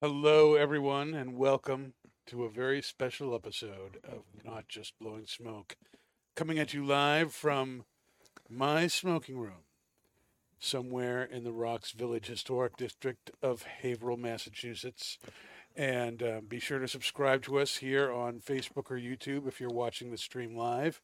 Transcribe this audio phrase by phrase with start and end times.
[0.00, 1.94] Hello, everyone, and welcome
[2.26, 5.76] to a very special episode of Not Just Blowing Smoke.
[6.34, 7.84] Coming at you live from
[8.48, 9.67] my smoking room,
[10.58, 15.18] somewhere in the Rocks Village Historic District of Haverhill, Massachusetts.
[15.76, 19.70] And uh, be sure to subscribe to us here on Facebook or YouTube if you're
[19.70, 21.00] watching the stream live.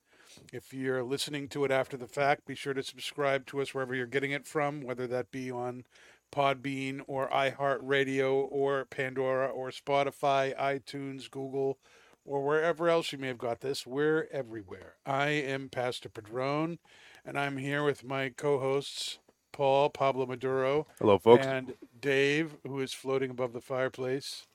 [0.52, 3.94] If you're listening to it after the fact, be sure to subscribe to us wherever
[3.94, 5.84] you're getting it from, whether that be on
[6.32, 11.78] Podbean or iHeartRadio or Pandora or Spotify, iTunes, Google,
[12.24, 13.86] or wherever else you may have got this.
[13.86, 14.94] We're everywhere.
[15.06, 16.78] I am Pastor Padron,
[17.24, 19.18] and I'm here with my co hosts,
[19.54, 21.46] Paul Pablo Maduro, Hello, folks.
[21.46, 24.46] and Dave, who is floating above the fireplace.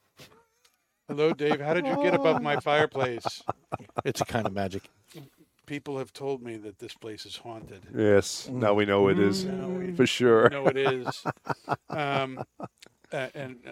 [1.08, 1.62] Hello, Dave.
[1.62, 3.42] How did you get above my fireplace?
[4.04, 4.90] It's a kind of magic.
[5.66, 7.82] People have told me that this place is haunted.
[7.96, 10.50] yes, now we know it is Now we- for sure.
[10.50, 11.24] No, it is.
[11.90, 12.44] Um,
[13.12, 13.72] uh, and uh,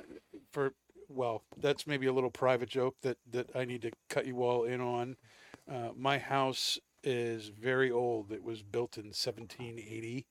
[0.51, 0.73] for
[1.09, 4.63] well, that's maybe a little private joke that that I need to cut you all
[4.63, 5.17] in on.
[5.69, 8.31] Uh, my house is very old.
[8.31, 10.25] It was built in 1780,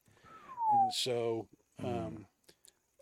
[0.82, 1.46] and so
[1.84, 2.26] um,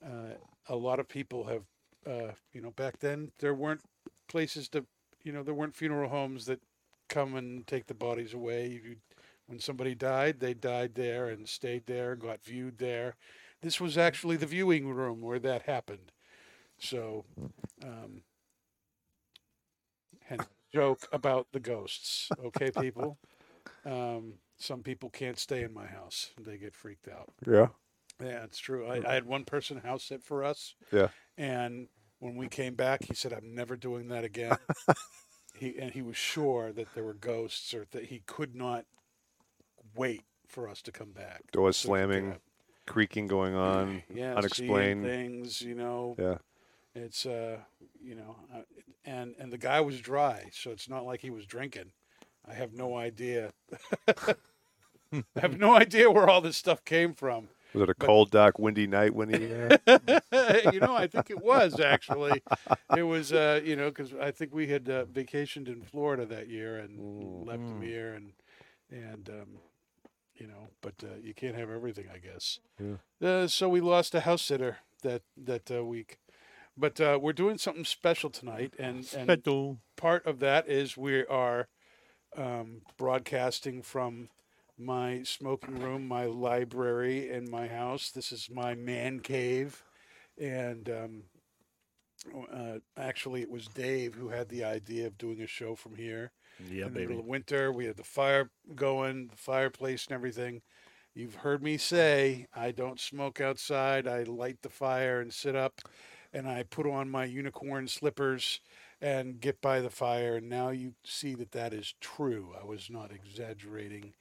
[0.05, 0.35] uh,
[0.69, 1.63] a lot of people have,
[2.07, 3.83] uh, you know, back then there weren't
[4.29, 4.85] places to,
[5.23, 6.61] you know, there weren't funeral homes that
[7.09, 8.69] come and take the bodies away.
[8.69, 8.97] You,
[9.47, 13.17] when somebody died, they died there and stayed there, and got viewed there.
[13.63, 16.13] This was actually the viewing room where that happened.
[16.79, 17.25] So,
[17.83, 18.23] um,
[20.25, 22.29] hence joke about the ghosts.
[22.45, 23.19] Okay, people.
[23.87, 27.31] Um, some people can't stay in my house; they get freaked out.
[27.47, 27.69] Yeah,
[28.21, 28.87] Yeah, it's true.
[28.87, 31.09] I, I had one person house sit for us, yeah.
[31.37, 31.89] and
[32.19, 34.57] when we came back, he said, "I'm never doing that again."
[35.55, 38.85] he and he was sure that there were ghosts, or that he could not
[39.97, 41.43] wait for us to come back.
[41.53, 42.35] Doors So he could get slamming,
[42.87, 45.05] creaking going on, yeah, unexplained.
[45.05, 45.61] things.
[45.61, 46.39] You know, Yeah,
[46.95, 47.59] it's uh,
[48.03, 48.63] you know, uh,
[49.05, 51.93] and and the guy was dry, so it's not like he was drinking.
[52.49, 53.53] I have no idea.
[54.09, 54.35] I
[55.37, 57.49] have no idea where all this stuff came from.
[57.73, 59.53] was it a cold, dark, windy night when he?
[59.53, 59.79] Uh,
[60.73, 62.43] you know, I think it was actually.
[62.97, 66.49] It was, uh, you know, because I think we had uh, vacationed in Florida that
[66.49, 68.33] year and left him here, and
[68.91, 69.49] and um,
[70.37, 72.59] you know, but uh, you can't have everything, I guess.
[72.81, 73.27] Yeah.
[73.27, 76.19] Uh, so we lost a house sitter that that uh, week,
[76.77, 79.79] but uh, we're doing something special tonight, and and Special.
[79.97, 81.69] part of that is we are
[82.37, 84.29] um, broadcasting from
[84.79, 88.11] my smoking room, my library, and my house.
[88.11, 89.83] This is my man cave,
[90.39, 91.23] and um,
[92.53, 96.33] uh, actually, it was Dave who had the idea of doing a show from here.
[96.71, 100.63] Yeah, in the middle of winter, we had the fire going, the fireplace, and everything.
[101.15, 104.07] You've heard me say I don't smoke outside.
[104.07, 105.81] I light the fire and sit up,
[106.33, 108.61] and I put on my unicorn slippers
[109.05, 110.37] and get by the fire.
[110.37, 112.55] And now you see that that is true.
[112.59, 114.15] I was not exaggerating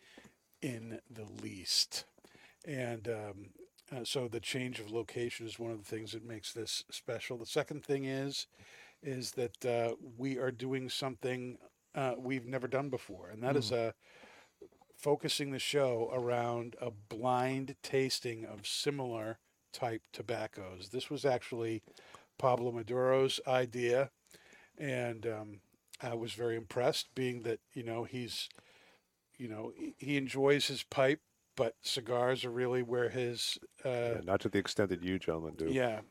[0.61, 2.03] in the least.
[2.67, 3.45] And um,
[3.95, 7.37] uh, so the change of location is one of the things that makes this special.
[7.37, 8.45] The second thing is,
[9.01, 11.59] is that uh, we are doing something
[11.95, 13.91] uh, we've never done before, and that is uh,
[14.97, 19.37] focusing the show around a blind tasting of similar
[19.71, 20.89] type tobaccos.
[20.89, 21.83] This was actually
[22.37, 24.09] Pablo Maduro's idea,
[24.77, 25.59] and um,
[26.01, 28.49] I was very impressed, being that you know he's,
[29.37, 31.21] you know, he- enjoys his pipe,
[31.55, 35.55] but cigars are really where his uh, yeah, not to the extent that you gentlemen
[35.55, 35.67] do.
[35.69, 36.01] yeah,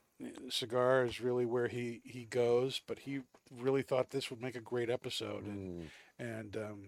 [0.49, 2.81] cigar is really where he he goes.
[2.87, 3.21] But he
[3.51, 5.89] really thought this would make a great episode, and Mm.
[6.19, 6.83] and um,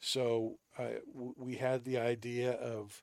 [0.00, 3.02] so uh, w- we had the idea of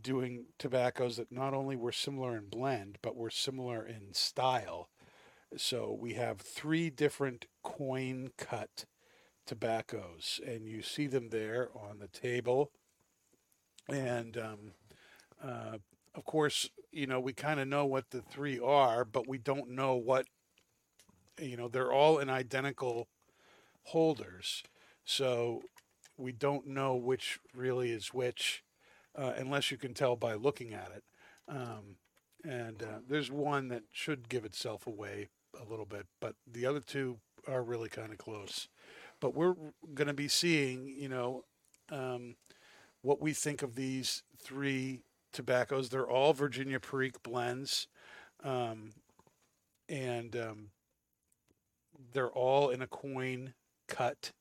[0.00, 4.88] doing tobaccos that not only were similar in blend, but were similar in style.
[5.56, 8.86] So we have three different coin cut
[9.46, 12.70] tobaccos, and you see them there on the table.
[13.88, 14.58] And um,
[15.42, 15.78] uh,
[16.14, 19.70] of course, you know, we kind of know what the three are, but we don't
[19.70, 20.26] know what,
[21.38, 23.08] you know, they're all in identical
[23.84, 24.62] holders.
[25.04, 25.62] So
[26.16, 28.62] we don't know which really is which
[29.16, 31.04] uh, unless you can tell by looking at it.
[31.48, 31.96] Um,
[32.42, 35.28] and uh, there's one that should give itself away
[35.60, 38.68] a little bit, but the other two are really kind of close.
[39.20, 39.54] But we're
[39.94, 41.44] going to be seeing, you know,
[41.90, 42.36] um,
[43.02, 45.02] what we think of these three
[45.32, 45.88] tobaccos.
[45.88, 47.86] They're all Virginia Perique blends,
[48.42, 48.92] um,
[49.88, 50.70] and um,
[52.12, 53.54] they're all in a coin
[53.88, 54.32] cut.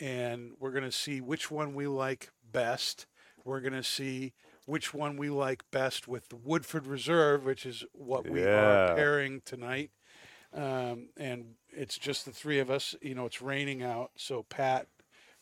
[0.00, 3.06] And we're going to see which one we like best.
[3.44, 4.32] We're going to see
[4.66, 9.40] which one we like best with the Woodford Reserve, which is what we are pairing
[9.44, 9.90] tonight.
[10.54, 12.94] Um, and it's just the three of us.
[13.02, 14.86] You know, it's raining out, so Pat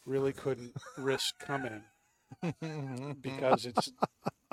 [0.05, 1.83] really couldn't risk coming
[3.21, 3.93] because it's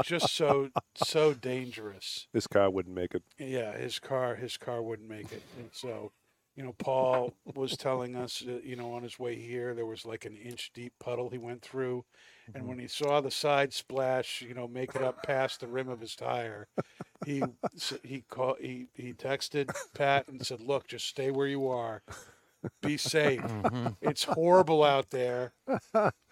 [0.04, 2.28] just so so dangerous.
[2.34, 3.24] This car wouldn't make it.
[3.40, 6.12] Yeah, his car his car wouldn't make it, and so
[6.56, 10.06] you know Paul was telling us, uh, you know, on his way here there was
[10.06, 12.06] like an inch deep puddle he went through,
[12.54, 15.90] and when he saw the side splash, you know, make it up past the rim
[15.90, 16.68] of his tire,
[17.26, 17.56] he
[18.04, 22.04] he called he he texted Pat and said, "Look, just stay where you are."
[22.82, 23.58] Be safe.
[24.02, 25.54] It's horrible out there.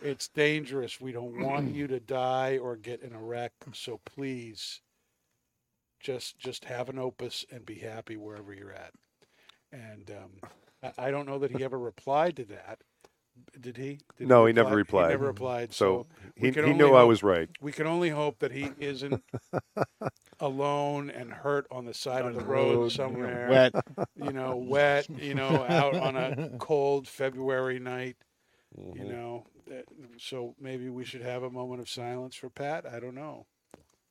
[0.02, 1.00] It's dangerous.
[1.02, 3.54] We don't want you to die or get in a wreck.
[3.74, 4.82] So please
[6.00, 8.94] just just have an opus and be happy wherever you're at.
[9.72, 10.50] And um,
[10.84, 12.80] I, I don't know that he ever replied to that.
[13.60, 14.00] Did he?
[14.18, 15.08] Did No, he never replied.
[15.08, 15.74] He never replied.
[15.74, 17.50] So So, he, he only knew I was right.
[17.62, 19.24] we can only hope that he isn't
[20.40, 23.48] alone and hurt on the side of the the road, road, somewhere.
[23.50, 23.76] Wet.
[24.16, 25.10] You know, wet.
[25.10, 28.18] You know, out on a cold February night.
[28.80, 28.98] Mm-hmm.
[29.02, 29.46] You know,
[30.18, 32.86] so maybe we should have a moment of silence for Pat.
[32.86, 33.46] I don't know.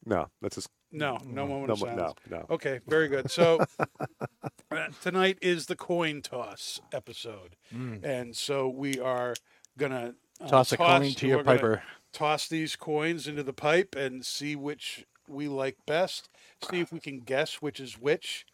[0.05, 2.15] No, that's just No, no moment no, of mo- silence.
[2.29, 2.47] no, no.
[2.51, 3.31] Okay, very good.
[3.31, 7.57] So uh, tonight is the coin toss episode,
[8.05, 9.35] and so we are
[9.79, 11.83] gonna uh, Toss a coin to your we're gonna piper.
[12.13, 16.29] Toss these coins into the pipe and see which we like best.
[16.71, 18.47] See if we can guess which is which.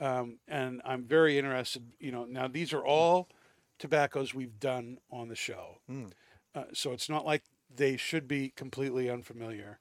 [0.00, 1.84] Um, and I'm very interested.
[2.00, 3.28] You know, now these are all
[3.78, 5.78] tobaccos we've done on the show,
[6.54, 7.42] uh, so it's not like
[7.74, 9.78] they should be completely unfamiliar.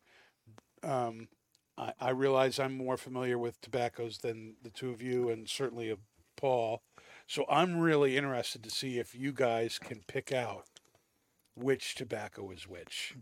[0.83, 1.27] Um,
[1.77, 5.89] I, I realize I'm more familiar with tobaccos than the two of you, and certainly
[5.89, 5.99] of
[6.35, 6.81] Paul.
[7.27, 10.65] So I'm really interested to see if you guys can pick out
[11.55, 13.15] which tobacco is which.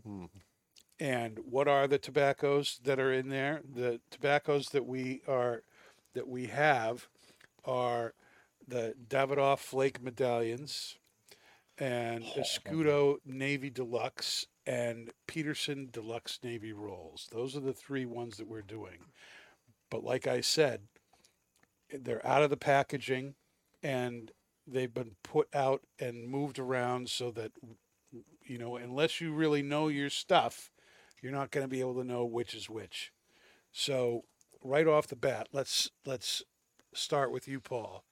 [0.98, 3.62] And what are the tobaccos that are in there?
[3.72, 5.62] The tobaccos that we are
[6.14, 7.08] that we have
[7.64, 8.14] are
[8.66, 10.98] the Davidoff Flake medallions
[11.78, 17.28] and Escudo Navy Deluxe and Peterson Deluxe Navy Rolls.
[17.32, 18.98] Those are the three ones that we're doing.
[19.90, 20.82] But like I said,
[21.92, 23.34] they're out of the packaging
[23.82, 24.30] and
[24.68, 27.50] they've been put out and moved around so that
[28.44, 30.70] you know, unless you really know your stuff,
[31.20, 33.12] you're not going to be able to know which is which.
[33.72, 34.22] So,
[34.62, 36.44] right off the bat, let's let's
[36.94, 38.04] start with you, Paul.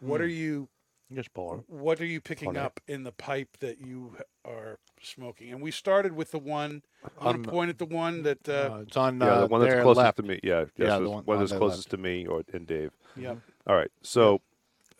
[0.00, 0.24] What hmm.
[0.24, 0.68] are you
[1.12, 1.64] Just Paul.
[1.68, 2.62] what are you picking Paul.
[2.64, 4.14] up in the pipe that you
[4.44, 5.52] are smoking?
[5.52, 6.82] And we started with the one.
[7.02, 8.46] I'm going Um, to point at the one that.
[8.48, 10.16] Uh, Uh, it's on Yeah, uh, the one that's their closest left.
[10.18, 10.40] to me.
[10.42, 12.66] Yeah, yes, Yeah, the was- one one on that's their closest to me or and
[12.66, 12.92] Dave.
[13.16, 13.36] yeah.
[13.66, 13.90] All right.
[14.02, 14.42] So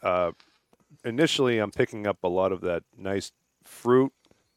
[0.02, 0.32] uh,
[1.04, 3.32] initially, I'm picking up a lot of that nice
[3.64, 4.12] fruit,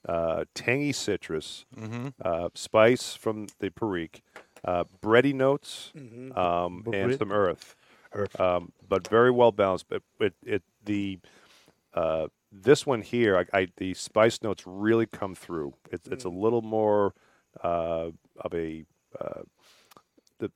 [0.07, 2.07] uh, tangy citrus, Mm-hmm.
[2.23, 4.21] uh, spice from the Perique,
[4.63, 7.19] uh, bready notes, hmm um, and Bread?
[7.19, 7.75] some earth.
[8.13, 8.39] Earth.
[8.39, 9.87] Um, but very well balanced.
[9.89, 11.19] But it, it the
[11.93, 15.73] uh, this one here, I, I the spice notes really come through.
[15.91, 17.13] It's it's a little more
[17.63, 18.85] uh, of a
[19.19, 19.41] uh,
[20.39, 20.51] the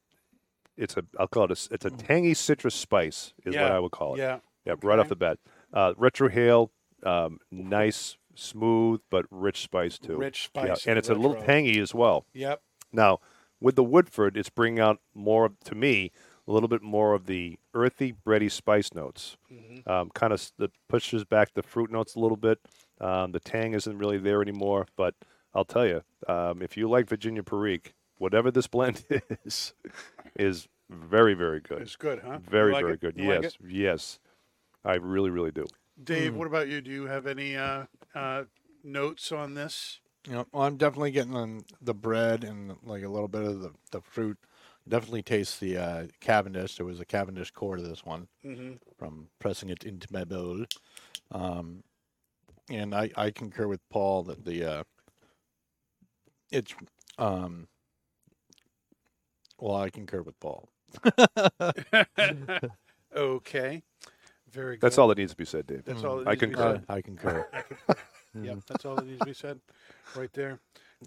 [0.78, 3.92] it's a I'll call it a, it's a tangy citrus spice is what I would
[3.92, 4.20] call it.
[4.20, 4.40] Yeah.
[4.66, 5.38] Yep, right off the bat.
[5.72, 6.70] Uh, retrohale,
[7.04, 10.18] um, nice, smooth but rich spice too.
[10.18, 12.26] Rich spice, Yeah, and it's a little tangy as well.
[12.34, 12.62] Yep.
[12.92, 13.20] Now,
[13.62, 16.12] with the Woodford, it's bringing out more to me
[16.48, 19.38] a little bit more of the earthy, bready spice notes.
[19.52, 19.88] Mhm.
[19.88, 22.60] Um, kind of that pushes back the fruit notes a little bit.
[23.02, 24.88] Um, the tang isn't really there anymore.
[24.96, 25.16] But
[25.54, 29.04] I'll tell you, um, if you like Virginia Perique, whatever this blend
[29.46, 29.74] is,
[30.36, 31.82] is very, very good.
[31.82, 32.40] It's good, huh?
[32.48, 33.02] Very, like very it?
[33.02, 33.18] good.
[33.18, 33.58] You yes, it?
[33.68, 34.20] yes,
[34.84, 35.66] I really, really do.
[36.02, 36.40] Dave, Hmm.
[36.40, 36.82] what about you?
[36.82, 38.44] Do you have any uh, uh,
[38.84, 40.00] notes on this?
[40.28, 43.62] You know, well, I'm definitely getting on the bread and like a little bit of
[43.62, 44.38] the, the fruit.
[44.88, 46.76] Definitely taste the uh, Cavendish.
[46.78, 50.64] There was a Cavendish core to this one hmm from pressing it into my bowl.
[51.32, 51.84] Um,
[52.70, 54.84] and I, I concur with Paul that the uh,
[56.52, 56.74] it's
[57.18, 57.68] um,
[59.60, 60.70] Well, I concur with Paul.
[63.16, 63.84] okay.
[64.52, 64.82] Very good.
[64.82, 65.86] That's all that needs to be said, Dave.
[65.86, 66.18] That's all.
[66.20, 66.74] That I needs to be concur.
[66.76, 66.86] said.
[66.90, 67.46] I, I concur.
[68.44, 69.62] Yep, that's all that needs to be said,
[70.14, 70.60] right there.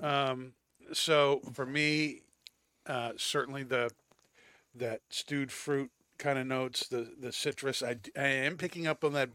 [0.03, 0.55] Um,
[0.95, 2.23] so for me,
[2.89, 3.91] uh, certainly the
[4.75, 7.83] that stewed fruit kind of notes, the the citrus.
[7.83, 9.31] I, I am picking up on that,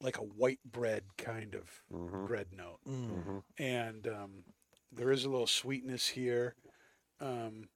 [0.00, 2.26] like a white bread kind of Mhm.
[2.26, 3.42] bread note, Mhm.
[3.58, 4.44] and um,
[4.90, 6.54] there is a little sweetness here.
[7.20, 7.68] Um,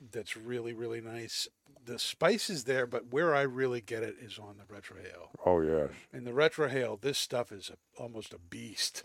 [0.00, 1.48] that's really really nice.
[1.84, 5.30] The spice is there, but where I really get it is on the retrohale.
[5.44, 5.90] Oh yes.
[6.12, 9.02] In the retrohale, this stuff is a, almost a beast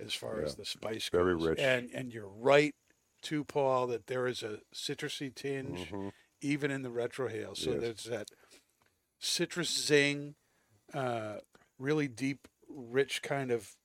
[0.00, 1.46] as far as the spice goes Very goes.
[1.48, 1.58] rich.
[1.58, 2.74] And and you're right
[3.22, 6.12] too, Paul, that there is a citrusy tinge Mhm.
[6.40, 7.56] even in the retrohale.
[7.56, 7.80] So Yes.
[7.80, 8.28] there's that
[9.18, 10.36] citrus zing,
[10.94, 11.38] uh,
[11.78, 13.76] really deep, rich kind of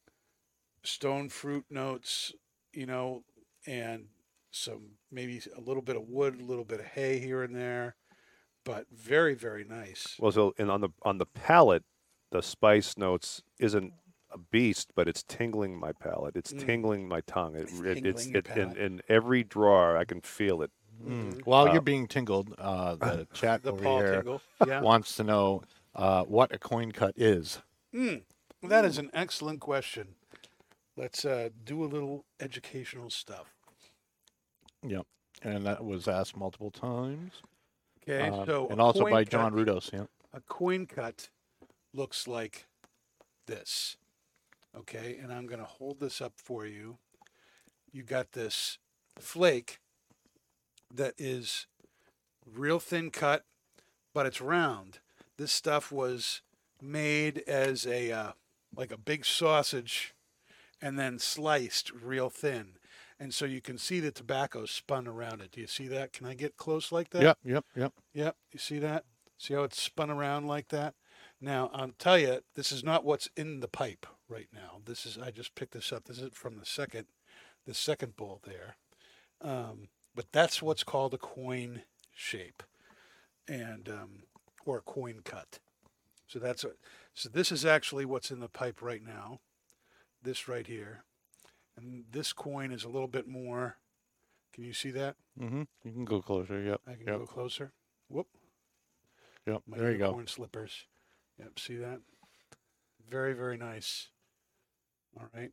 [0.84, 2.34] stone fruit notes,
[2.74, 3.24] you know,
[3.66, 4.10] and
[4.52, 7.96] some maybe a little bit of wood, a little bit of hay here and there,
[8.66, 10.16] but very very nice.
[10.20, 11.84] Well, so and on the on the palate,
[12.32, 13.94] the spice notes isn't
[14.34, 16.36] a beast, but it's tingling my palate.
[16.36, 16.66] It's Mm.
[16.66, 17.56] tingling my tongue.
[17.56, 20.72] It, It's it, it's your it, in, in every drawer I can feel it.
[21.04, 21.46] Mm.
[21.46, 24.24] While Uh, you're being tingled, uh, the chat The over Paul here
[24.68, 24.82] yeah.
[24.82, 25.64] wants to know
[25.96, 27.62] uh, what a coin cut is.
[27.94, 28.24] Mm,
[28.64, 30.16] that is an excellent question.
[30.96, 33.54] Let's uh, do a little educational stuff.
[34.86, 35.06] Yep.
[35.42, 37.42] And that was asked multiple times.
[38.04, 39.92] Okay, Um, so and also by cut- John Rudos.
[39.92, 40.06] Yeah.
[40.34, 41.30] A coin cut
[41.94, 42.68] looks like
[43.46, 43.98] this.
[44.78, 46.98] Okay, and I'm going to hold this up for you.
[47.92, 48.80] You got this
[49.20, 49.80] flake
[50.94, 51.68] that is
[52.46, 53.46] real thin cut,
[54.14, 55.00] but it's round.
[55.38, 56.42] This stuff was
[56.82, 58.32] made as a uh,
[58.76, 60.14] like a big sausage
[60.82, 62.74] and then sliced real thin.
[63.20, 65.52] And so you can see the tobacco spun around it.
[65.52, 66.14] Do you see that?
[66.14, 67.22] Can I get close like that?
[67.22, 67.38] Yep.
[67.46, 67.66] Yep.
[67.76, 67.94] Yep.
[68.14, 69.06] Yep, you see that?
[69.38, 70.96] See how it's spun around like that?
[71.40, 74.80] Now, I'll tell you, this is not what's in the pipe right now.
[74.86, 76.06] This is I just picked this up.
[76.06, 77.06] This is from the second
[77.66, 78.76] the second bowl there.
[79.42, 82.64] Um, but that's what's called a coin shape
[83.48, 84.24] and um,
[84.66, 85.60] or a coin cut.
[86.28, 86.78] So that's what
[87.14, 89.40] so this is actually what's in the pipe right now.
[90.22, 91.04] This right here.
[91.76, 93.78] And this coin is a little bit more
[94.54, 95.16] can you see that?
[95.40, 95.64] Mm-hmm.
[95.84, 96.62] You can go closer.
[96.62, 96.82] Yep.
[96.88, 97.18] I can yep.
[97.18, 97.72] go closer.
[98.08, 98.28] Whoop.
[99.48, 99.64] Yep.
[99.68, 100.22] My There you go.
[100.28, 100.86] slippers.
[101.40, 102.00] Yep, see that?
[103.10, 104.10] Very, very nice.
[105.20, 105.52] All right.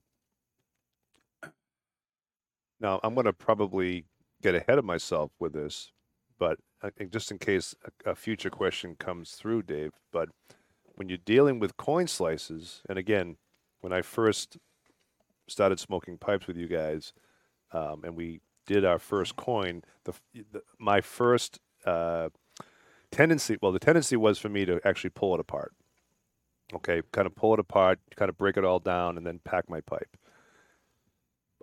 [2.80, 4.04] Now I'm going to probably
[4.42, 5.92] get ahead of myself with this,
[6.38, 7.74] but I think just in case
[8.06, 9.92] a, future question comes through, Dave.
[10.12, 10.30] But
[10.94, 13.36] when you're dealing with coin slices, and again,
[13.80, 14.56] when I first
[15.46, 17.12] started smoking pipes with you guys,
[17.72, 20.14] um, and we did our first coin, the,
[20.52, 22.30] the my first uh,
[23.10, 25.74] tendency, well, the tendency was for me to actually pull it apart.
[26.74, 29.68] Okay, kind of pull it apart, kind of break it all down, and then pack
[29.68, 30.16] my pipe.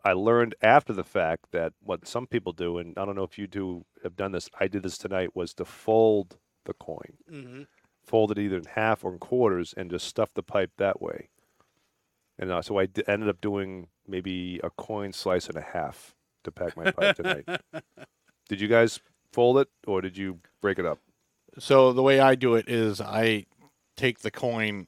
[0.04, 3.38] I learned after the fact that what some people do, and I don't know if
[3.38, 4.50] you do have done this.
[4.60, 7.64] I did this tonight was to fold the coin, Mm-hmm.
[8.06, 11.30] fold it either in half or in quarters, and just stuff the pipe that way.
[12.38, 16.16] And uh, so I d- ended up doing maybe a coin slice and a half
[16.44, 17.48] to pack my pipe tonight.
[18.50, 19.00] Did you guys
[19.34, 21.00] fold it or did you break it up?
[21.60, 23.46] So the way I do it is I
[23.98, 24.88] take the coin,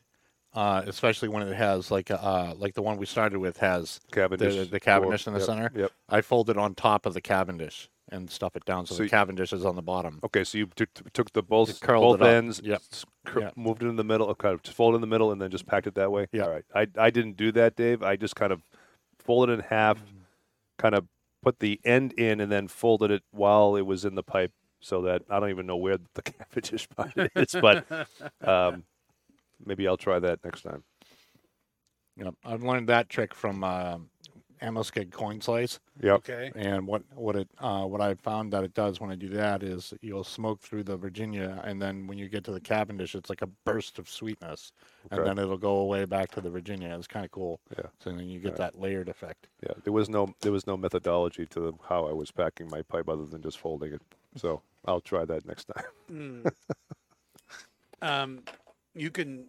[0.59, 3.99] uh, especially when it has like a, uh, like the one we started with has
[4.11, 5.71] Cavendish, the, the Cavendish in the yep, center.
[5.75, 5.91] Yep.
[6.09, 9.03] I fold it on top of the Cavendish and stuff it down so, So the
[9.03, 10.19] y- Cavendish is on the bottom.
[10.23, 12.27] Okay, so you took took the both curled both it up.
[12.43, 12.81] ends, Yep.
[12.91, 13.05] s-
[13.37, 13.53] Yep.
[13.55, 15.65] moved it in the middle, okay, just fold it in the middle, and then just
[15.67, 16.27] packed it that way.
[16.31, 16.43] Yeah.
[16.43, 18.01] All right, I I didn't do that, Dave.
[18.03, 18.61] I just kind of
[19.19, 20.17] folded it in half, Mm-hmm.
[20.79, 21.05] kind of
[21.41, 24.51] put the end in, and then folded it while it was in the pipe,
[24.81, 27.85] so that I don't even know where the Cavendish part is, but
[28.41, 28.83] um,
[29.65, 30.83] maybe I'll try that next time.
[32.17, 32.33] Yep.
[32.45, 34.09] I've learned that trick from um
[34.61, 36.15] Amoskeag coin slice, Yep.
[36.17, 36.51] Okay.
[36.53, 39.63] and what what it uh, what I found that it does when I do that
[39.63, 43.29] is you'll smoke through the Virginia, and then when you get to the Cavendish, it's
[43.29, 44.73] like a burst of sweetness,
[45.11, 46.93] and then it'll go away back to the Virginia.
[46.97, 47.61] It's kind of cool.
[47.77, 47.85] Yeah.
[48.03, 48.57] So then you get Yeah.
[48.57, 49.47] that layered effect.
[49.63, 53.07] Yeah, there was no there was no methodology to how I was packing my pipe
[53.07, 54.01] other than just folding it.
[54.35, 55.85] So I'll try that next time.
[56.11, 56.51] Mm.
[58.01, 58.43] um,
[58.99, 59.47] you can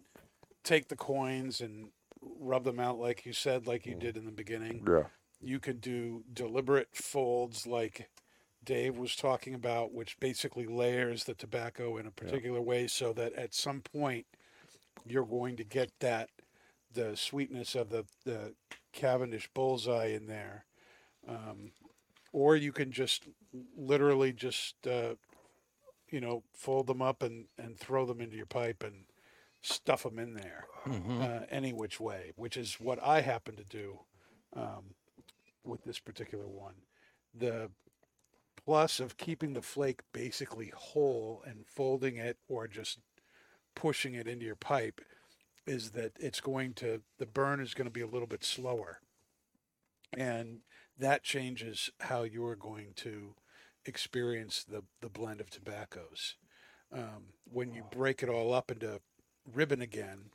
[0.63, 1.89] take the coins and
[2.39, 4.85] rub them out, like you said, like you did in the beginning.
[4.87, 5.03] Yeah.
[5.41, 8.09] You could do deliberate folds, like
[8.63, 13.33] Dave was talking about, which basically layers the tobacco in a particular way so that
[13.33, 14.25] at some point
[15.05, 16.29] you're going to get that
[16.93, 18.53] the sweetness of the, the
[18.93, 20.65] Cavendish bullseye in there.
[21.27, 21.71] Um,
[22.31, 23.25] or you can just
[23.75, 25.15] literally just uh,
[26.09, 29.05] you know fold them up and and throw them into your pipe and
[29.61, 30.65] stuff them in there
[31.21, 33.99] uh, any which way, which is what I happen to do
[34.55, 34.95] um,
[35.63, 36.75] with this particular one.
[37.33, 37.69] The
[38.65, 42.99] plus of keeping the flake basically whole and folding it or just
[43.75, 45.01] pushing it into your pipe
[45.65, 48.99] is that it's going to the burn is going to be a little bit slower.
[50.17, 50.59] And
[50.97, 53.35] that changes how you're going to
[53.85, 56.35] experience the the blend of tobaccos.
[56.93, 58.99] Um, when you break it all up into
[59.53, 60.31] ribbon again.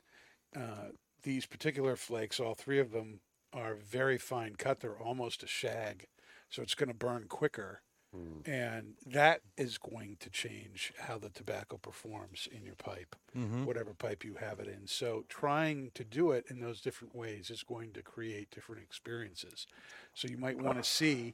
[0.55, 0.91] Uh,
[1.23, 3.19] these particular flakes all three of them
[3.53, 4.79] are very fine cut.
[4.79, 6.07] They're almost a shag
[6.49, 7.81] so it's going to burn quicker.
[8.15, 8.49] Hmm.
[8.49, 13.65] And that is going to change how the tobacco performs in your pipe mm-hmm.
[13.65, 14.87] whatever pipe you have it in.
[14.87, 19.67] So trying to do it in those different ways is going to create different experiences.
[20.13, 20.83] So you might want to ah.
[20.83, 21.33] see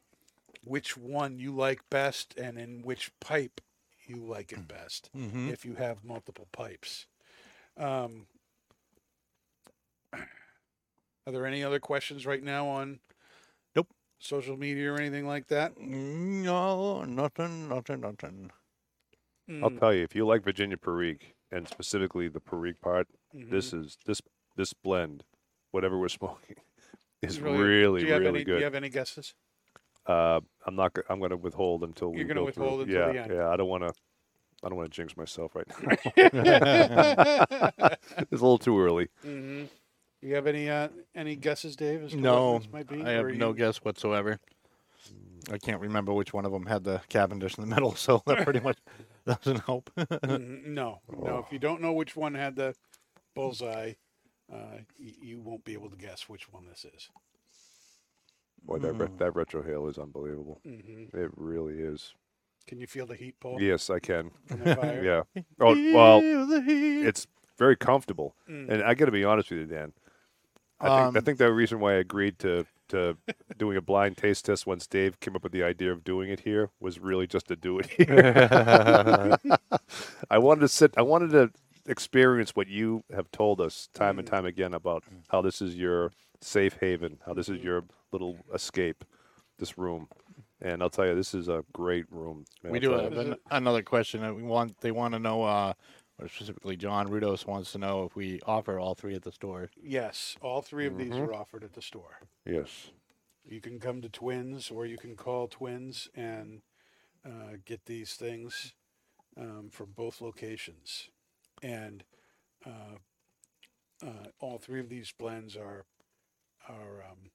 [0.63, 3.61] which one you like best and in which pipe
[4.07, 4.67] you like it mm.
[4.67, 5.49] best mm-hmm.
[5.49, 7.05] if you have multiple pipes
[7.77, 8.27] um,
[10.13, 12.99] are there any other questions right now on
[13.75, 13.87] Nope.
[14.19, 18.51] social media or anything like that No, nothing, nothing, nothing.
[19.61, 23.49] I'll Mm, tell you, if you like Virginia Perique and specifically the Perique part, mhm.
[23.49, 24.21] this is this
[24.55, 25.23] this blend,
[25.71, 26.55] whatever we're smoking,
[27.21, 29.33] is Really- really do you have really any, Do you have any guesses?
[30.05, 30.95] Uh, I'm not.
[31.09, 32.95] I'm going to withhold until we You're gonna go withhold through.
[32.95, 33.31] until yeah, the end.
[33.41, 33.49] yeah.
[33.49, 33.93] I don't want to.
[34.63, 35.97] I don't want to jinx myself right now.
[38.17, 39.09] it's a little too early.
[39.21, 39.63] hmm
[40.21, 42.03] You have any uh, any guesses, Dave?
[42.03, 43.01] As to what No, this might be?
[43.01, 44.39] I have Or no you- guess whatsoever.
[45.51, 48.43] I can't remember which one of them had the Cavendish in the middle, so that
[48.45, 48.77] pretty much
[49.27, 49.89] doesn't help.
[49.97, 51.39] Mhm, No, no.
[51.45, 52.73] If you don't know which one had the
[53.35, 53.93] bullseye,
[54.51, 57.09] uh, y- you won't be able to guess which one this is.
[58.63, 59.01] Boy, that Mm.
[59.01, 60.61] re- that retrohale is unbelievable.
[60.63, 62.13] hmm It really is.
[62.67, 63.61] Can you feel the heat, Paul?
[63.61, 64.31] Yes, I can.
[64.47, 65.03] From that fire?
[65.35, 65.43] Yeah.
[65.59, 67.05] Oh well, the heat.
[67.05, 68.69] it's very comfortable, Mm.
[68.69, 69.93] and I got to be honest with you, Dan.
[70.79, 73.17] I think I Um, think the reason why I agreed to to
[73.57, 76.41] doing a blind taste test once Dave came up with the idea of doing it
[76.41, 79.37] here was really just to do it here.
[80.29, 80.93] I wanted to sit.
[80.97, 81.51] I wanted to
[81.89, 84.31] experience what you have told us time and Mm.
[84.31, 87.65] time again about how this is your safe haven, how this is Mm-hmm.
[87.67, 89.03] your little escape,
[89.59, 90.07] this room.
[90.63, 92.45] And I'll tell you, this is a great room.
[92.63, 94.79] man, we I'll do have an, another question that we want.
[94.79, 95.73] They want to know, uh,
[96.19, 99.69] or specifically John Rudos wants to know if we offer all three at the store.
[99.81, 101.27] Yes, all three of these Mhm.
[101.27, 102.21] are offered at the store.
[102.45, 102.91] Yes.
[103.43, 106.61] You can come to Twins, or you can call Twins and
[107.25, 108.73] uh, get these things
[109.35, 111.09] um, from both locations.
[111.61, 112.05] And
[112.65, 112.97] uh,
[114.01, 115.85] uh, all three of these blends are
[116.69, 117.31] are um,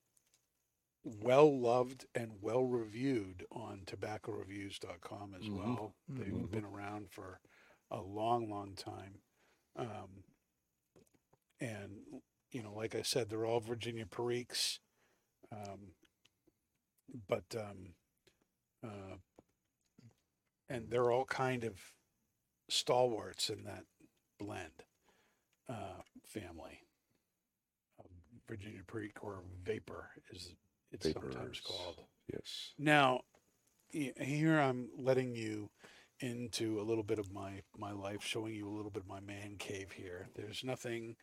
[1.23, 5.95] well loved and well reviewed on tobaccoreviews.com as well.
[6.09, 7.41] They've been around for
[7.91, 9.21] a long, long time.
[9.77, 10.25] Um,
[11.61, 11.93] and,
[12.53, 14.81] you know, like I said, they're all Virginia Periques.
[15.53, 15.93] Um,
[17.29, 17.95] but, um,
[18.85, 19.17] uh,
[20.69, 21.79] and they're all kind of
[22.69, 23.85] stalwarts in that
[24.39, 24.85] blend
[25.69, 26.83] uh, family.
[27.99, 28.11] Um,
[28.47, 30.55] Virginia Perique or Vapor is
[30.93, 32.01] it's sometimes called.
[32.33, 32.73] Yes.
[32.79, 33.23] Now,
[33.91, 35.71] here I'm letting you
[36.21, 39.21] into a little bit of my my life, showing you a little bit of my
[39.21, 40.29] man cave here.
[40.35, 41.17] There's nothing,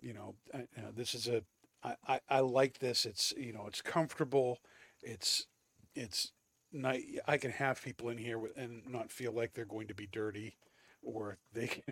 [0.00, 0.34] you know.
[0.54, 1.42] I, uh, this is a
[1.82, 3.04] I, I I like this.
[3.04, 4.58] It's you know it's comfortable.
[5.02, 5.46] It's
[5.94, 6.32] it's
[6.72, 7.02] night.
[7.26, 10.08] I can have people in here with, and not feel like they're going to be
[10.10, 10.56] dirty,
[11.02, 11.82] or they can.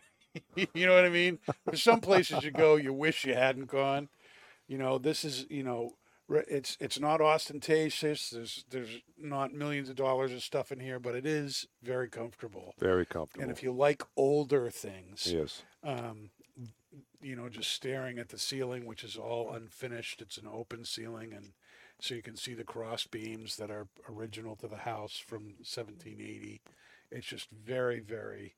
[0.74, 1.38] you know what I mean?
[1.66, 4.09] There's some places you go, you wish you hadn't gone.
[4.66, 5.92] You know, this is you know
[6.28, 8.30] it's it's not ostentatious.
[8.30, 12.74] There's there's not millions of dollars of stuff in here, but it is very comfortable.
[12.78, 13.42] Very comfortable.
[13.42, 15.62] And if you like older things, yes.
[15.82, 16.30] um,
[17.20, 20.20] you know, just staring at the ceiling, which is all unfinished.
[20.20, 21.52] It's an open ceiling, and
[22.00, 26.60] so you can see the cross beams that are original to the house from 1780.
[27.10, 28.54] It's just very, very.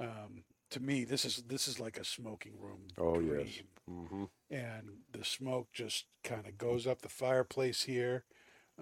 [0.00, 2.88] Um, to me, this is this is like a smoking room.
[2.98, 3.62] Oh dream yes.
[3.90, 4.24] Mm-hmm.
[4.50, 8.24] and the smoke just kind of goes up the fireplace here.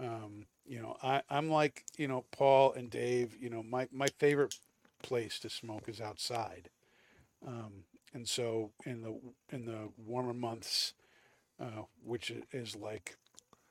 [0.00, 4.08] Um, you know, I, I'm like, you know, Paul and Dave, you know, my, my
[4.18, 4.54] favorite
[5.02, 6.70] place to smoke is outside.
[7.46, 9.18] Um, and so in the,
[9.50, 10.94] in the warmer months,
[11.60, 13.16] uh, which is like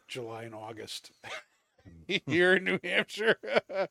[0.07, 1.11] July and August
[2.25, 3.37] here in New Hampshire,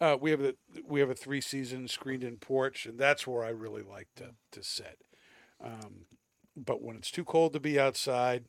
[0.00, 0.54] uh, we have a,
[0.86, 4.30] we have a three season screened in porch and that's where I really like to,
[4.52, 4.98] to sit.
[5.62, 6.06] Um,
[6.56, 8.44] but when it's too cold to be outside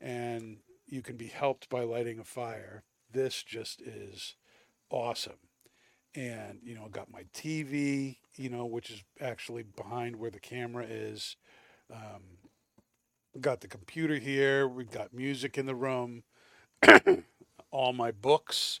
[0.00, 4.36] and you can be helped by lighting a fire, this just is
[4.90, 5.38] awesome.
[6.14, 10.84] And you know, got my TV, you know, which is actually behind where the camera
[10.88, 11.36] is.
[11.90, 12.22] Um,
[13.40, 14.68] got the computer here.
[14.68, 16.24] We've got music in the room.
[17.72, 18.80] All my books.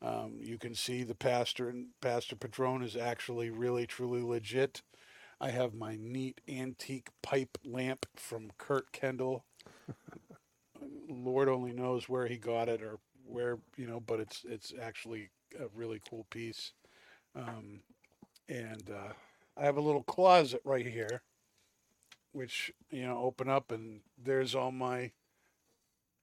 [0.00, 4.82] Um, you can see the pastor and Pastor Padron is actually really truly legit.
[5.40, 9.44] I have my neat antique pipe lamp from Kurt Kendall.
[11.08, 15.30] Lord only knows where he got it or where you know, but it's it's actually
[15.58, 16.72] a really cool piece.
[17.36, 17.80] Um,
[18.48, 19.12] and uh,
[19.56, 21.22] I have a little closet right here,
[22.32, 25.12] which you know open up and there's all my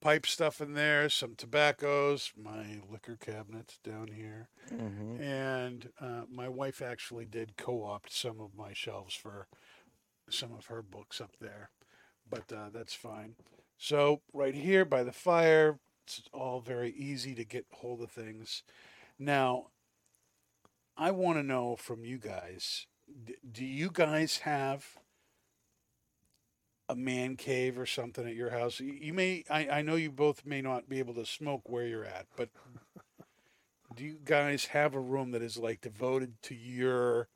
[0.00, 5.20] pipe stuff in there, some tobaccos, my liquor cabinets down here, Mm-hmm.
[5.22, 9.48] and uh, my wife actually did co-opt some of my shelves for
[10.28, 11.70] some of her books up there,
[12.28, 13.34] but uh, that's fine.
[13.78, 18.62] So right here by the fire, it's all very easy to get hold of things.
[19.18, 19.66] Now,
[20.96, 22.86] I want to know from you guys:
[23.24, 24.98] d- Do you guys have
[26.90, 28.80] a man cave or something at your house?
[28.80, 29.44] You you may.
[29.48, 32.50] I, I know you both may not be able to smoke where you're at, but
[33.94, 37.28] do you guys have a room that is like devoted to your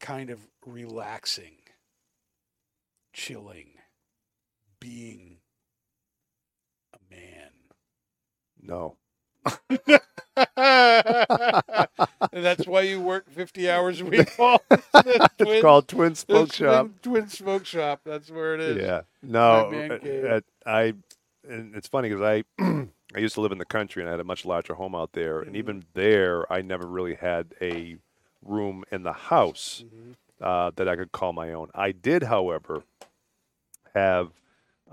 [0.00, 1.56] kind of relaxing,
[3.12, 3.72] chilling,
[4.80, 5.38] being
[6.94, 7.50] a man?
[8.62, 8.96] No.
[12.32, 14.60] That's why you work 50 hours a week, Paul.
[15.38, 16.86] It's called Twin Smoke Shop.
[17.02, 18.00] Twin, Twin Smoke Shop.
[18.04, 18.76] That's where it is.
[18.78, 19.02] Yeah.
[19.22, 19.70] No.
[19.72, 20.94] uh, uh, I.
[21.48, 22.44] And it's funny because I,
[23.14, 25.12] I used to live in the country and I had a much larger home out
[25.14, 25.46] there, Mm-hmm.
[25.48, 27.96] and even there, I never really had a
[28.44, 30.12] room in the house Mm-hmm.
[30.44, 31.70] uh, that I could call my own.
[31.74, 32.82] I did, however,
[33.94, 34.28] have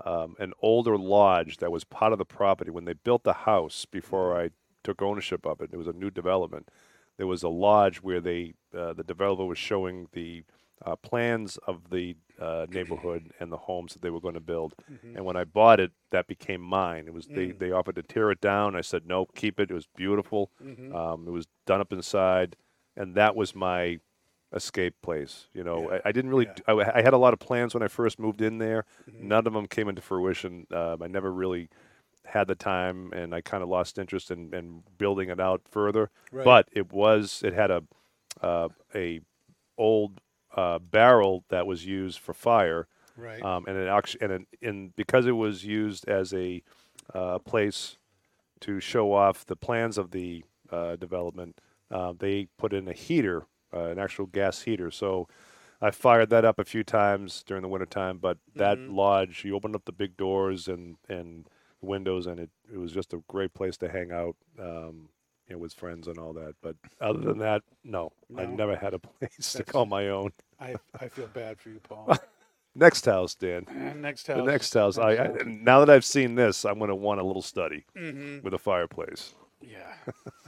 [0.04, 3.84] um, an older lodge that was part of the property when they built the house
[3.84, 4.46] before Mm-hmm.
[4.46, 4.50] I
[4.84, 5.70] took ownership of it.
[5.72, 6.68] It was a new development.
[7.16, 10.44] There was a lodge where they uh, the developer was showing the
[10.84, 14.74] uh, plans of the uh, neighborhood and the homes that they were going to build.
[15.16, 17.08] And when I bought it, that became mine.
[17.08, 18.76] It was they, they offered to tear it down.
[18.76, 19.70] I said no, keep it.
[19.70, 20.52] It was beautiful.
[20.94, 22.54] Um, it was done up inside,
[22.96, 23.98] and that was my
[24.54, 25.48] escape place.
[25.52, 25.98] You know, Yeah.
[26.04, 26.46] I, I didn't really.
[26.46, 26.74] Yeah.
[26.74, 28.84] I, I had a lot of plans when I first moved in there.
[29.12, 30.68] None of them came into fruition.
[30.72, 31.68] Um, I never really
[32.28, 36.10] had the time, and I kind of lost interest in, in building it out further.
[36.30, 36.44] Right.
[36.44, 37.42] But it was.
[37.44, 37.82] It had a
[38.40, 39.20] uh, a
[39.76, 40.20] old
[40.54, 42.86] uh, barrel that was used for fire.
[43.16, 43.42] Right.
[43.42, 46.62] Um, and it actually, and, it, and because it was used as a
[47.14, 47.96] uh, place
[48.60, 51.60] to show off the plans of the uh, development,
[51.90, 54.90] uh, they put in a heater, uh, an actual gas heater.
[54.90, 55.26] So
[55.80, 59.74] I fired that up a few times during the wintertime, but that lodge, you opened
[59.74, 61.46] up the big doors and, and
[61.80, 64.36] windows, and it, it was just a great place to hang out.
[64.58, 65.08] Um,
[65.48, 68.92] you know, with friends and all that, but other than that, no, I never had
[68.92, 70.30] a place to call my own.
[70.60, 72.14] I, I feel bad for you, Paul.
[72.74, 73.64] Next house, Dan.
[73.70, 74.46] And next The house.
[74.46, 74.98] next house.
[74.98, 75.56] I, I Next house.
[75.62, 78.42] now that I've seen this, I'm going to want a little study Mhm.
[78.44, 79.34] with a fireplace.
[79.62, 79.94] Yeah.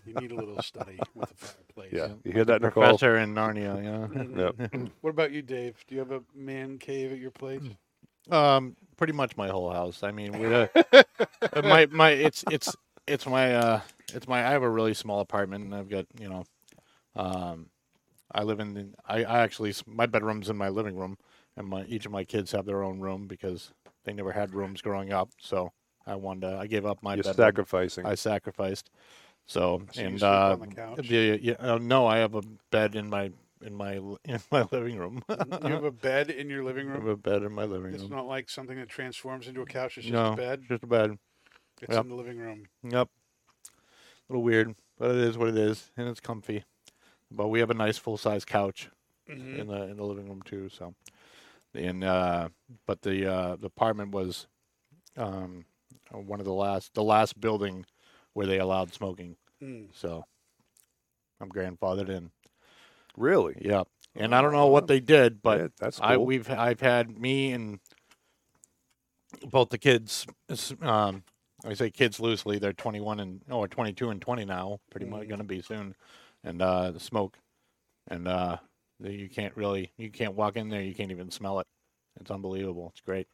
[0.06, 1.92] You need a little study with a fireplace.
[1.92, 2.82] Yeah, you hear that, Nicole?
[2.84, 4.52] Professor in Narnia, yeah.
[4.70, 4.90] Yep.
[5.00, 5.82] What about you, Dave?
[5.88, 7.62] Do you have a man cave at your place?
[8.30, 10.02] Um, pretty much my whole house.
[10.02, 10.66] I mean, we uh,
[11.54, 13.80] uh, my my it's it's it's my uh
[14.12, 16.44] it's my I have a really small apartment and I've got you know,
[17.16, 17.70] um,
[18.30, 21.16] I live in the, I I actually my bedroom's in my living room
[21.56, 23.72] and my each of my kids have their own room because
[24.04, 25.30] they never had rooms growing up.
[25.40, 25.72] So
[26.06, 27.36] I wanted to, I gave up my You're bedroom.
[27.46, 28.04] sacrificing.
[28.04, 28.90] I sacrificed.
[29.46, 31.08] So, So and uh, on the couch?
[31.08, 33.32] the yeah, uh, no, I have a bed in my
[33.62, 33.94] in my
[34.24, 35.22] in my living room.
[35.28, 36.96] You have a bed in your living room.
[36.96, 37.94] I have a bed in my living room.
[37.94, 39.98] It's not like something that transforms into a couch.
[39.98, 40.62] It's just no, a bed.
[40.68, 41.18] just a bed.
[41.82, 42.04] It's Yep.
[42.04, 42.66] in the living room.
[42.82, 43.08] Yep.
[43.08, 46.64] A little weird, but it is what it is, and it's comfy.
[47.30, 48.90] But we have a nice full size couch
[49.28, 49.58] Mhm.
[49.58, 50.68] in the in the living room too.
[50.68, 50.94] So,
[51.74, 52.48] and uh,
[52.86, 54.46] but the uh, the apartment was
[55.16, 55.64] um,
[56.10, 57.86] one of the last the last building
[58.34, 59.36] where they allowed smoking.
[59.62, 59.88] Mm.
[59.92, 60.24] So
[61.40, 62.30] I'm grandfathered in.
[63.20, 63.56] Really?
[63.60, 63.82] Yeah,
[64.16, 67.52] and I don't know what they did, but Yeah, that's I we've I've had me
[67.52, 67.78] and
[69.50, 70.26] both the kids.
[70.82, 71.22] Um,
[71.64, 72.58] I say kids loosely.
[72.58, 74.80] They're 21 and or 22 and 20 now.
[74.90, 75.94] Pretty much going to be soon,
[76.42, 77.38] and uh, smoke,
[78.08, 78.56] and uh,
[78.98, 80.82] the- you can't really you can't walk in there.
[80.82, 81.66] You can't even smell it.
[82.20, 82.88] It's unbelievable.
[82.92, 83.28] It's great.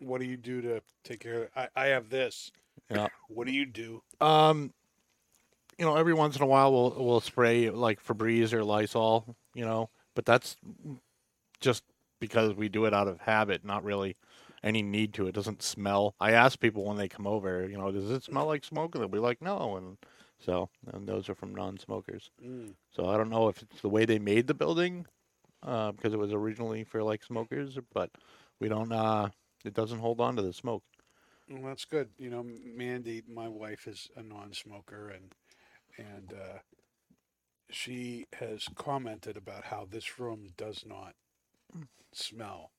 [0.00, 1.50] What do you do to take care of it?
[1.56, 2.52] I, I have this.
[2.88, 3.08] Yeah.
[3.28, 4.02] What do you do?
[4.20, 4.72] Um,
[5.78, 9.36] you know, every once in a while we'll we'll spray like Febreze or Lysol.
[9.54, 10.56] You know, but that's
[11.60, 11.84] just
[12.20, 14.16] because we do it out of habit, not really
[14.62, 15.28] any need to.
[15.28, 16.14] It doesn't smell.
[16.18, 18.94] I ask people when they come over, you know, does it smell like smoke?
[18.94, 19.96] And they'll be like, no, and
[20.38, 22.30] So, and those are from non-smokers.
[22.44, 22.74] Mm.
[22.90, 25.06] So I don't know if it's the way they made the building,
[25.62, 28.10] uh, because it was originally for like smokers, but
[28.60, 28.92] we don't.
[28.92, 29.30] Uh,
[29.64, 30.84] it doesn't hold on to the smoke.
[31.50, 32.10] Well, that's good.
[32.18, 35.32] You know, Mandy, my wife, is a non-smoker, and
[35.98, 36.58] and uh,
[37.70, 41.14] she has commented about how this room does not
[42.12, 42.70] smell.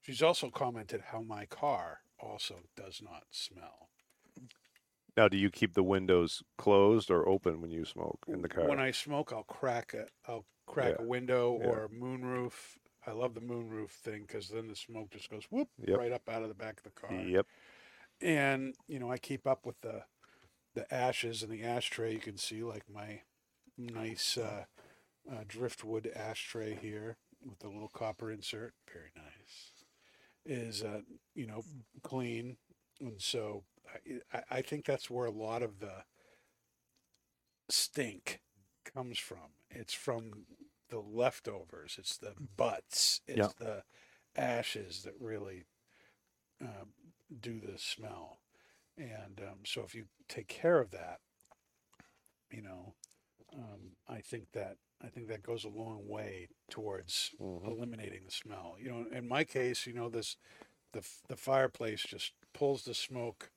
[0.00, 3.88] She's also commented how my car also does not smell.
[5.16, 8.68] Now, do you keep the windows closed or open when you smoke in the car?
[8.68, 11.04] When I smoke, I'll crack a I'll crack Yeah.
[11.04, 11.68] a window Yeah.
[11.68, 12.76] or a moonroof.
[13.06, 15.98] I love the moonroof thing because then the smoke just goes whoop Yep.
[15.98, 17.12] right up out of the back of the car.
[17.14, 17.46] Yep.
[18.20, 20.04] and you know I keep up with the
[20.74, 22.12] the ashes in the ashtray.
[22.14, 23.22] You can see like my
[23.78, 24.64] nice uh,
[25.30, 28.74] uh, driftwood ashtray here with the little copper insert.
[28.92, 29.72] Very nice.
[30.46, 31.00] Is uh,
[31.34, 31.64] you know
[32.02, 32.56] clean,
[33.00, 33.64] and so
[34.32, 36.04] I, I- think that's where a lot of the
[37.68, 38.40] stink
[38.84, 39.52] comes from.
[39.70, 40.46] It's from
[40.90, 41.96] the leftovers.
[41.98, 43.20] It's the butts.
[43.26, 43.52] It's Yeah.
[43.58, 43.84] the
[44.36, 45.64] ashes that really
[46.60, 46.92] um,
[47.40, 48.38] do the smell.
[48.96, 51.20] And um, so if you take care of that,
[52.50, 52.94] you know,
[53.54, 57.66] um, I think that I think that goes a long way towards Mhm.
[57.66, 58.76] eliminating the smell.
[58.80, 60.36] You know, in my case, you know, this
[60.92, 63.50] the the fireplace just pulls the smoke,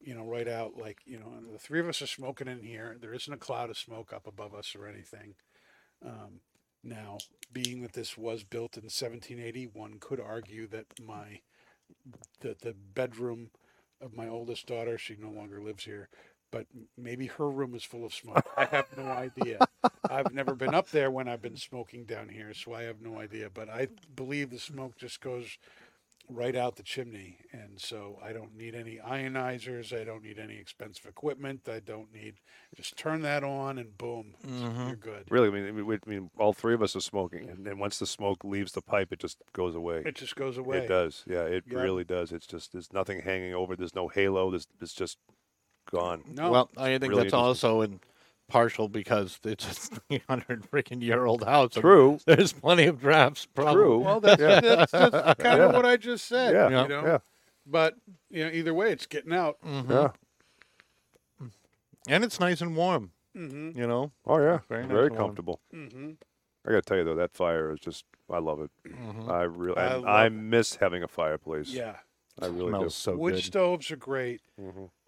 [0.00, 0.76] you know, right out.
[0.76, 2.96] Like you know, and the three of us are smoking in here.
[3.00, 5.36] There isn't a cloud of smoke up above us or anything.
[6.04, 6.40] Um,
[6.84, 7.18] now,
[7.52, 11.42] being that this was built in 1780, one could argue that my
[12.40, 13.50] the the bedroom
[14.00, 16.08] of my oldest daughter, she no longer lives here,
[16.50, 16.66] but
[16.98, 18.44] maybe her room is full of smoke.
[18.56, 19.58] I have no idea.
[20.08, 23.18] I've never been up there when I've been smoking down here, so I have no
[23.20, 23.50] idea.
[23.52, 25.58] But I believe the smoke just goes
[26.30, 29.98] right out the chimney, and so I don't need any ionizers.
[29.98, 31.68] I don't need any expensive equipment.
[31.68, 32.34] I don't need
[32.76, 34.86] just turn that on and boom, mm-hmm.
[34.88, 35.24] you're good.
[35.30, 37.66] Really, I mean, I mean, we- I mean, all three of us are smoking, and
[37.66, 40.02] then once the smoke leaves the pipe, it just goes away.
[40.06, 40.78] It just goes away.
[40.78, 41.80] It does, yeah, it Yeah.
[41.80, 42.32] really does.
[42.32, 43.76] It's just there's nothing hanging over.
[43.76, 44.50] There's no halo.
[44.50, 45.18] There's it's just
[45.90, 46.22] gone.
[46.26, 48.00] No, Well, I think really that's also in
[48.50, 51.72] partial because it's a 300 freaking year old house.
[51.74, 52.18] True.
[52.26, 53.46] There's plenty of drafts.
[53.46, 53.74] Probably.
[53.74, 53.98] True.
[54.00, 56.52] well, that's, that's, that's kind of what I just said.
[56.54, 57.04] Yeah, you know?
[57.06, 57.18] yeah,
[57.66, 57.94] But
[58.28, 59.56] you know, either way, it's getting out.
[59.64, 60.08] yeah.
[62.08, 63.12] And it's nice and warm.
[63.36, 63.78] Mm-hmm.
[63.78, 64.10] You know.
[64.26, 65.60] Oh yeah, Very nice very comfortable.
[65.74, 66.10] Mm-hmm.
[66.66, 68.70] I gotta tell you though, that fire is just I love it.
[68.88, 69.30] Mm-hmm.
[69.30, 70.30] I really I and love I it.
[70.30, 71.68] miss having a fireplace.
[71.70, 71.96] Yeah,
[72.40, 73.44] I really smells so wood good.
[73.44, 74.40] stoves are great.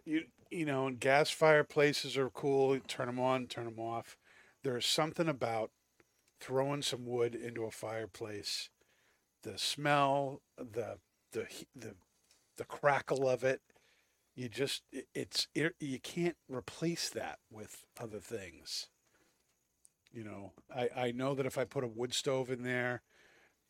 [0.04, 2.78] You you know, gas fireplaces are cool.
[2.86, 4.16] Turn them on, turn them off.
[4.62, 5.70] There's something about
[6.40, 8.70] throwing some wood into a fireplace,
[9.42, 10.98] the smell, the
[11.32, 11.96] the the
[12.58, 13.62] the crackle of it.
[14.36, 14.84] You just
[15.14, 18.88] it's it, you can't replace that with other things.
[20.12, 23.02] You know, I I know that if I put a wood stove in there,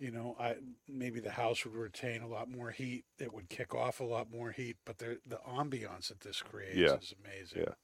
[0.03, 0.57] you know, I
[0.89, 3.05] maybe the house would retain a lot more heat.
[3.21, 6.77] It would kick off a lot more heat, but the the ambiance that this creates
[6.77, 6.95] Yeah.
[6.97, 7.63] is amazing.
[7.69, 7.75] Yeah.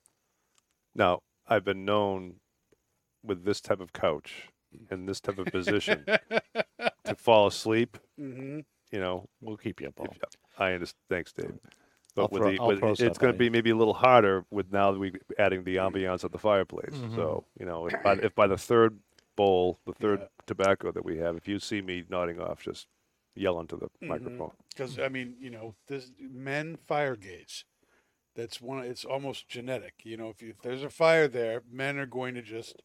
[0.94, 2.40] Now I've been known
[3.22, 4.48] with this type of couch
[4.90, 6.04] in this type of position
[7.04, 7.96] to fall asleep.
[8.16, 9.94] hmm You know, We'll keep you up.
[10.00, 10.18] if-
[10.58, 10.98] I understand.
[11.08, 11.54] Thanks, Dave.
[12.16, 14.72] But I'll with throw- the, with, it's going to be maybe a little harder with
[14.72, 16.90] now that we adding the ambiance of the fireplace.
[16.94, 17.14] Mhm.
[17.14, 18.98] So you know, if by, if by the third
[19.38, 20.26] bowl, the third Yeah.
[20.46, 22.88] tobacco that we have, if you see me nodding off, just
[23.34, 24.08] yell into the Mhm.
[24.08, 24.52] microphone.
[24.68, 27.64] Because I mean, you know, this men fire gaze.
[28.34, 28.84] That's one.
[28.84, 29.94] It's almost genetic.
[30.04, 32.82] You know, if, you, if there's a fire there, men are going to just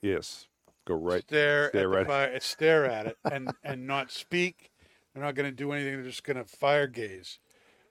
[0.00, 0.48] Yes,
[0.84, 1.22] go right.
[1.22, 4.70] stare, stare at right- the fire, stare at it, and and not speak.
[5.14, 5.94] They're not going to do anything.
[5.94, 7.38] They're just going to fire gaze,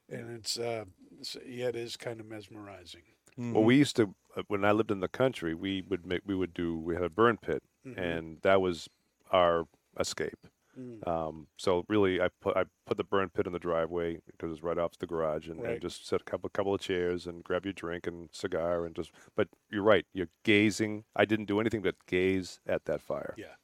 [0.10, 0.86] and it's uh,
[1.20, 3.04] it's, yeah, it is kind of mesmerizing.
[3.38, 6.36] Well, we used to uh, when I lived in the country, we would make we
[6.36, 7.98] would do we had a burn pit, Mhm.
[7.98, 8.88] and that was
[9.32, 9.68] our
[10.00, 10.48] escape.
[10.78, 11.06] Mm.
[11.06, 14.64] Um, so really, I put I put the burn pit in the driveway because it's
[14.64, 15.74] right off the garage, and, Right.
[15.74, 18.96] and just set a couple couple of chairs and grab your drink and cigar and
[18.96, 19.12] just.
[19.36, 21.04] But you're right, you're gazing.
[21.14, 23.34] I didn't do anything but gaze at that fire.
[23.38, 23.56] Yeah,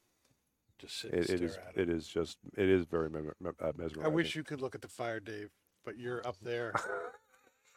[0.78, 1.80] just sit and It, stare it is at it.
[1.80, 4.04] it is just it is very mem- mem- uh, mesmerizing.
[4.04, 5.50] I wish you could look at the fire, Dave,
[5.84, 6.72] but you're up there.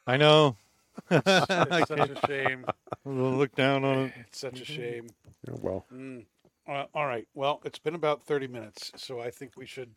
[0.08, 0.58] I know.
[1.12, 2.65] It's such a shame.
[3.04, 4.13] We'll look down on it.
[4.27, 5.08] It's such a shame.
[5.47, 6.25] Yeah, well, Mm.
[6.67, 7.27] Uh, all right.
[7.34, 9.95] Well, it's been about 30 minutes, so I think we should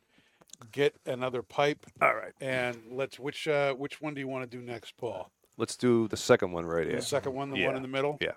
[0.72, 2.32] get another pipe all right.
[2.40, 5.30] and let's which uh which one do you want to do next, Paul?
[5.56, 6.96] Let's do the second one right here.
[6.96, 8.18] The second one, the one in the middle?
[8.20, 8.32] Yeah.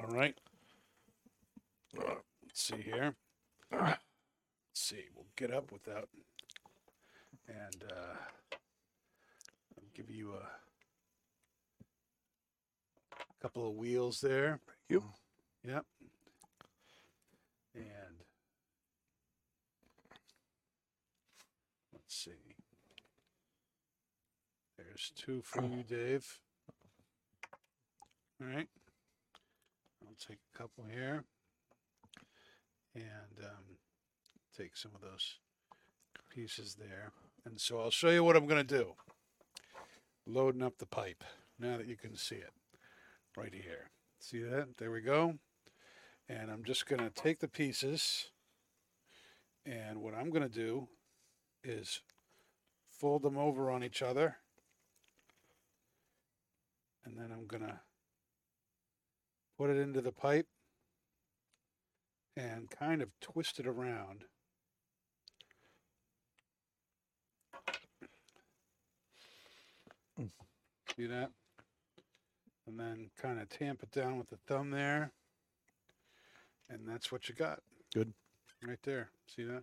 [0.00, 0.38] All right.
[1.96, 2.14] Let's
[2.54, 3.16] see here.
[3.72, 3.98] Let's
[4.74, 5.04] see.
[5.14, 6.08] We'll get up without
[7.48, 8.56] and uh
[9.94, 10.46] give you a
[13.46, 14.58] couple of wheels there.
[14.88, 15.04] you.
[15.62, 15.84] Yep.
[17.76, 17.84] And
[21.92, 22.56] let's see.
[24.76, 26.40] There's two for you, Dave.
[28.40, 28.66] All right.
[30.02, 31.22] I'll take a couple here
[32.96, 33.76] and um,
[34.58, 35.36] take some of those
[36.34, 37.12] pieces there.
[37.44, 38.94] And so I'll show you what I'm going to do.
[40.26, 41.22] Loading up the pipe
[41.60, 42.50] now that you can see it
[43.36, 43.90] right here.
[44.18, 44.76] See that?
[44.78, 45.34] There we go.
[46.28, 48.30] And I'm just going to take the pieces
[49.66, 50.86] and what I'm going to do
[51.64, 52.00] is
[52.88, 54.36] fold them over on each other.
[57.04, 57.80] And then I'm going to
[59.58, 60.46] put it into the pipe
[62.36, 64.24] and kind of twist it around.
[70.20, 70.30] Mm.
[70.96, 71.30] See that?
[72.66, 75.12] And then kind of tamp it down with the thumb there.
[76.68, 77.60] And that's what you got.
[77.94, 78.12] Good.
[78.66, 79.10] Right there.
[79.34, 79.62] See that?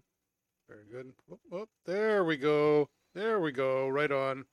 [0.69, 1.11] Very good.
[1.27, 1.69] Whoop, whoop.
[1.85, 2.89] There we go.
[3.13, 3.89] There we go.
[3.89, 4.45] Right on.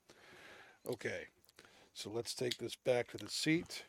[0.89, 1.29] Okay.
[1.95, 3.85] So let's take this back to the seat.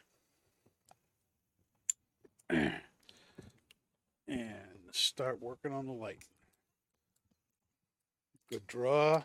[2.49, 2.81] and
[4.91, 6.23] start working on the light.
[8.49, 9.23] Good draw.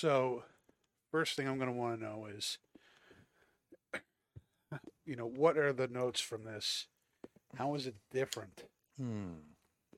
[0.00, 0.44] So,
[1.10, 2.56] first thing I'm going to want to know is,
[5.04, 6.86] you know, what are the notes from this?
[7.56, 8.64] How is it different
[8.96, 9.32] Hmm.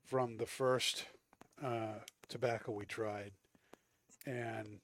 [0.05, 1.05] from the first
[1.65, 3.31] uh, tobacco we tried?
[4.27, 4.81] And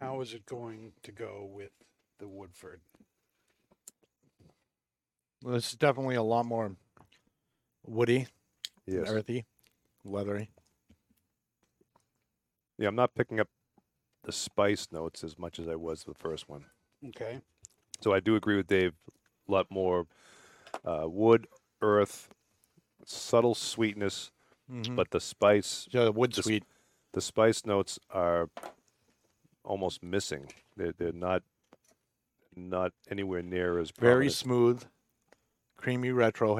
[0.00, 1.70] how is it going to go with
[2.18, 2.80] the Woodford?
[5.44, 6.74] Well, This is definitely a lot more
[7.86, 8.26] woody,
[8.84, 9.08] Yes.
[9.08, 9.44] earthy,
[10.04, 10.50] leathery.
[12.78, 13.46] Yeah, I'm not picking up
[14.24, 16.66] the spice notes as much as I was the first one.
[17.08, 17.40] Okay.
[18.00, 18.92] So I do agree with Dave.
[19.48, 20.06] A lot more
[20.84, 21.46] uh, wood,
[21.80, 22.28] earth,
[23.04, 24.30] subtle sweetness,
[24.70, 24.96] Mhm.
[24.96, 26.64] but the spice, yeah, wood the sweet.
[27.12, 28.48] the spice notes are
[29.64, 30.50] almost missing.
[30.76, 31.42] They're, they're not
[32.56, 34.84] not anywhere near as Very smooth,
[35.76, 36.54] creamy retro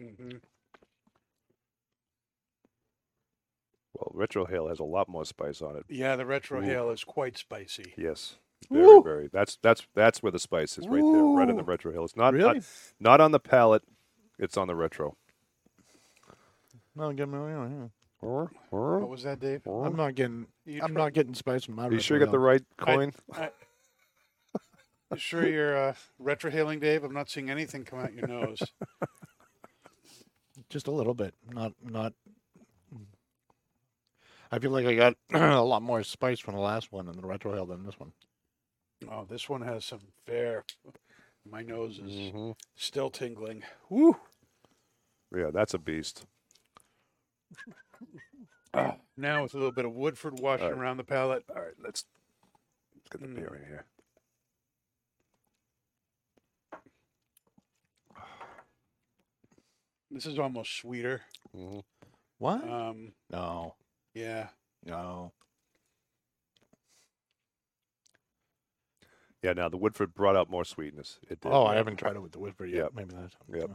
[0.00, 0.36] hmm
[3.94, 5.84] Well, retrohale has a lot more spice on it.
[5.88, 6.64] Yeah, the retro Ooh.
[6.64, 7.92] hail is quite spicy.
[7.96, 8.36] Yes.
[8.70, 9.02] Very, Woo!
[9.02, 9.28] very.
[9.32, 12.04] That's that's that's where the spice is right there, right in the retro retrohale.
[12.04, 12.54] It's not, Really?
[12.58, 12.64] not
[13.00, 13.82] not on the palate.
[14.38, 15.16] It's on the retro.
[16.94, 17.38] No, get me.
[17.38, 18.46] yeah.
[18.70, 19.66] What was that, Dave?
[19.66, 20.46] I'm not getting.
[20.66, 21.88] You I'm try- not getting spice from my.
[21.88, 23.12] Are you sure you got the right coin?
[25.12, 27.02] You sure you're uh, retrohaling, Dave?
[27.02, 28.60] I'm not seeing anything come out your nose.
[30.70, 30.76] hail.
[30.76, 31.34] Just a little bit.
[31.52, 32.12] Not not.
[34.52, 37.22] I feel like I got a lot more spice from the last one in the
[37.22, 38.12] retrohale than this one.
[39.10, 40.64] oh, this one has some fair.
[41.50, 42.56] My nose is Mhm.
[42.76, 43.62] still tingling.
[43.88, 44.16] Woo!
[45.34, 46.26] Yeah, that's a beast.
[49.16, 50.80] Now with a little bit of Woodford washing All right.
[50.80, 51.44] around the palate.
[51.54, 52.04] All right, let's,
[52.94, 53.34] let's get the Mm.
[53.36, 53.84] beer in here.
[60.10, 61.22] This is almost sweeter.
[61.56, 61.82] Mhm.
[62.38, 62.68] What?
[62.68, 63.74] Um, no.
[64.14, 64.48] yeah.
[64.84, 65.32] No.
[69.42, 71.18] Yeah, now the Woodford brought out more sweetness.
[71.28, 71.50] It did.
[71.50, 72.76] Oh, I haven't tried it with the Woodford yet.
[72.78, 72.92] Yep.
[72.94, 73.34] Maybe that's.
[73.52, 73.70] Yep.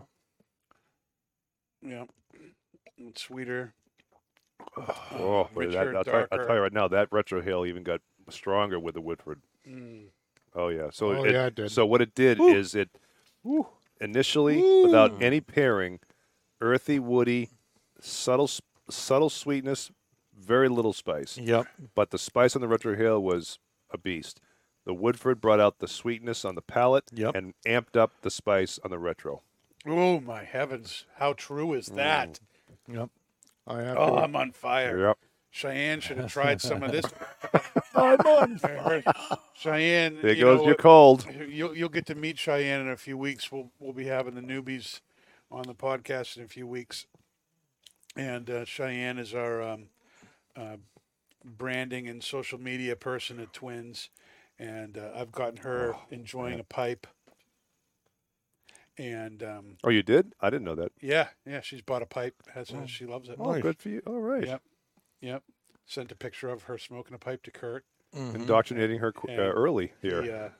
[1.81, 2.03] Yeah.
[2.97, 3.73] It's sweeter.
[4.77, 7.83] Oh, wait, that, richer, I'll, tell, you- I'll tell you right now, that retrohale even
[7.83, 9.41] got stronger with the Woodford.
[9.67, 10.05] Mm.
[10.55, 10.89] Oh yeah.
[10.91, 11.71] So Oh, it, yeah, it did.
[11.71, 12.53] So what it did Woo.
[12.53, 12.89] is it
[13.99, 15.99] initially, without any pairing,
[16.65, 17.49] earthy, woody,
[18.01, 18.49] subtle,
[18.89, 19.91] subtle sweetness,
[20.37, 21.37] very little spice.
[21.37, 21.67] Yep.
[21.95, 23.59] But the spice on the retrohale was
[23.91, 24.41] a beast.
[24.85, 27.35] The Woodford brought out the sweetness on the palate Yep.
[27.35, 29.41] and amped up the spice on the retro.
[29.87, 31.05] Oh my heavens!
[31.17, 31.95] How true is mm.
[31.95, 32.39] that?
[32.91, 33.09] Yep.
[33.67, 34.21] I have Oh, to.
[34.21, 35.07] I'm on fire.
[35.07, 35.17] Yep.
[35.51, 37.05] Cheyenne should have tried some of this.
[37.95, 38.57] I'm on.
[38.57, 39.03] Fire.
[39.53, 41.25] Cheyenne, There you goes know your cold.
[41.47, 43.51] You'll you'll get to meet Cheyenne in a few weeks.
[43.51, 44.99] We'll we'll be having the newbies
[45.51, 47.05] on the podcast in a few weeks,
[48.15, 49.85] and uh, Cheyenne is our um,
[50.55, 50.77] uh,
[51.43, 54.09] branding and social media person at Twins,
[54.59, 57.07] and uh, I've gotten her enjoying a pipe,
[58.97, 60.33] and um, Oh, you did?
[60.41, 60.91] I didn't know that.
[61.01, 62.35] yeah, yeah, she's bought a pipe.
[62.53, 63.37] Has a, she loves it.
[63.39, 63.61] Oh, Nice.
[63.61, 64.01] good for you.
[64.07, 64.45] All right.
[64.45, 64.61] Yep,
[65.21, 65.43] yep.
[65.85, 67.85] Sent a picture of her smoking a pipe to Kurt.
[68.15, 68.35] Mm-hmm.
[68.37, 70.53] indoctrinating her qu- uh, And early He, here.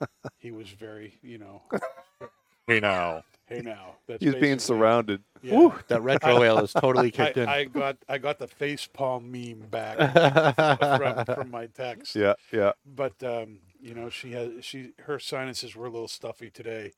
[0.00, 0.06] uh,
[0.38, 1.62] he was very, you know,
[2.68, 3.24] Hey now,
[3.56, 3.96] hey now.
[4.06, 5.22] That's He's being basically- surrounded.
[5.44, 5.56] Yeah.
[5.56, 7.48] Woo, that retrohale is totally kicked I, in.
[7.48, 9.96] I got I got the face palm meme back
[11.26, 12.14] from, from my text.
[12.14, 12.72] Yeah, yeah.
[12.86, 16.92] But um, you know, she has she her sinuses were a little stuffy today,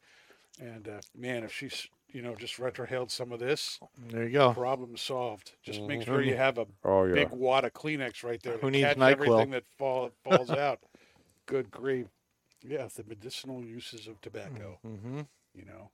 [0.60, 3.80] and uh, man, if she's you know just retrohaled some of this,
[4.10, 4.52] there you go.
[4.52, 5.52] problem solved.
[5.62, 7.14] Just make sure you have a Oh yeah.
[7.14, 9.10] big wad of Kleenex right there to Who needs catch NyQuil?
[9.12, 10.80] everything that fall falls out.
[11.46, 12.08] Good grief!
[12.62, 14.78] Yeah, the medicinal uses of tobacco.
[14.86, 15.20] Mm-hmm.
[15.54, 15.90] You know,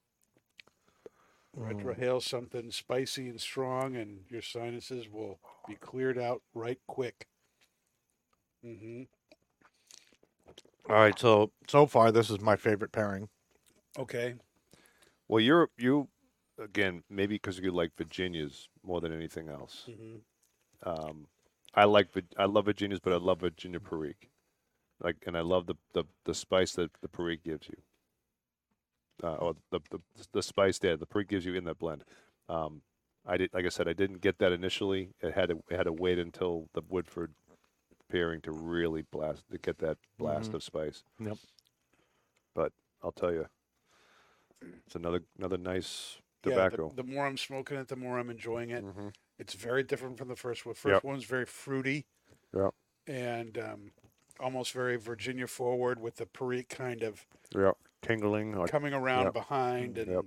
[1.56, 5.38] retrohale something spicy and strong, and your sinuses will
[5.68, 7.28] be cleared out right quick.
[8.62, 9.02] hmm
[10.88, 13.28] All right, so so far this is my favorite pairing.
[13.98, 14.34] Okay.
[15.28, 16.08] Well, you're you
[16.58, 19.84] again maybe because you like Virginias more than anything else.
[19.86, 20.16] hmm
[20.82, 21.26] Um,
[21.74, 24.30] I like I love Virginias, but I love Virginia Perique.
[25.00, 27.76] Like, and I love the the, the spice that the Perique gives you.
[29.22, 29.98] Uh, or the, the
[30.32, 32.04] the spice there the Perique gives you in that blend.
[32.48, 32.80] Um,
[33.26, 35.10] I did like I said I didn't get that initially.
[35.20, 37.34] It had to it had to wait until the Woodford
[38.10, 40.54] pairing to really blast to get that blast Mhm.
[40.54, 41.04] of spice.
[41.20, 41.36] Yep.
[42.54, 43.46] But I'll tell you,
[44.86, 46.92] it's another another nice Yeah, tobacco.
[46.96, 48.84] the, the more I'm smoking it, the more I'm enjoying it.
[48.84, 49.12] Mhm.
[49.38, 50.74] It's very different from the first one.
[50.74, 51.04] First Yep.
[51.04, 52.06] one's very fruity.
[52.54, 52.74] Yep.
[53.06, 53.92] And um,
[54.38, 57.72] almost very Virginia forward with the Perique kind of Yeah,
[58.02, 58.52] tingling.
[58.52, 59.32] Like, coming around Yep.
[59.34, 60.24] behind and Yep.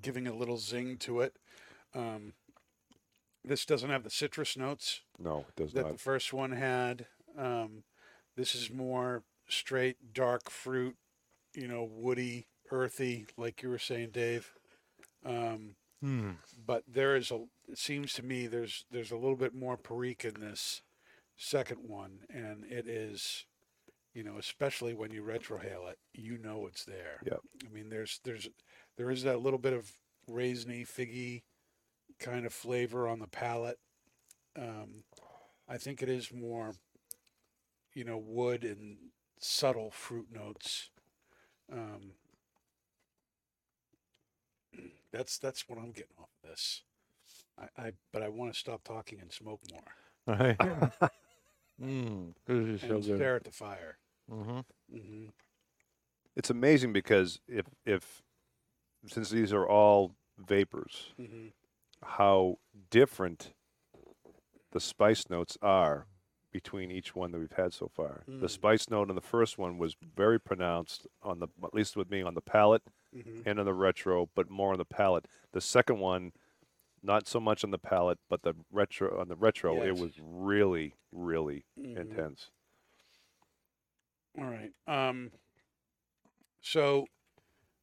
[0.00, 1.36] giving a little zing to it.
[1.94, 2.34] Um,
[3.44, 5.92] this doesn't have the citrus notes no, it does that not.
[5.92, 7.06] the first one had.
[7.36, 7.84] Um,
[8.36, 10.96] this is more straight dark fruit,
[11.54, 14.52] you know, woody, earthy, like you were saying, Dave.
[15.24, 16.32] Um, Hmm.
[16.66, 17.44] but there is a.
[17.68, 20.82] It seems to me there's there's a little bit more Perique in this
[21.36, 23.46] second one, and it is,
[24.14, 27.20] you know, especially when you retrohale it, you know it's there.
[27.24, 27.40] Yep.
[27.66, 28.48] I mean, there's there's
[28.96, 29.90] there is that little bit of
[30.30, 31.42] raisiny, figgy
[32.20, 33.78] kind of flavor on the palate.
[34.56, 35.02] Um,
[35.68, 36.72] I think it is more,
[37.94, 38.96] you know, wood and
[39.40, 40.90] subtle fruit notes.
[41.72, 42.12] Um,
[45.12, 46.82] that's that's what I'm getting off of this.
[47.58, 49.82] I, I but I want to stop talking and smoke more
[50.26, 50.58] All right.
[51.82, 53.16] mm, this is so and good.
[53.16, 53.98] stare at the fire.
[54.30, 54.60] Mm-hmm.
[54.96, 55.26] hmm
[56.36, 58.22] It's amazing because if if
[59.06, 61.48] since these are all vapors, hmm
[62.02, 62.58] how
[62.90, 63.54] different
[64.72, 66.06] the spice notes are
[66.52, 68.24] between each one that we've had so far.
[68.26, 68.50] The Mm.
[68.50, 72.20] spice note on the first one was very pronounced on the at least with me
[72.22, 75.26] on the palate hmm and on the retro, but more on the palate.
[75.52, 76.32] The second one,
[77.02, 80.94] not so much on the palate, but the retro on the retro, it was really,
[81.12, 81.96] really Mhm.
[81.96, 82.50] intense.
[84.38, 84.72] All right.
[84.86, 85.30] Um.
[86.60, 87.06] So,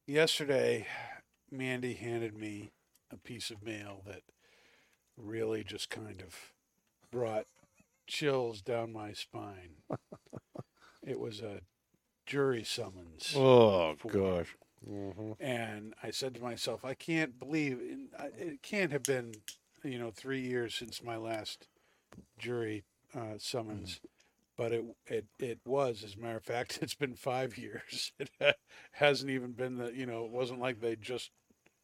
[0.06, 0.86] yesterday,
[1.50, 2.72] Mandy handed me
[3.12, 4.22] a piece of mail that
[5.16, 6.52] really just kind of
[7.10, 7.46] brought
[8.06, 9.76] chills down my spine.
[11.06, 11.60] it was a
[12.26, 13.34] jury summons.
[13.36, 14.56] Oh for- gosh.
[14.88, 15.32] Mm-hmm.
[15.38, 17.78] And I said to myself, I can't believe
[18.36, 19.32] it can't have been,
[19.84, 21.68] you know, three years since my last
[22.36, 22.82] jury
[23.14, 24.00] uh, summons,
[24.56, 26.04] but it it it was.
[26.04, 28.12] As a matter of fact, it's been five years.
[28.40, 28.56] It
[28.92, 31.30] hasn't even been the, you know, it wasn't like they just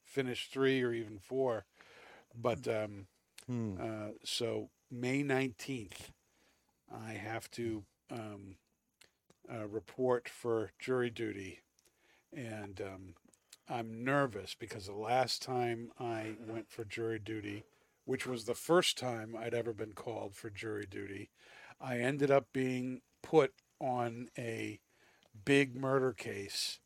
[0.04, 1.64] finished three or even four,
[2.34, 3.06] but um,
[3.46, 3.78] Hmm.
[3.80, 6.12] uh, so May nineteenth,
[6.92, 8.56] I have to um,
[9.52, 11.60] uh, report for jury duty,
[12.34, 13.14] and um,
[13.68, 17.64] I'm nervous because the last time I went for jury duty,
[18.04, 21.30] which was the first time I'd ever been called for jury duty,
[21.80, 24.80] I ended up being put on a
[25.44, 26.80] big murder case,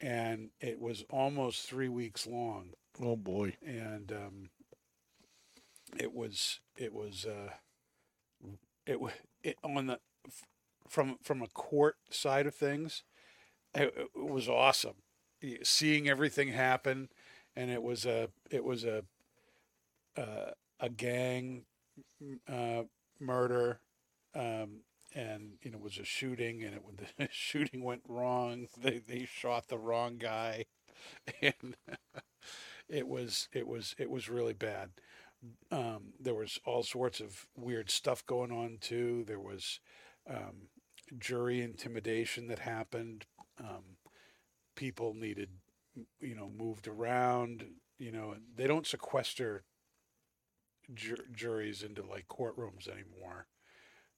[0.00, 2.70] and it was almost three weeks long
[3.02, 3.56] Oh boy.
[3.64, 4.50] and um,
[5.98, 7.50] it was it was uh,
[8.86, 9.12] it was
[9.42, 9.98] it, on the
[10.88, 13.02] from from a court side of things.
[13.74, 14.96] It, it was awesome
[15.62, 17.10] seeing everything happen,
[17.56, 19.04] and it was a it was a
[20.16, 20.50] uh,
[20.80, 21.64] a gang
[22.48, 22.82] uh,
[23.20, 23.80] murder.
[24.34, 24.82] Um,
[25.14, 28.68] and you know, it was a shooting, and it when the shooting went wrong.
[28.80, 30.66] They they shot the wrong guy,
[31.42, 31.76] and
[32.88, 34.90] it was it was it was really bad.
[35.72, 39.24] Um, there was all sorts of weird stuff going on too.
[39.26, 39.80] There was
[40.28, 40.68] um,
[41.18, 43.26] jury intimidation that happened.
[43.60, 43.96] Um,
[44.76, 45.50] people needed,
[46.20, 47.64] you know, moved around.
[47.98, 49.64] You know, they don't sequester
[50.94, 53.46] ju- juries into like courtrooms anymore.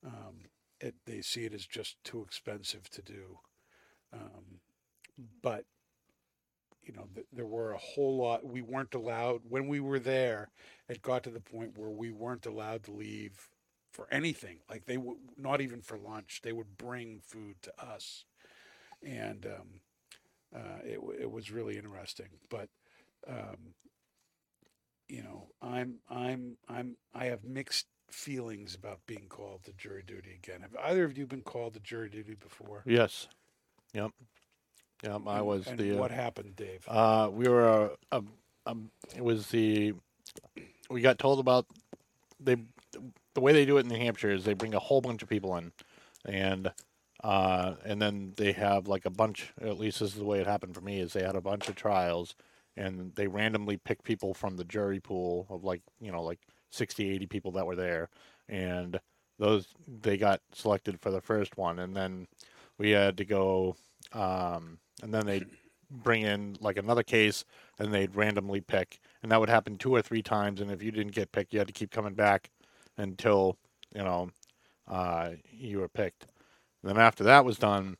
[0.04, 0.36] Um,
[0.80, 3.38] it, they see it as just too expensive to do.
[4.12, 4.60] Um,
[5.42, 5.64] but
[6.82, 8.44] you know, th- there were a whole lot.
[8.44, 10.48] We weren't allowed when we were there.
[10.88, 13.48] It got to the point where we weren't allowed to leave
[13.92, 14.58] for anything.
[14.68, 16.40] Like they would not even for lunch.
[16.42, 18.24] They would bring food to us,
[19.02, 19.80] and um,
[20.54, 22.28] uh, it it was really interesting.
[22.50, 22.68] But
[23.28, 23.74] um,
[25.08, 30.38] you know, I'm I'm I'm I have mixed feelings about being called to jury duty
[30.42, 30.60] again.
[30.60, 32.82] Have either of you been called to jury duty before?
[32.86, 33.28] Yes.
[33.94, 34.12] Yep.
[35.02, 35.22] Yep.
[35.26, 35.96] I was and the.
[35.96, 36.84] uh, what happened, Dave?
[36.86, 38.28] Uh, we were uh, um,
[38.66, 39.94] um, it was the
[40.90, 41.66] we got told about
[42.38, 42.56] they
[43.34, 45.28] the way they do it in New Hampshire is they bring a whole bunch of
[45.28, 45.72] people in,
[46.24, 46.72] and
[47.24, 49.52] uh, and then they have like a bunch.
[49.60, 51.00] At least this is the way it happened for me.
[51.00, 52.34] Is they had a bunch of trials,
[52.76, 56.40] and they randomly pick people from the jury pool of like you know like
[56.72, 58.08] 60, 80 people that were there,
[58.48, 59.00] and
[59.38, 62.26] those they got selected for the first one, and then
[62.78, 63.76] we had to go.
[64.12, 65.46] Um, and then they'd
[65.90, 67.44] bring in like another case
[67.78, 70.90] and they'd randomly pick and that would happen two or three times and if you
[70.90, 72.50] didn't get picked you had to keep coming back
[72.96, 73.58] until
[73.94, 74.30] you know
[74.88, 76.26] uh, you were picked
[76.82, 77.96] and then after that was done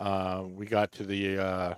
[0.00, 1.74] uh, we got to the uh,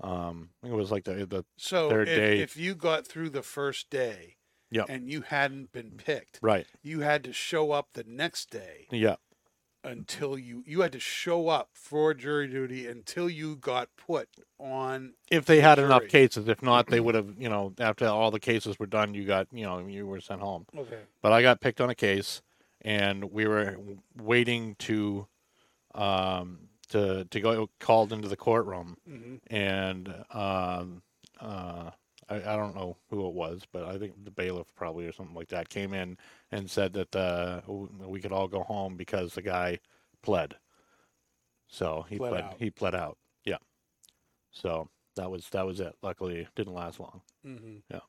[0.00, 2.40] um, I think it was like the the So third if, day.
[2.40, 4.36] if you got through the first day
[4.70, 4.86] Yep.
[4.88, 6.66] and you hadn't been picked, right.
[6.82, 9.16] You had to show up the next day yeah
[9.82, 15.14] until you you had to show up for jury duty until you got put on
[15.30, 16.48] if they had enough cases.
[16.48, 19.48] If not they would have you know after all the cases were done you got
[19.52, 20.66] you know you were sent home.
[20.76, 21.00] Okay.
[21.22, 22.42] But I got picked on a case,
[22.82, 23.76] and we were
[24.16, 25.26] waiting to,
[25.94, 31.02] um, to to go called into the courtroom, hmm and um,
[31.40, 31.90] uh,
[32.30, 35.34] I, I don't know who it was, but I think the bailiff probably or something
[35.34, 36.16] like that came in
[36.52, 39.78] and said that uh, we could all go home because the guy
[40.22, 40.54] pled.
[41.68, 42.54] So he Pled pled.
[42.58, 43.18] He pled out.
[43.44, 43.58] Yeah.
[44.52, 45.94] So that was that was it.
[46.02, 47.20] Luckily, it didn't last long.
[47.44, 48.00] hmm Yeah.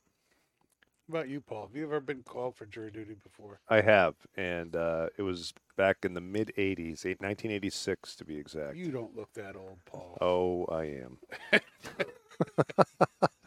[1.08, 1.68] What about you, Paul?
[1.68, 3.60] Have you ever been called for jury duty before?
[3.68, 8.78] I have, and uh, it was back in the mid '80s, 1986 to be exact.
[8.78, 10.18] You don't look that old, Paul.
[10.22, 11.18] Oh, I am.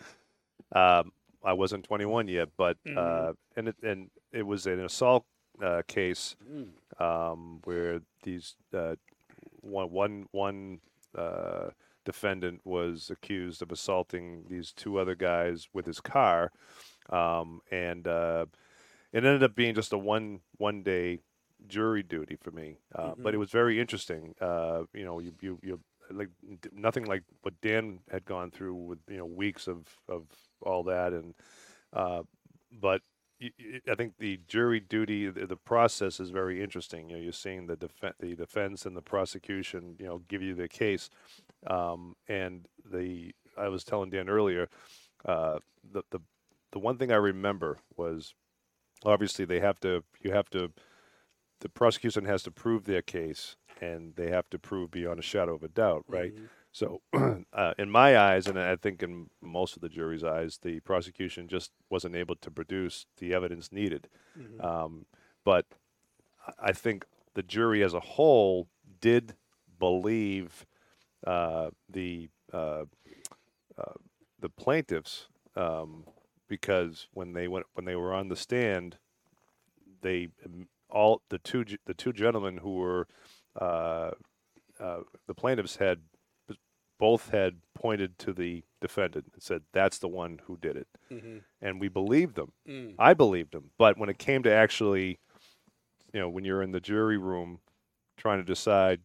[0.74, 1.12] um,
[1.44, 2.96] I wasn't 21 yet, but Mhm.
[2.96, 5.24] uh, and it and it was an assault
[5.62, 6.70] uh, case Mm.
[6.98, 8.96] um, where these uh,
[9.60, 10.80] one one one
[11.16, 11.70] uh,
[12.04, 16.50] defendant was accused of assaulting these two other guys with his car,
[17.10, 18.46] um, and uh,
[19.12, 21.20] it ended up being just a one one day
[21.66, 22.78] jury duty for me.
[22.94, 24.34] Uh, But it was very interesting.
[24.40, 26.28] Uh, you know, you you you like
[26.72, 30.26] nothing like what Dan had gone through with you know weeks of of
[30.64, 31.34] all that and
[31.92, 32.22] uh,
[32.72, 33.02] but
[33.90, 37.10] I think the jury duty, the, process is very interesting.
[37.10, 40.54] You know, you're seeing the defen the defense and the prosecution, you know, give you
[40.54, 41.10] the case,
[41.66, 44.68] um, and the I was telling Dan earlier,
[45.24, 45.58] uh,
[45.92, 46.20] the the
[46.72, 48.34] the one thing I remember was
[49.04, 50.72] obviously they have to you have to
[51.60, 55.54] the prosecution has to prove their case and they have to prove beyond a shadow
[55.54, 56.32] of a doubt, right?
[56.74, 57.00] So,
[57.52, 61.46] uh, in my eyes, and I think in most of the jury's eyes, the prosecution
[61.46, 64.08] just wasn't able to produce the evidence needed.
[64.60, 65.06] Um,
[65.44, 65.66] but
[66.46, 68.66] I- I think the jury as a whole
[69.00, 69.34] did
[69.78, 70.66] believe
[71.24, 72.86] uh, the uh,
[73.78, 73.94] uh,
[74.40, 76.04] the plaintiffs um,
[76.48, 78.98] because when they went when they were on the stand,
[80.02, 83.06] they um, all the two the two gentlemen who were
[83.60, 84.10] uh,
[84.80, 86.00] uh, the plaintiffs had
[86.98, 91.42] both had pointed to the defendant and said that's the one who did it, Mhm.
[91.60, 92.52] and we believed them.
[92.68, 92.94] Mm.
[92.98, 95.18] I believed them, but when it came to actually,
[96.12, 97.60] you know, when you're in the jury room
[98.16, 99.00] trying to decide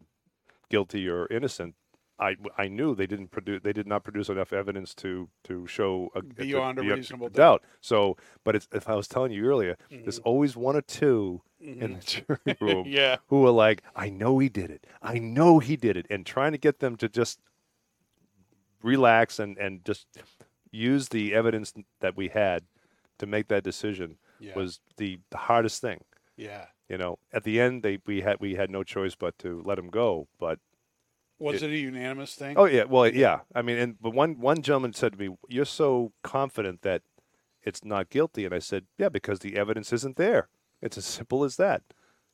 [0.69, 1.75] guilty or innocent,
[2.19, 6.09] I, I knew they didn't produce they did not produce enough evidence to to show
[6.13, 7.63] a, Beyond a beyond reasonable doubt.
[7.79, 10.03] So, but it's, if I was telling you earlier, Mm-hmm.
[10.03, 13.17] there's always one or two in the jury room Yeah.
[13.27, 14.85] who are like, I know he did it.
[15.01, 16.07] I know he did it.
[16.09, 17.39] And trying to get them to just
[18.81, 20.07] relax and, and just
[20.71, 22.63] use the evidence that we had
[23.19, 24.55] to make that decision Yeah.
[24.55, 26.03] was the, the hardest thing.
[26.37, 26.65] Yeah.
[26.87, 29.77] You know, at the end, they we had we had no choice but to let
[29.77, 30.27] him go.
[30.39, 30.59] But
[31.37, 32.57] Was it, a unanimous thing?
[32.57, 33.41] oh yeah, well yeah.
[33.53, 37.03] I mean, and but one one gentleman said to me, "You're so confident that
[37.61, 40.47] it's not guilty," and I said, "Yeah, because the evidence isn't there.
[40.81, 41.83] It's as simple as that.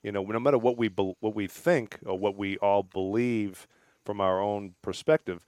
[0.03, 3.67] You know, no matter what we bel what we think or what we all believe
[4.05, 5.45] from our own perspective,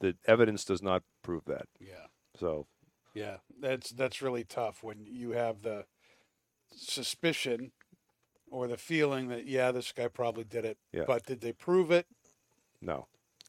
[0.00, 1.66] the evidence does not prove that.
[1.80, 2.06] Yeah.
[2.38, 2.66] So
[3.14, 3.38] Yeah.
[3.60, 5.84] That's that's really tough when you have the
[6.74, 7.72] suspicion
[8.50, 10.78] or the feeling that yeah, this guy probably did it.
[10.92, 11.04] Yeah.
[11.06, 12.06] But did they prove it?
[12.80, 13.06] No.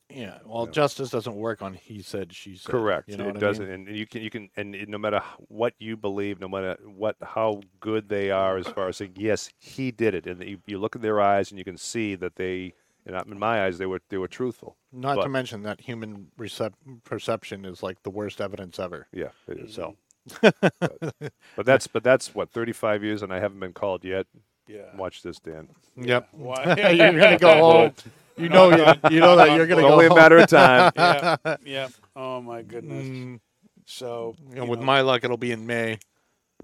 [0.09, 0.39] Yeah.
[0.43, 0.71] Well, Yeah.
[0.71, 2.71] justice doesn't work on he said, she said.
[2.71, 3.09] Correct.
[3.09, 3.87] You know it what doesn't, mean?
[3.87, 7.61] and you can you can, and no matter what you believe, no matter what how
[7.79, 10.95] good they are as far as saying yes, he did it, and you, you look
[10.95, 12.73] in their eyes and you can see that they,
[13.05, 14.77] in my eyes, they were they were truthful.
[14.91, 16.73] Not but- to mention that human recep-
[17.03, 19.07] perception is like the worst evidence ever.
[19.13, 19.73] Yeah, it is.
[19.75, 19.95] So
[20.41, 24.27] But that's but that's what 35 years, and I haven't been called yet.
[24.67, 24.95] Yeah.
[24.95, 25.69] Watch this, Dan.
[25.95, 26.29] Yep.
[26.33, 26.63] Why?
[26.91, 27.93] you're gonna go home.
[28.37, 30.91] You know, you, you know that you're gonna It's go only a matter of time.
[30.95, 31.55] yeah.
[31.65, 31.87] Yeah.
[32.15, 33.05] Oh my goodness.
[33.07, 33.39] Mm,
[33.85, 35.99] So and you with know, my luck, it'll be in May.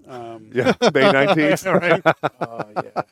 [0.06, 1.66] Um, yeah, May 19th.
[2.40, 3.02] Oh yeah.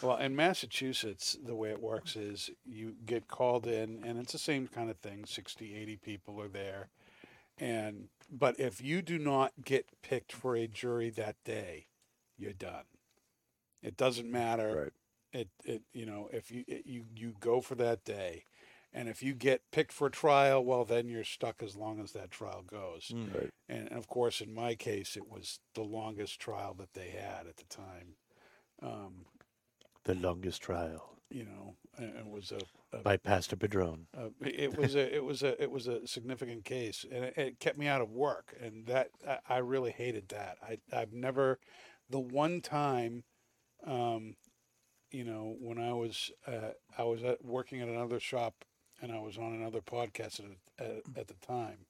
[0.00, 4.38] well, in Massachusetts, the way it works is you get called in, and it's the
[4.38, 5.24] same kind of thing.
[5.26, 6.88] 60, 80 people are there,
[7.58, 11.86] and but if you do not get picked for a jury that day,
[12.38, 12.84] you're done.
[13.82, 14.82] It doesn't matter.
[14.84, 14.92] Right.
[15.32, 18.44] It it you know if you it, you you go for that day,
[18.92, 22.30] and if you get picked for trial, well then you're stuck as long as that
[22.30, 23.12] trial goes.
[23.12, 23.50] Right.
[23.68, 27.46] And, and of course, in my case, it was the longest trial that they had
[27.46, 28.16] at the time.
[28.82, 29.26] Um,
[30.04, 34.06] The longest trial you know, it was a, a, by Pastor Padron.
[34.14, 37.60] a it was a it was a it was a significant case, and it, it
[37.60, 40.58] kept me out of work, and that I, I really hated that.
[40.62, 41.58] I I've never,
[42.10, 43.24] the one time,
[43.86, 44.34] um,
[45.10, 48.64] you know, when I was uh, I was at, working at another shop,
[49.02, 51.86] and I was on another podcast at at, at the time.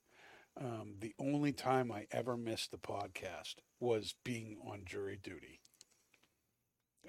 [0.60, 5.60] Um, the only time I ever missed the podcast was being on jury duty.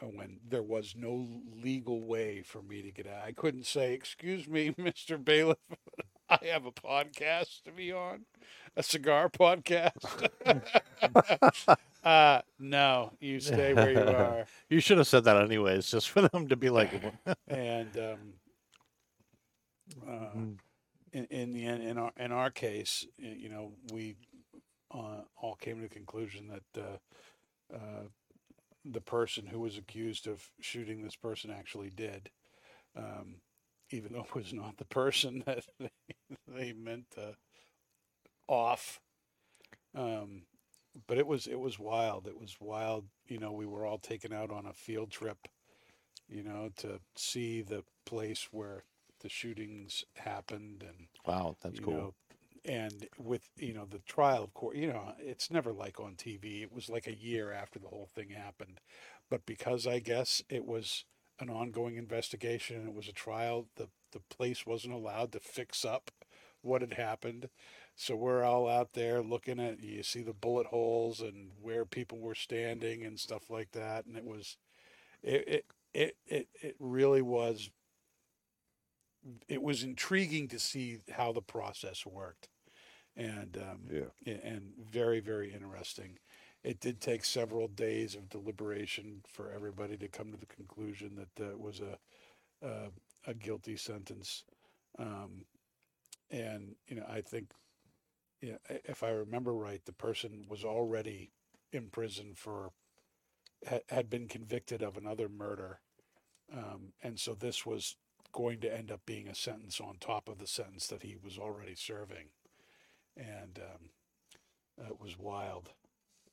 [0.01, 1.27] uh, When there was no
[1.63, 5.57] legal way for me to get out, I couldn't say, "Excuse me, Mister Bailiff,
[6.29, 8.25] I have a podcast to be on,
[8.75, 10.29] a cigar podcast."
[12.03, 14.45] uh, no, you stay where you are.
[14.69, 16.91] You should have said that anyways, just for them to be like,
[17.47, 18.33] and um,
[20.07, 20.29] uh,
[21.11, 24.15] in, in the end, in our in our case, you know, we
[24.93, 28.03] uh, all came to the conclusion that uh, uh,
[28.85, 32.29] the person who was accused of shooting this person actually did,
[32.97, 33.35] um,
[33.91, 35.89] even though it was not the person that they,
[36.47, 37.35] they meant to
[38.47, 38.99] off.
[39.95, 40.43] Um,
[41.07, 42.27] but it was it was wild.
[42.27, 43.05] It was wild.
[43.27, 45.37] You know, we were all taken out on a field trip
[46.29, 48.83] you know, to see the place where
[49.23, 51.93] the shootings happened and wow, that's cool.
[51.93, 52.13] know,
[52.65, 56.61] and with you know the trial of course you know it's never like on TV
[56.61, 58.79] it was like a year after the whole thing happened.
[59.29, 61.05] But because I guess it was
[61.39, 65.83] an ongoing investigation and it was a trial the the place wasn't allowed to fix
[65.83, 66.11] up
[66.61, 67.49] what had happened.
[67.95, 72.19] So we're all out there looking at you see the bullet holes and where people
[72.19, 74.05] were standing and stuff like that.
[74.05, 74.57] And it was
[75.21, 77.69] it it it it, it really was
[79.47, 82.49] it was intriguing to see how the process worked.
[83.15, 84.33] And um, Yeah.
[84.33, 86.19] and very very interesting.
[86.63, 91.45] It did take several days of deliberation for everybody to come to the conclusion that
[91.45, 91.99] uh, it was a
[92.65, 92.89] uh,
[93.27, 94.43] a guilty sentence.
[94.99, 95.45] Um,
[96.31, 97.51] and you know i think
[98.41, 101.31] yeah, i- if i remember right the person was already
[101.71, 102.71] in prison for
[103.65, 105.79] had, had been convicted of another murder.
[106.53, 107.97] Um, and so this was
[108.33, 111.37] going to end up being a sentence on top of the sentence that he was
[111.37, 112.27] already serving
[113.15, 113.89] and um,
[114.87, 115.69] it was wild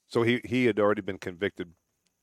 [0.08, 1.74] So he he had already been convicted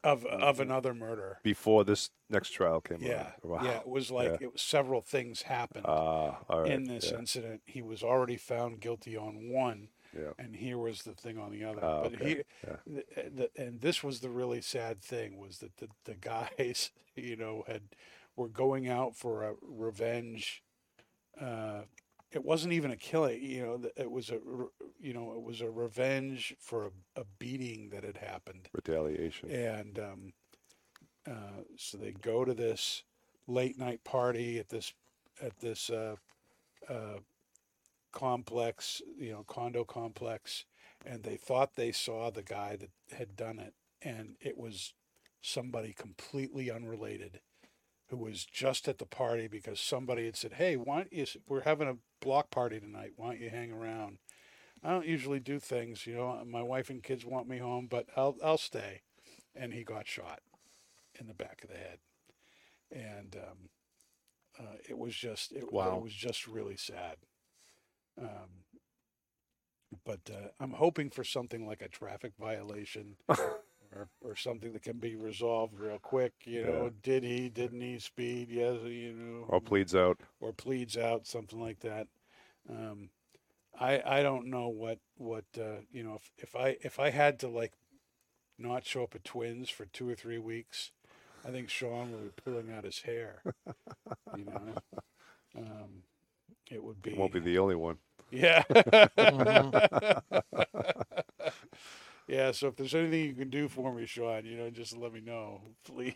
[0.04, 3.32] of of another murder before this next trial came yeah.
[3.44, 3.62] Wow.
[3.64, 4.48] yeah it was like Yeah.
[4.48, 6.72] it was several things happened all right.
[6.72, 7.20] in this yeah.
[7.20, 10.32] incident he was already found guilty on one Yeah.
[10.38, 12.26] and here was the thing on the other Ah, but okay.
[12.28, 12.36] he
[12.86, 13.04] the,
[13.36, 17.64] the, and this was the really sad thing was that the, the guys you know
[17.68, 17.82] had
[18.38, 20.64] were going out for a revenge
[21.42, 21.82] uh
[22.32, 24.40] it wasn't even a killing you know it was a
[25.00, 29.50] you know it was a revenge for a, a beating that had happened Retaliation.
[29.52, 30.34] and um,
[31.30, 33.04] uh, so they go to this
[33.48, 34.94] late night party at this
[35.42, 36.16] at this uh,
[36.90, 37.20] uh,
[38.12, 40.66] complex, you know, condo complex,
[41.06, 44.94] and they thought they saw the guy that had done it, and it was
[45.42, 47.40] somebody completely unrelated
[48.10, 51.26] who was just at the party because somebody had said, "Hey, why don't you?
[51.48, 53.14] We're having a block party tonight.
[53.16, 54.18] Why don't you hang around?"
[54.84, 56.44] I don't usually do things, you know.
[56.46, 59.02] My wife and kids want me home, but I'll I'll stay.
[59.56, 60.42] And he got shot
[61.20, 62.00] in the back of the head,
[62.92, 63.70] and um,
[64.60, 65.98] uh, it was just it, Wow.
[65.98, 67.18] it was just really sad.
[68.20, 68.66] Um,
[70.06, 73.16] but uh, I'm hoping for something like a traffic violation
[73.96, 76.34] or, or something that can be resolved real quick.
[76.46, 76.90] You know, Yeah.
[77.04, 78.50] did he, didn't he speed?
[78.50, 80.20] Yes, you know, Or pleads out.
[80.40, 82.08] or pleads out, something like that.
[82.70, 83.10] Um,
[83.80, 87.40] I I don't know what what uh, you know if, if I if I had
[87.40, 87.74] to like
[88.58, 90.92] not show up at Twins for two or three weeks,
[91.48, 93.44] I think Sean would be pulling out his hair.
[94.36, 94.74] you know,
[95.58, 96.04] um,
[96.72, 97.14] it would be.
[97.14, 97.98] Won't be the only one.
[98.32, 98.64] Yeah.
[102.28, 102.52] yeah.
[102.52, 105.22] So if there's anything you can do for me, Sean, you know, just let me
[105.22, 106.14] know, please.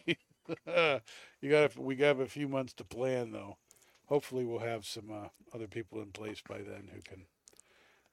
[1.42, 1.78] you got.
[1.78, 3.58] We got a few months to plan, though.
[4.06, 7.26] Hopefully, we'll have some uh, other people in place by then who can,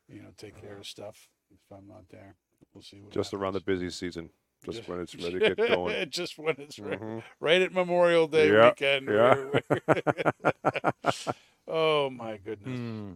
[0.08, 1.28] you know, take care of stuff.
[1.50, 2.36] If I'm not there,
[2.74, 3.00] we'll see.
[3.00, 4.30] What Just around the busy season.
[4.64, 6.06] Just Just- when it's ready to get going.
[6.10, 7.22] just when it's re- Mhm.
[7.40, 9.08] right at Memorial Day Yeah, weekend.
[9.08, 9.34] yeah.
[9.34, 11.12] we're-
[11.68, 12.78] oh my goodness.
[12.78, 13.12] Hmm.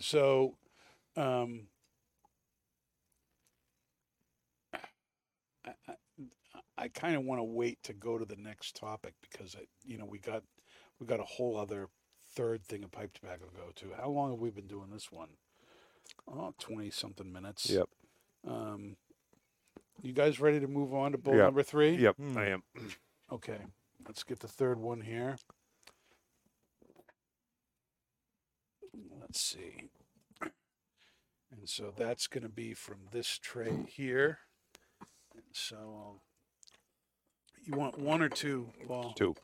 [0.00, 0.56] So,
[1.16, 1.68] um,
[5.66, 5.94] I, I,
[6.78, 9.98] I kind of want to wait to go to the next topic because I, you
[9.98, 10.42] know, we got
[11.00, 11.88] we got a whole other
[12.34, 13.96] third thing of pipe tobacco to go to.
[14.00, 15.30] How long have we been doing this one?
[16.28, 17.70] Oh, 20 something minutes.
[17.70, 17.88] Yep.
[18.46, 18.96] Um,
[20.02, 21.44] you guys ready to move on to bowl Yeah.
[21.44, 21.96] number three?
[21.96, 22.38] Yep, Hmm.
[22.38, 22.62] I am.
[23.32, 23.58] Okay,
[24.06, 25.36] let's get the third one here.
[29.20, 29.90] Let's see.
[31.50, 34.38] And so that's going to be from this tray here.
[35.36, 36.22] And so I'll,
[37.64, 39.12] you want one or two, Paul?
[39.16, 39.34] Two.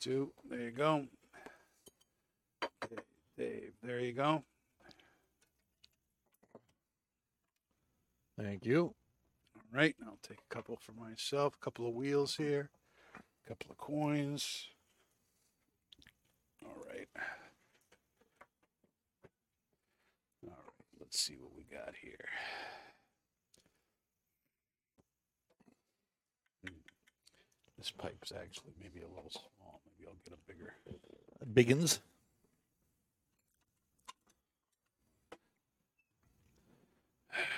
[0.00, 0.32] Two.
[0.50, 1.06] There you go.
[3.36, 4.42] Dave, there you go.
[8.36, 8.94] Thank you.
[9.56, 11.54] All right, I'll take a couple for myself.
[11.60, 12.70] A couple of wheels here.
[13.16, 14.66] A couple of coins.
[16.64, 17.08] All right.
[20.44, 20.56] All right,
[21.00, 22.28] let's see what we got here.
[27.78, 29.80] This pipe's actually maybe a little small.
[29.86, 30.74] Maybe I'll get a bigger.
[31.54, 32.00] Biggins.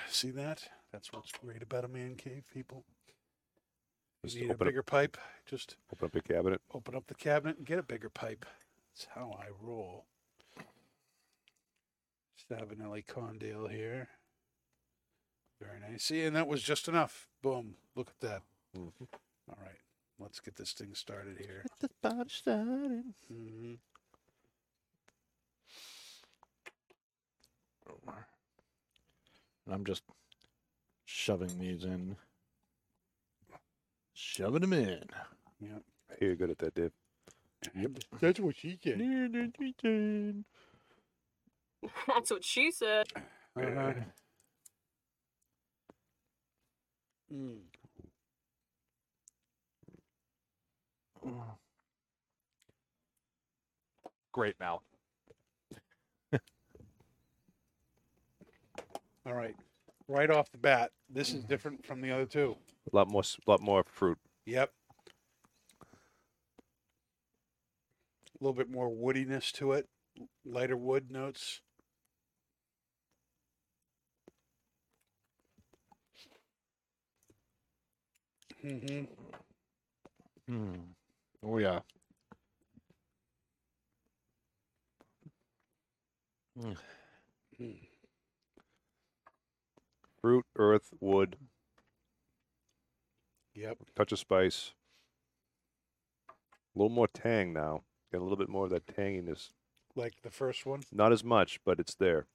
[0.09, 0.67] See that?
[0.91, 2.83] That's what's great about a man cave, people.
[4.23, 5.17] Just You need a open up, bigger pipe.
[5.47, 6.61] Just open up your cabinet.
[6.73, 8.45] open up the cabinet and get a bigger pipe.
[8.93, 10.05] That's how I roll.
[12.49, 14.09] Savinelli Condale here.
[15.59, 16.03] Very nice.
[16.03, 17.27] See, and that was just enough.
[17.41, 17.75] Boom.
[17.95, 18.41] Look at that.
[18.75, 18.91] Mhm.
[19.49, 19.79] All right.
[20.21, 21.63] Let's get this thing started here.
[21.81, 23.03] Get the party started.
[23.27, 23.73] hmm
[29.65, 30.03] And I'm just
[31.05, 32.17] shoving these in.
[34.13, 35.03] Shoving them in.
[35.61, 35.83] Yep.
[36.21, 36.91] You're good at that, Dave.
[38.19, 38.99] That's what she did.
[42.07, 43.07] That's what she said.
[43.57, 43.93] Uh-huh.
[47.33, 47.70] Mm.
[54.31, 54.81] Great mouth.
[59.25, 59.55] All right.
[60.07, 62.55] Right off the bat, this is different from the other two.
[62.91, 64.17] A lot more, lot more fruit.
[64.45, 64.71] Yep.
[68.39, 69.87] A little bit more woodiness to it,
[70.43, 71.61] lighter wood notes.
[78.65, 79.03] Mm-hmm.
[80.47, 80.75] Hmm.
[81.43, 81.79] Oh yeah.
[86.59, 86.73] Hmm.
[90.21, 91.37] Fruit, earth, wood,
[93.55, 93.77] Yep.
[93.95, 94.71] touch of spice.
[96.29, 97.83] A little more tang now.
[98.11, 99.49] Get a little bit more of that tanginess.
[99.95, 100.81] Like the first one.
[100.91, 102.27] Not as much, but it's there.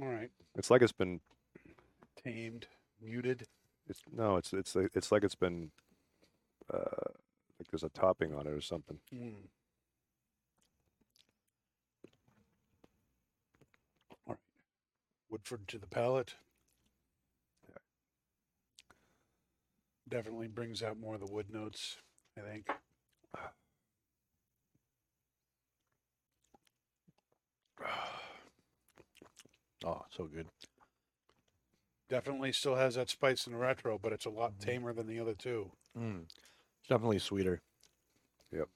[0.00, 0.30] All right.
[0.54, 1.20] It's like it's been.
[2.22, 2.66] Tamed,
[3.02, 3.46] muted.
[3.88, 4.36] It's no.
[4.36, 5.70] It's it's like- it's like it's been.
[6.72, 7.12] Uh,
[7.58, 8.98] like there's a topping on it or something.
[9.14, 9.34] Mm.
[14.26, 14.38] All right.
[15.30, 16.34] Woodford to the palate.
[20.08, 21.96] Definitely brings out more of the wood notes,
[22.38, 22.68] I think.
[29.84, 30.46] Oh, so good.
[32.08, 35.18] Definitely still has that spice in the retro, but it's a lot tamer than the
[35.18, 35.72] other two.
[35.98, 36.22] Mm.
[36.24, 37.60] It's definitely sweeter.
[38.52, 38.68] Yep.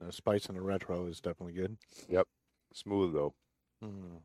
[0.00, 1.76] The spice in the retro is definitely good.
[2.08, 2.26] Yep.
[2.72, 3.34] Smooth though.
[3.84, 4.20] Mm.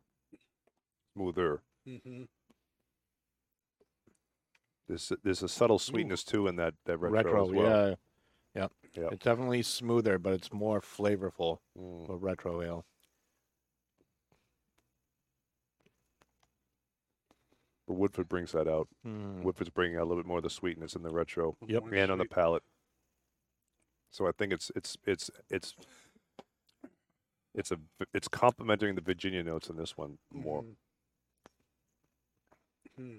[1.14, 1.62] Smoother.
[1.88, 2.24] Mm-hmm.
[4.88, 7.90] There's there's a subtle sweetness too in that that retro, retro, as well.
[7.90, 7.96] yeah.
[8.94, 9.04] Yep.
[9.04, 9.14] Yep.
[9.14, 11.60] It's definitely smoother, but it's more flavorful.
[11.78, 12.10] Mm.
[12.10, 12.84] A retrohale.
[17.88, 18.88] But Woodford brings that out.
[19.06, 19.44] Mm.
[19.44, 21.84] Woodford's bringing out a little bit more of the sweetness in the retro Yep.
[21.84, 22.64] More and on the palate.
[24.12, 25.74] So I think it's it's it's it's
[27.56, 27.78] it's a
[28.14, 30.66] it's complementing the Virginia notes in this one more.
[32.98, 33.14] Hmm.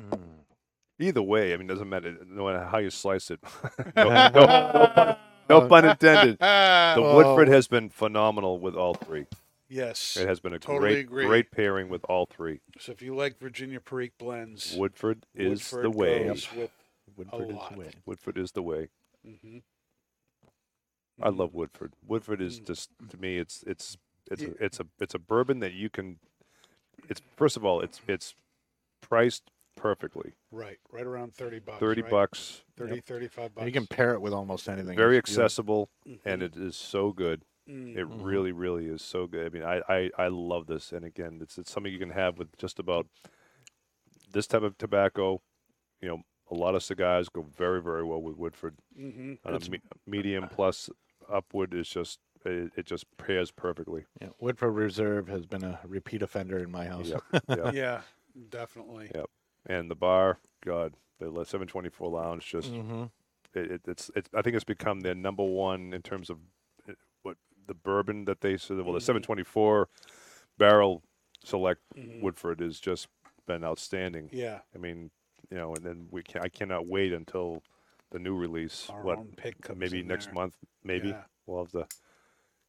[0.00, 0.45] Mm.
[0.98, 3.40] Either way, I mean, doesn't matter no matter how you slice it.
[3.96, 5.16] no, no, no pun,
[5.50, 6.38] no pun intended.
[6.40, 7.16] The Oh.
[7.16, 9.26] Woodford has been phenomenal with all three.
[9.68, 10.16] Yes.
[10.16, 11.26] It has been a Totally great agree.
[11.26, 12.60] great pairing with all three.
[12.78, 16.24] So if you like Virginia Perique blends, Woodford is Woodford the way.
[16.28, 16.70] goes with.
[17.16, 17.72] Woodford is lot.
[17.74, 17.90] the way.
[18.06, 18.88] Woodford is the way.
[19.26, 19.62] mhm.
[21.20, 21.92] I love Woodford.
[22.06, 22.66] Woodford is Mm.
[22.66, 23.96] just to me, it's it's
[24.30, 24.48] it's Yeah.
[24.60, 26.18] a, it's a it's a bourbon that you can.
[27.08, 28.34] It's first of all, it's it's
[29.02, 30.32] priced perfectly.
[30.50, 31.78] Right, right around thirty bucks.
[31.78, 32.10] Thirty right?
[32.10, 33.66] bucks, 30, 35 bucks.
[33.66, 34.96] You can pair it with almost anything.
[34.96, 35.44] very It's beautiful.
[35.44, 35.90] accessible,
[36.24, 36.44] and Mhm.
[36.46, 37.42] it is so good.
[37.68, 37.96] Mm.
[37.96, 39.46] It really, really is so good.
[39.46, 42.38] I mean, I, I, I love this, and again, it's it's something you can have
[42.38, 43.06] with just about
[44.32, 45.40] this type of tobacco.
[46.00, 48.76] You know, a lot of cigars go very, very well with Woodford.
[48.98, 49.38] Mhm.
[49.44, 50.90] On a me- medium plus
[51.28, 54.04] upward is just it, it just pairs perfectly.
[54.20, 57.08] Yeah, Woodford Reserve has been a repeat offender in my house.
[57.08, 57.74] Yep, yep.
[57.74, 58.02] Yeah,
[58.48, 59.10] definitely.
[59.12, 59.24] Yeah.
[59.68, 63.04] And the bar, God, the 724 Lounge, just Mm-hmm.
[63.58, 64.30] it, it, it's it's.
[64.34, 66.38] I think it's become their number one in terms of
[66.88, 66.92] uh,
[67.22, 67.36] what
[67.66, 68.76] the bourbon that they said.
[68.76, 69.02] Well, the Mhm.
[69.02, 69.88] 724
[70.58, 71.02] barrel
[71.44, 72.20] select Mhm.
[72.22, 73.08] Woodford has just
[73.46, 74.30] been outstanding.
[74.32, 75.10] Yeah, I mean,
[75.50, 77.62] you know, and then we can I cannot wait until
[78.10, 78.88] the new release.
[78.90, 80.34] our what own pick comes maybe next there.
[80.34, 80.56] month?
[80.84, 81.24] Maybe Yeah.
[81.46, 81.86] we'll have to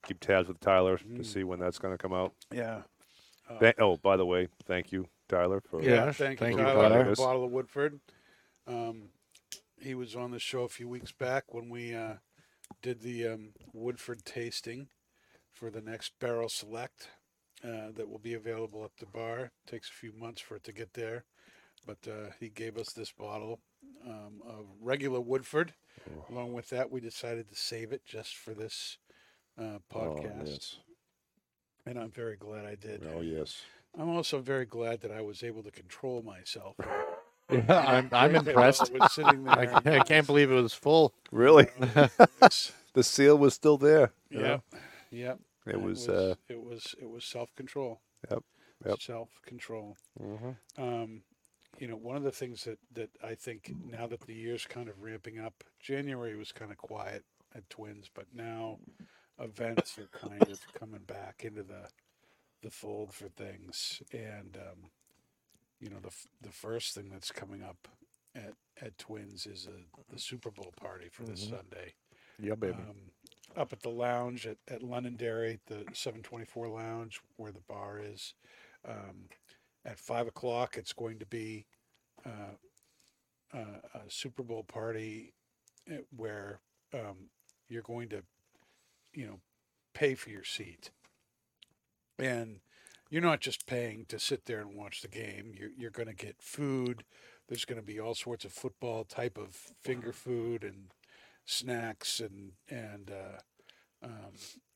[0.04, 1.18] keep tabs with Tyler Mm.
[1.18, 2.34] to see when that's going to come out.
[2.52, 2.84] Yeah.
[3.50, 6.60] Uh, Thank- oh, by the way, thank you, Tyler, for yeah, Yes, thank, thank you,
[6.60, 7.16] you, Tyler, Tyler.
[7.16, 8.00] for a bottle of Woodford.
[8.66, 9.10] Um,
[9.80, 12.16] he was on the show a few weeks back when we uh,
[12.82, 14.88] did the um, Woodford tasting
[15.54, 17.10] for the next Barrel Select
[17.64, 19.52] uh, that will be available at the bar.
[19.66, 21.26] Takes a few months for it to get there,
[21.86, 23.60] but uh, he gave us this bottle
[24.06, 25.74] um, of regular Woodford.
[26.10, 26.34] Oh.
[26.34, 28.98] Along with that, we decided to save it just for this
[29.60, 30.76] uh, Oh, podcast, yes.
[31.86, 33.08] and I'm very glad I did.
[33.16, 33.62] Oh yes.
[34.00, 36.76] I'm also very glad that I was able to control myself.
[37.50, 38.92] Yeah, I'm, I'm impressed.
[38.94, 39.56] I was sitting there.
[39.68, 41.14] can't- I can't believe it was full.
[41.32, 41.68] Really?
[42.94, 44.12] The seal was still there.
[44.30, 44.62] you know?
[44.72, 44.80] Yep.
[45.12, 45.40] Yep.
[45.68, 46.10] It was.
[46.10, 48.02] uh, it was it was self control.
[48.30, 48.44] Yep,
[48.86, 49.02] yep.
[49.02, 49.96] Self control.
[50.22, 50.58] mhm.
[50.78, 51.22] Um,
[51.80, 54.90] you know, one of the things that that I think now that the year's kind
[54.90, 57.24] of ramping up, January was kind of quiet
[57.56, 58.80] at Twins, but now
[59.40, 61.88] events are kind of coming back into the
[62.62, 64.90] the fold for things, and um,
[65.80, 67.88] you know the the first thing that's coming up
[68.36, 71.50] at at Twins is a, the Super Bowl party for this Mhm.
[71.50, 71.94] Sunday.
[72.40, 72.74] Yeah, baby.
[72.76, 73.12] um,
[73.56, 78.36] up at the lounge at, at Londonderry, the 724 lounge where the bar is.
[78.88, 79.30] Um,
[79.84, 81.66] at five o'clock, it's going to be
[82.26, 82.56] uh,
[83.54, 85.34] uh, a Super Bowl party
[85.92, 86.60] uh, where
[86.94, 87.30] um,
[87.70, 88.22] you're going to,
[89.14, 89.40] you know,
[89.94, 90.92] pay for your seat.
[92.20, 92.60] And
[93.10, 95.54] you're not just paying to sit there and watch the game.
[95.58, 97.04] You're, you're going to get food.
[97.48, 100.92] There's going to be all sorts of football type of finger food and
[101.46, 104.34] snacks and and uh, um,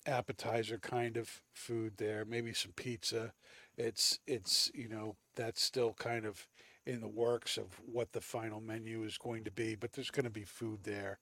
[0.07, 2.23] appetizer kind of food there.
[2.25, 3.33] Maybe some pizza.
[3.77, 6.47] It's it's you know that's still kind of
[6.85, 10.23] in the works of what the final menu is going to be, but there's going
[10.25, 11.19] to be food there.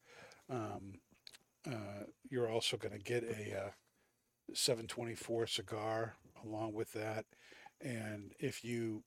[0.50, 0.94] Um,
[1.68, 3.70] uh, you're also going to get a uh,
[4.54, 7.26] 724 cigar along with that,
[7.82, 9.04] and if you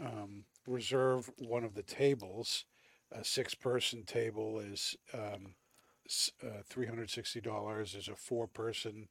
[0.00, 2.64] um, reserve one of the tables,
[3.10, 5.54] a six-person table is um,
[6.42, 9.08] uh, $360 is a four person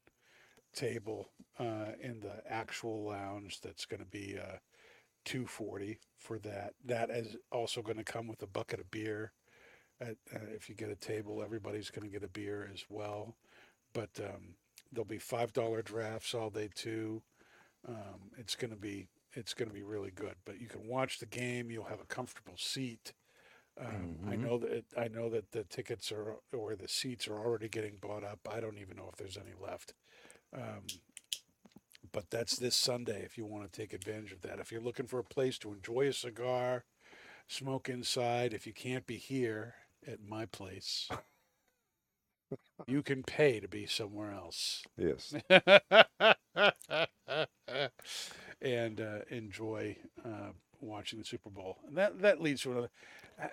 [0.73, 1.29] table
[1.59, 4.57] uh, in the actual lounge that's going to be uh,
[5.25, 6.73] 240 for that.
[6.85, 9.33] That is also going to come with a bucket of beer
[9.99, 13.35] at, uh, if you get a table everybody's going to get a beer as well.
[13.93, 14.55] But um,
[14.91, 17.21] there'll be five dollar drafts all day too
[17.87, 21.25] um, it's going to be it's to be really good but you can watch the
[21.25, 23.13] game you'll have a comfortable seat
[23.79, 24.43] um, I Mhm.
[24.43, 27.97] know that it, I know that the tickets are or the seats are already getting
[27.97, 28.39] bought up.
[28.51, 29.93] I don't even know if there's any left.
[30.53, 31.01] Um,
[32.11, 34.59] but that's this Sunday if you want to take advantage of that.
[34.59, 36.83] If you're looking for a place to enjoy a cigar,
[37.47, 39.75] smoke inside, if you can't be here
[40.07, 41.13] at my place,
[42.87, 45.33] you can pay to be somewhere else Yes.
[48.61, 50.51] and uh, enjoy uh,
[50.81, 52.89] watching the Super Bowl, and that that leads to another.
[53.41, 53.47] uh,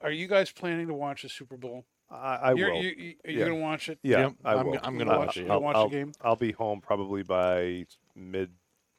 [0.00, 1.84] Are you guys planning to watch the Super Bowl?
[2.10, 2.82] I, I You're, will.
[2.82, 3.44] You, you, are you Yeah.
[3.46, 3.98] gonna watch it?
[4.02, 4.74] yeah, Yep, I I'm- will.
[4.82, 5.48] I'm gonna gonna watch watch, it, you yeah.
[5.48, 8.50] gonna I'll, watch I'll, the game I'll be home probably by mid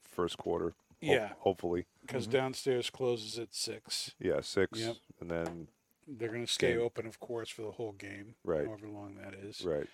[0.03, 0.69] first quarter.
[0.69, 1.29] ho- Yeah.
[1.39, 1.85] hopefully.
[2.01, 4.13] because downstairs closes at six.
[4.19, 4.95] Yeah, six, Yep.
[5.21, 5.67] and then
[6.17, 6.81] They're gonna stay Game.
[6.81, 8.65] open, of course, for the whole game, Right.
[8.65, 9.61] however long that is.
[9.63, 9.87] right.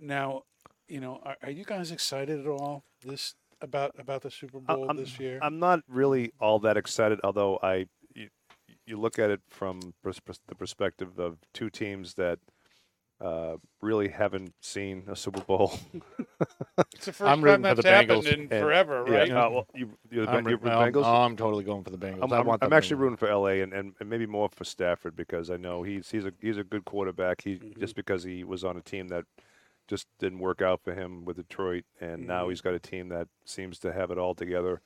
[0.00, 0.42] Now,
[0.88, 4.88] you know, are, are you guys excited at all this about about the Super Bowl
[4.90, 5.38] I'm, this year?
[5.42, 8.28] I'm not really all that excited, although I you,
[8.86, 12.38] you look at it from pers- pers- the perspective of two teams that
[13.20, 15.72] uh, really haven't seen a Super Bowl.
[16.94, 19.30] it's the 1st I'm time that's the happened in And- forever, Yeah, right?
[19.30, 21.04] uh, well, you, you're, the I'm, you're root- the Bengals.
[21.04, 22.20] oh, I'm totally going for the Bengals.
[22.22, 22.62] I'm, I I'm- want.
[22.64, 23.00] I'm actually Bengals.
[23.00, 26.24] rooting for LA and, and, and maybe more for Stafford because I know he's he's
[26.24, 27.42] a he's a good quarterback.
[27.42, 27.80] He Mm-hmm.
[27.80, 29.24] just because he was on a team that
[29.88, 32.50] just didn't work out for him with Detroit, and now Mm-hmm.
[32.50, 34.80] he's got a team that seems to have it all together.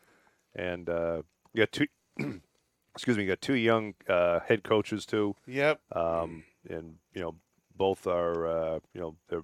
[0.56, 1.22] And uh,
[1.52, 1.86] you got two,
[2.94, 5.80] excuse me, you got two young uh, head coaches too, Yep.
[5.94, 7.34] um, and you know
[7.76, 9.42] both are uh, you know they're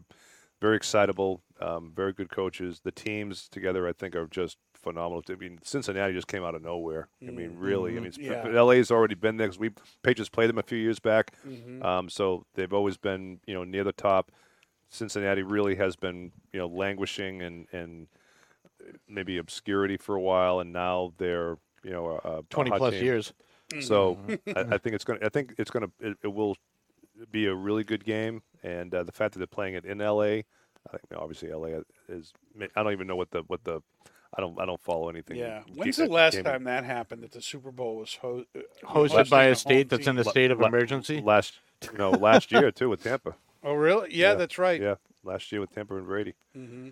[0.61, 2.81] very excitable, um, very good coaches.
[2.85, 5.23] The teams together, I think, are just phenomenal.
[5.31, 7.09] I mean, Cincinnati just came out of nowhere.
[7.27, 7.97] I mean, really.
[7.97, 8.23] I mean, Mm-hmm.
[8.31, 8.47] Yeah.
[8.49, 8.61] yeah.
[8.63, 9.71] LA's already been there because we
[10.03, 11.83] Patriots played them a few years back, Mm-hmm.
[11.83, 14.33] um, so they've always been you know near the top.
[14.91, 18.09] Cincinnati really has been you know languishing and and
[19.09, 22.95] maybe obscurity for a while, and now they're you know a, a Twenty hot plus
[22.95, 23.05] team.
[23.05, 23.33] years.
[23.81, 24.19] So
[24.49, 25.21] I, I think it's going.
[25.21, 26.09] to I think it's going to.
[26.11, 26.57] It, it will
[27.27, 30.23] be a really good game, and uh, the fact that they're playing it in LA,
[30.23, 32.33] I think obviously LA is.
[32.77, 33.81] I don't even know what the what the.
[34.37, 34.61] I don't.
[34.61, 35.37] I don't follow anything.
[35.37, 35.63] Yeah.
[35.75, 39.29] When's the last game- time that happened that the Super Bowl was ho- uh, Hosted
[39.29, 40.27] by a state that's in team?
[40.27, 41.21] a state of La- emergency.
[41.21, 41.59] Last,
[41.99, 43.35] no, last year too with Tampa.
[43.65, 44.15] Oh, really?
[44.15, 44.35] Yeah, Yeah.
[44.37, 44.81] that's right.
[44.81, 44.95] Yeah,
[45.25, 46.35] last year with Tampa and Brady.
[46.55, 46.91] hmm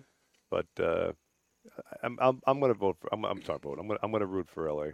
[0.51, 1.13] But uh,
[2.03, 3.09] I'm I'm I'm going to vote for.
[3.13, 3.77] I'm I'm sorry, vote.
[3.79, 4.87] I'm going to I'm going to root for LA.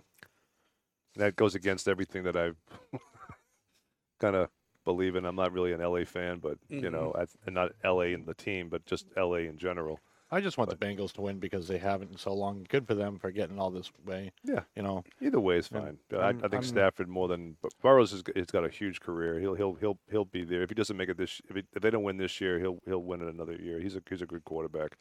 [1.15, 2.57] That goes against everything that I've
[4.19, 4.49] kind of
[4.86, 5.25] believe in.
[5.25, 8.33] I'm not really an LA fan, but you know, I, and not LA in the
[8.33, 9.99] team, but just LA in general.
[10.31, 12.65] I just want the Bengals to win because they haven't in so long.
[12.67, 14.31] Good for them for getting all this way.
[14.43, 14.61] Yeah.
[14.75, 15.97] You know, Either way is fine.
[16.09, 18.69] But I, I'm- I think I'm- Stafford more than but Burrows has, has got a
[18.69, 19.39] huge career.
[19.39, 21.41] He'll he'll he'll he'll be there if he doesn't make it this.
[21.49, 23.79] If, he, if they don't win this year, he'll he'll win it another year.
[23.79, 24.97] He's a he's a good quarterback.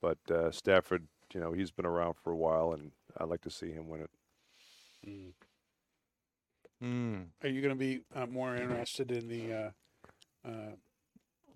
[0.00, 3.50] But uh, Stafford, you know, he's been around for a while, and I'd like to
[3.50, 4.10] see him win it.
[5.08, 5.32] mm.
[6.82, 10.72] Are you going to be uh, more interested in the uh, uh,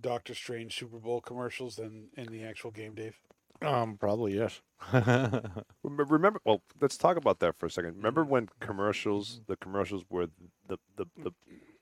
[0.01, 3.19] Doctor Strange Super Bowl commercials than in the actual game, Dave?
[3.63, 4.61] um, probably yes.
[4.93, 7.97] Remember, remember, well, let's talk about that for a second.
[7.97, 10.29] Remember when commercials, the commercials were
[10.69, 11.33] the the, the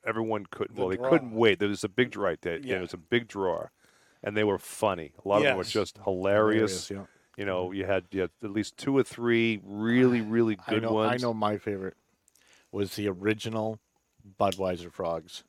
[0.06, 1.10] everyone couldn't, The well, they draw.
[1.10, 1.58] couldn't wait.
[1.58, 2.58] There was a big draw, right there.
[2.58, 2.74] Yeah.
[2.74, 3.66] Yeah, it was a big draw,
[4.22, 5.12] and they were funny.
[5.24, 6.90] A lot of them were just hilarious.
[6.90, 7.06] yeah.
[7.36, 10.82] You know, you had you had at least two or three really really I good
[10.84, 10.92] know.
[10.92, 11.22] ones.
[11.22, 11.96] I know my favorite
[12.74, 13.78] was the original
[14.40, 15.44] Budweiser frogs.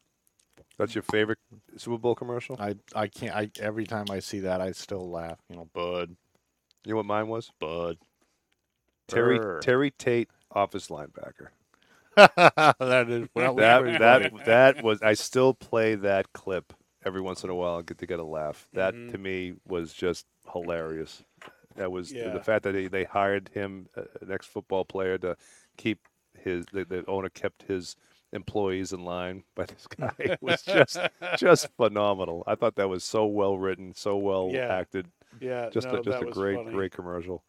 [0.78, 1.39] That's your favorite
[1.78, 2.57] Super Bowl commercial.
[2.59, 3.36] I I can't.
[3.36, 5.39] I every time I see that, I still laugh.
[5.49, 6.15] You know, Bud,
[6.84, 7.51] You know what mine was?
[7.59, 7.97] Bud.
[9.07, 9.59] Terry Brr.
[9.63, 11.47] Terry Tate, office linebacker.
[12.15, 15.01] that is well, That that that was.
[15.01, 16.73] I still play that clip
[17.05, 17.82] every once in a while.
[17.82, 18.67] Get to get a laugh.
[18.73, 19.11] That Mm-hmm.
[19.11, 21.23] to me was just hilarious.
[21.76, 22.30] That was the- Yeah.
[22.30, 25.36] the fact that they, they hired him, uh, an ex football player, to
[25.78, 25.99] keep
[26.45, 26.65] his.
[26.71, 27.97] The, the owner kept his
[28.31, 30.97] employees in line, but this guy was just
[31.37, 32.43] just phenomenal.
[32.47, 34.73] I thought that was so well written, so well Yeah.
[34.73, 35.07] acted.
[35.41, 36.71] Yeah, Just no, a, just that a great funny.
[36.71, 37.43] great commercial.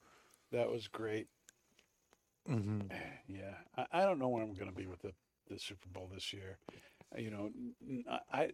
[0.50, 1.28] That was great.
[2.48, 2.90] Mhm.
[3.28, 5.12] Yeah, I, I don't know where I'm going to be with the,
[5.50, 6.58] the Super Bowl this year.
[7.14, 7.50] Uh, You know,
[8.32, 8.50] I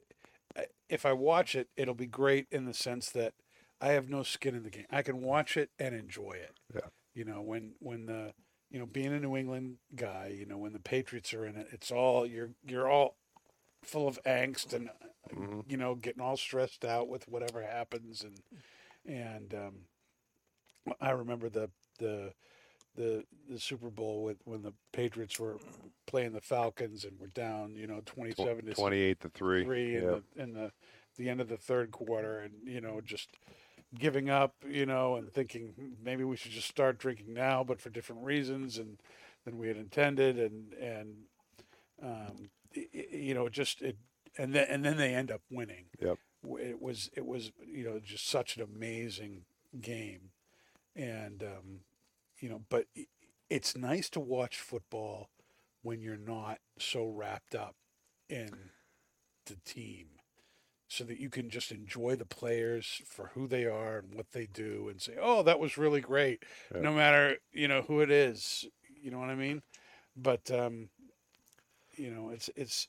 [0.88, 3.34] if I watch it, it'll be great in the sense that
[3.82, 4.86] I have no skin in the game.
[4.90, 6.57] I can watch it and enjoy it.
[6.74, 6.88] Yeah.
[7.14, 8.32] You know, when when the
[8.73, 11.68] you know being a New England guy, you know when the Patriots are in it,
[11.73, 13.16] it's all you're you're all
[13.85, 14.93] full of angst and uh,
[15.68, 18.41] you know getting all stressed out with whatever happens and
[19.07, 22.33] and um, I remember the the
[22.97, 25.59] the the Super Bowl with when the Patriots were
[26.07, 29.64] playing the Falcons and were down, you know, twenty seven to Twenty eight to three.
[29.64, 30.18] three in Yeah.
[30.37, 30.73] the in the
[31.16, 33.29] the end of the third quarter, and you know, just
[33.99, 37.80] giving up, you know, and thinking "Hmm, maybe we should just start drinking now, but
[37.80, 38.99] for different reasons and
[39.45, 41.16] than we had intended, and and
[42.03, 43.97] um, i- i- you know, just it,
[44.38, 45.86] and then and then they end up winning.
[46.01, 46.18] Yep.
[46.61, 49.45] It was it was you know just such an amazing
[49.80, 50.30] game,
[50.97, 51.80] and um,
[52.40, 52.86] you know, but
[53.51, 55.30] it's nice to watch football
[55.82, 57.76] when you're not so wrapped up
[58.28, 58.70] in
[59.47, 60.09] the team
[60.93, 64.47] so that you can just enjoy the players for who they are and what they
[64.47, 66.82] do and say oh that was really great Yeah.
[66.82, 68.66] no matter you know who it is
[69.01, 69.62] you know what i mean
[70.16, 70.90] but um,
[71.97, 72.88] you know, it's it's,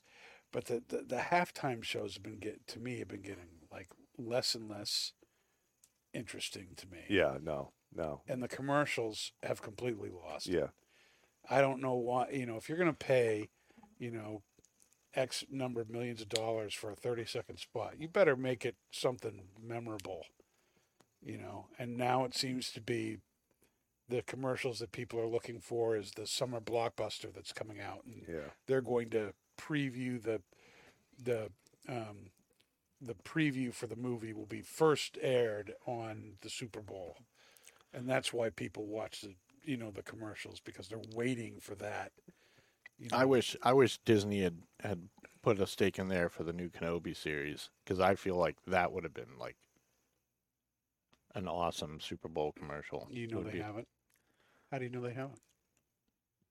[0.52, 3.88] but the, the the halftime shows have been get to me have been getting like
[4.18, 5.12] less and less
[6.12, 7.04] interesting to me.
[7.08, 8.22] Yeah, no, no.
[8.28, 10.46] And the commercials have completely lost.
[10.46, 10.68] Yeah.
[11.48, 12.30] I don't know why.
[12.30, 13.48] You know, if you're going to pay,
[13.98, 14.42] you know,
[15.14, 18.76] X number of millions of dollars for a 30 second spot, you better make it
[18.90, 20.26] something memorable.
[21.22, 23.18] You know, and now it seems to be
[24.08, 28.26] the commercials that people are looking for is the summer blockbuster that's coming out, and
[28.28, 28.50] Yeah.
[28.66, 30.42] they're going to preview the
[31.22, 31.50] the
[31.88, 32.30] um,
[33.00, 37.16] the preview for the movie will be first aired on the Super Bowl,
[37.92, 42.12] and that's why people watch the you know the commercials because they're waiting for that.
[42.98, 45.08] You I wish I wish Disney had had
[45.42, 48.92] put a stake in there for the new Kenobi series because I feel like that
[48.92, 49.56] would have been like
[51.34, 53.08] an awesome Super Bowl commercial.
[53.10, 53.88] you know they be- haven't.
[54.70, 55.40] How do you know they haven't?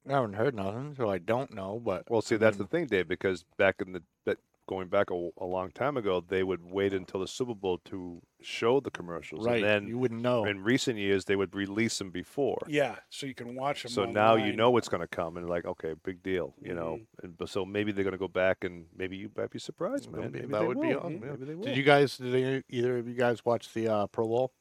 [0.08, 1.80] I haven't heard nothing, so I don't know.
[1.84, 4.38] But Well, see, that's the thing, Dave, because back in the that
[4.68, 8.22] going back a, a long time ago, they would wait until the Super Bowl to
[8.42, 10.46] show the commercials, right, and then you wouldn't know.
[10.46, 12.60] in recent years they would release them before.
[12.68, 13.92] Yeah, so you can watch them.
[13.92, 17.00] So now you know what's going to come, and like, okay, big deal, you know.
[17.24, 17.42] Mm-hmm.
[17.42, 20.22] And so maybe they're going to go back, and maybe you might be surprised, man.
[20.22, 21.32] Maybe Maybe that they would be awesome, yeah.
[21.32, 21.66] Maybe they will.
[21.66, 22.18] Did you guys?
[22.18, 24.54] Did any, either of you guys watch the uh, Pro Bowl?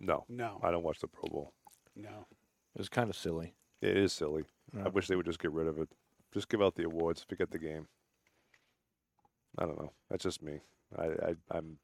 [0.00, 1.52] No, No, I don't watch the Pro Bowl.
[1.96, 2.26] no.
[2.74, 3.54] It was kind of silly.
[3.82, 4.44] It is silly.
[4.82, 5.90] I wish they would just get rid of it.
[6.32, 7.22] Just give out the awards.
[7.28, 7.86] Forget the game.
[9.58, 9.92] I don't know.
[10.10, 10.60] That's just me.
[10.98, 11.78] I, I I'm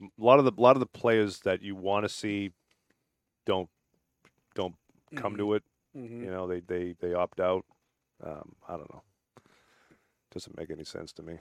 [0.00, 2.52] a lot of the a lot of the players that you want to see
[3.46, 3.68] don't
[4.54, 4.74] don't
[5.16, 5.62] come to it.
[5.96, 6.24] Mm-hmm.
[6.24, 7.64] You know, they they they opt out.
[8.22, 9.02] Um, I don't know.
[10.32, 11.38] Doesn't make any sense to me.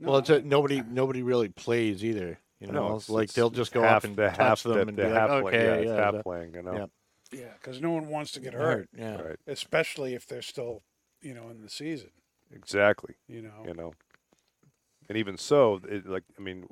[0.00, 2.38] well, it's a, nobody nobody really plays either.
[2.60, 4.38] You know, know, it's it's- like it's- they'll just go half, up and they're touch
[4.38, 5.66] half, them they're, and they're be half like, playing.
[5.68, 6.54] okay, yeah, yeah, half that- playing.
[6.54, 6.72] You know.
[7.32, 7.38] yeah.
[7.40, 8.62] yeah, because no one wants to get hurt.
[8.62, 9.16] hurt, Yeah.
[9.20, 9.36] Right.
[9.46, 10.82] especially if they're still,
[11.22, 12.10] you know, in the season.
[12.54, 13.14] Exactly.
[13.28, 13.64] You know.
[13.66, 13.94] you know.
[15.10, 16.68] And even so, it, like I mean,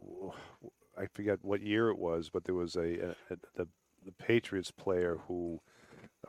[0.96, 3.66] I forget what year it was, but there was a, a, a the
[4.06, 5.60] the Patriots player who,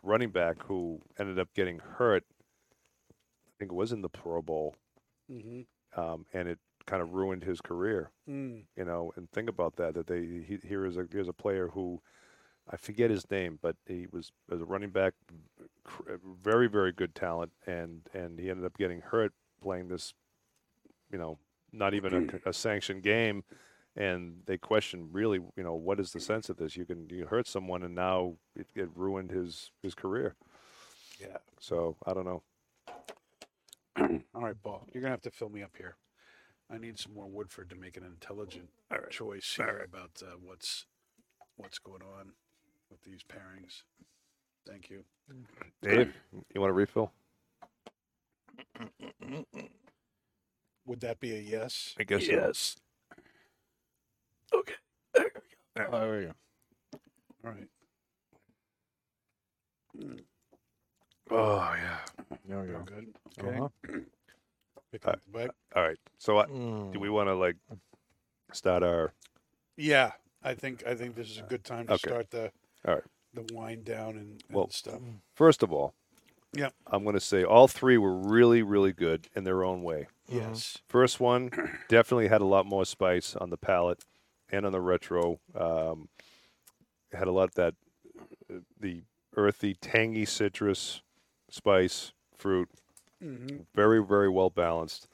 [0.02, 2.24] running back who ended up getting hurt.
[3.12, 4.76] I think it was in the Pro Bowl,
[5.32, 6.02] Mm-hmm.
[6.02, 6.58] um, and it
[6.88, 8.10] kind of ruined his career.
[8.28, 8.64] Mm.
[8.76, 9.94] You know, and think about that.
[9.94, 12.02] That they he, here is a here's a player who,
[12.68, 15.14] I forget his name, but he was as a running back,
[16.44, 19.32] very very good talent, and and he ended up getting hurt
[19.62, 20.16] playing this,
[21.12, 21.38] you know,
[21.72, 23.44] not even a, a sanctioned game,
[23.96, 26.76] and they question really, you know, what is the sense of this?
[26.78, 30.36] You can you hurt someone, and now it, it ruined his his career.
[31.20, 31.38] Yeah.
[31.60, 32.44] So I don't know.
[34.36, 35.96] All right, Paul, you're gonna have to fill me up here.
[36.72, 38.70] I need some more Woodford to make an intelligent
[39.10, 40.86] choice here about uh, what's
[41.58, 42.32] what's going on
[42.90, 43.84] with these pairings.
[44.68, 45.04] Thank you.
[45.82, 46.14] Dave,
[46.54, 47.12] you want a refill?
[50.86, 51.96] Would that be a yes?
[52.00, 52.76] I guess yes.
[54.54, 54.74] Okay.
[55.14, 55.30] There
[55.78, 56.34] we Oh, there we go.
[57.46, 57.68] All right.
[59.98, 60.20] Mm,
[61.32, 62.00] Oh yeah.
[62.46, 62.86] There we real go.
[62.86, 63.08] good.
[63.40, 63.58] Okay.
[63.58, 64.00] Uh-huh.
[64.92, 65.52] Pick up the bite.
[65.76, 65.98] All right.
[66.18, 66.92] So I, Mm.
[66.92, 67.56] do we want to like
[68.52, 69.14] start our?
[69.78, 70.14] Yeah,
[70.44, 72.10] I think I think this is a good time to Okay.
[72.10, 72.52] start the
[72.88, 73.04] All right.
[73.34, 75.00] the wind down and, and Well, stuff.
[75.36, 75.94] First of all,
[76.54, 80.08] yeah, I'm going to say all three were really, really good in their own way.
[80.32, 80.78] Yes.
[80.88, 81.50] First one
[81.90, 84.04] definitely had a lot more spice on the palate
[84.52, 85.40] and on the retro.
[85.56, 86.10] Um,
[87.12, 87.76] had a lot of that
[88.54, 89.04] uh, the
[89.36, 91.02] earthy, tangy citrus,
[91.50, 92.70] spice, fruit.
[93.24, 93.58] Mm-hmm.
[93.76, 95.08] Very, very well balanced.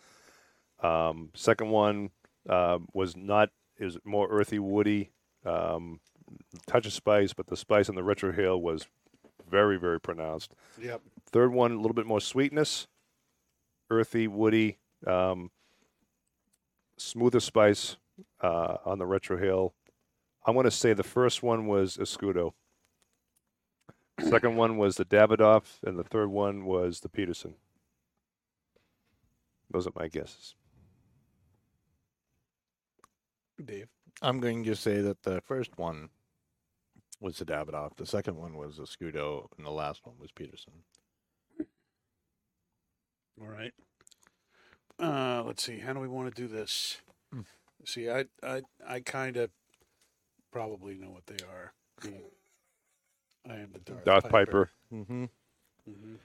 [0.81, 2.11] Um, second one
[2.49, 5.11] um, was not is more earthy, woody,
[5.45, 5.99] um,
[6.67, 8.85] touch of spice, but the spice on the retrohale was
[9.49, 10.53] very, very pronounced.
[10.81, 11.01] Yep.
[11.31, 12.87] Third one, a little bit more sweetness,
[13.89, 15.51] earthy, woody, um,
[16.97, 17.97] smoother spice
[18.41, 19.71] uh, on the retrohale.
[20.45, 22.53] I'm going to say the first one was Escudo.
[24.21, 27.55] Second one was the Davidoff, and the third one was the Peterson.
[29.69, 30.55] Those are my guesses.
[33.63, 33.87] Dave.
[34.21, 36.09] I'm going to say that the first one
[37.19, 40.73] was the Davidoff, the second one was the Scudo, and the last one was Peterson.
[43.41, 43.73] All right.
[44.99, 45.79] Uh, let's see.
[45.79, 46.97] How do we want to do this?
[47.33, 47.41] Hmm.
[47.85, 49.49] See, I, I, I kind of
[50.51, 51.73] probably know what they are.
[53.49, 54.69] I am the Darth, Darth Piper.
[54.93, 55.23] Mm-hmm.
[55.89, 56.15] Mm-hmm.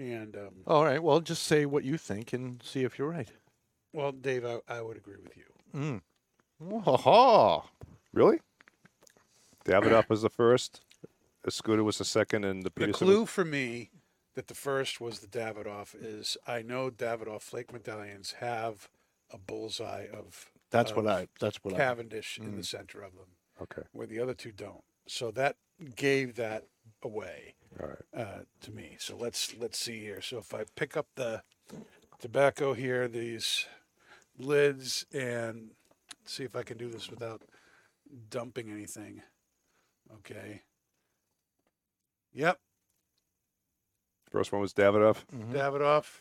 [0.00, 1.02] And um, All right.
[1.02, 3.28] Well, just say what you think and see if you're right.
[3.92, 5.44] well, Dave, I, I would agree with you.
[5.78, 6.00] Mm.
[7.06, 7.64] Oh,
[8.12, 8.40] Really?
[9.64, 10.80] Davidoff was the first.
[11.46, 13.06] Escudo was the second, and the The Peterson.
[13.06, 13.90] clue for me
[14.34, 15.94] that the first was the Davidoff.
[16.00, 18.88] Is I know Davidoff flake medallions have
[19.30, 21.28] a bullseye of That's what I.
[21.40, 21.76] That's what I.
[21.78, 23.26] Cavendish in the center of them,
[23.60, 23.82] Okay.
[23.92, 24.84] where the other two don't.
[25.06, 25.56] So that
[25.96, 26.64] gave that
[27.02, 28.26] away All right.
[28.26, 28.96] uh, to me.
[28.98, 30.20] So let's let's see here.
[30.20, 31.42] So if I pick up the
[32.20, 33.66] tobacco here, these
[34.38, 35.70] lids, and
[36.24, 37.42] see if I can do this without
[38.30, 39.22] dumping anything.
[40.18, 40.62] Okay.
[42.34, 42.58] Yep,
[44.32, 45.24] First one was Davidoff.
[45.32, 45.52] Mhm.
[45.52, 46.20] Davidoff,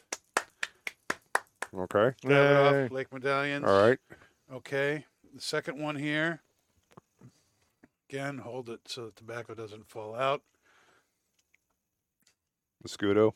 [1.73, 2.13] Okay.
[2.25, 2.87] Davidoff, Yay.
[2.89, 3.65] Flake Medallions.
[3.65, 3.97] All right.
[4.51, 5.05] Okay.
[5.33, 6.41] The second one here.
[8.09, 10.41] Again, hold it so the tobacco doesn't fall out.
[12.81, 13.31] The Scudo.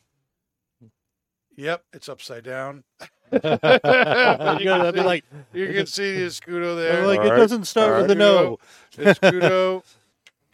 [1.56, 2.84] Yep, it's upside down.
[3.32, 3.58] Yeah,
[4.44, 7.08] I'd be like, You can see the Escudo there.
[7.08, 7.38] like, All it right.
[7.38, 8.18] doesn't start All with a right.
[8.18, 8.60] no.
[8.98, 9.84] Escudo.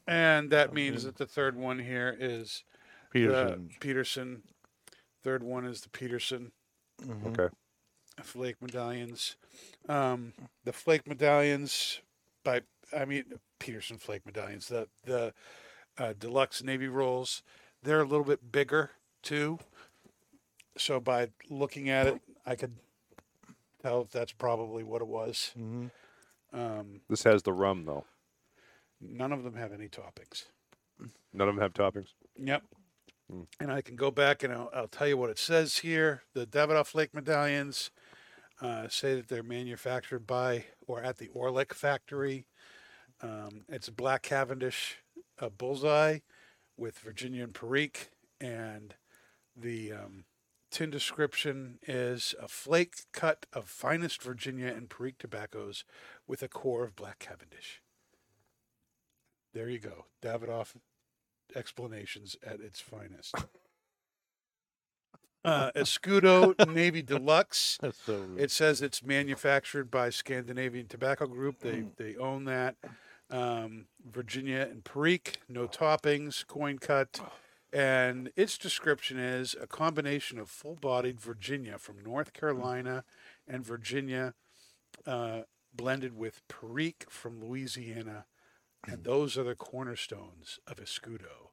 [0.07, 2.63] and that means that the third one here is
[3.11, 3.67] Peterson.
[3.67, 4.43] the Peterson.
[5.23, 6.51] Third one is the Peterson
[7.01, 7.27] Mhm.
[7.39, 7.55] Okay.
[8.23, 9.35] flake medallions.
[9.87, 10.33] Um,
[10.63, 12.01] the flake medallions
[12.43, 12.61] by
[12.95, 14.67] I mean Peterson flake medallions.
[14.67, 15.33] The the
[15.97, 17.43] uh, deluxe navy rolls.
[17.83, 19.59] They're a little bit bigger too.
[20.77, 22.77] So by looking at it, I could
[23.81, 25.51] tell if that's probably what it was.
[25.57, 25.91] Mhm.
[26.53, 28.05] Um, This has the rum though.
[28.99, 30.45] none of them have any toppings.
[31.33, 32.13] None of them have toppings.
[32.35, 32.63] Yep.
[33.31, 33.43] Hmm.
[33.59, 36.23] And I can go back and I'll, I'll tell you what it says here.
[36.33, 37.91] The Davidoff Flake medallions
[38.61, 42.45] uh, say that they're manufactured by or at the Orlik factory.
[43.21, 44.97] Um, it's black Cavendish
[45.39, 46.19] uh, bullseye
[46.75, 48.09] with Virginia and Perique.
[48.41, 48.95] And
[49.55, 50.25] the um,
[50.69, 55.85] tin description is a flake cut of finest Virginia and Perique tobaccos
[56.27, 57.81] with a core of black Cavendish.
[59.53, 60.05] There you go.
[60.21, 60.75] Davidoff
[61.55, 63.35] explanations at its finest.
[65.43, 67.79] Uh, Escudo Navy Deluxe.
[67.81, 68.25] That's so.
[68.37, 71.61] It says it's manufactured by Scandinavian Tobacco Group.
[71.61, 72.75] They they own that.
[73.31, 77.19] Um, Virginia and Perique, no toppings, coin cut,
[77.73, 83.05] and its description is a combination of full-bodied Virginia from North Carolina
[83.47, 84.33] and Virginia
[85.07, 85.41] uh,
[85.73, 88.25] blended with Perique from Louisiana,
[88.87, 91.51] and those are the cornerstones of Escudo.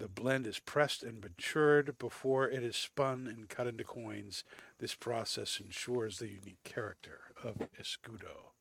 [0.00, 4.44] The blend is pressed and matured before it is spun and cut into coins.
[4.78, 8.54] This process ensures the unique character of escudo,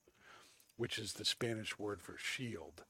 [0.76, 2.84] which is the Spanish word for shield.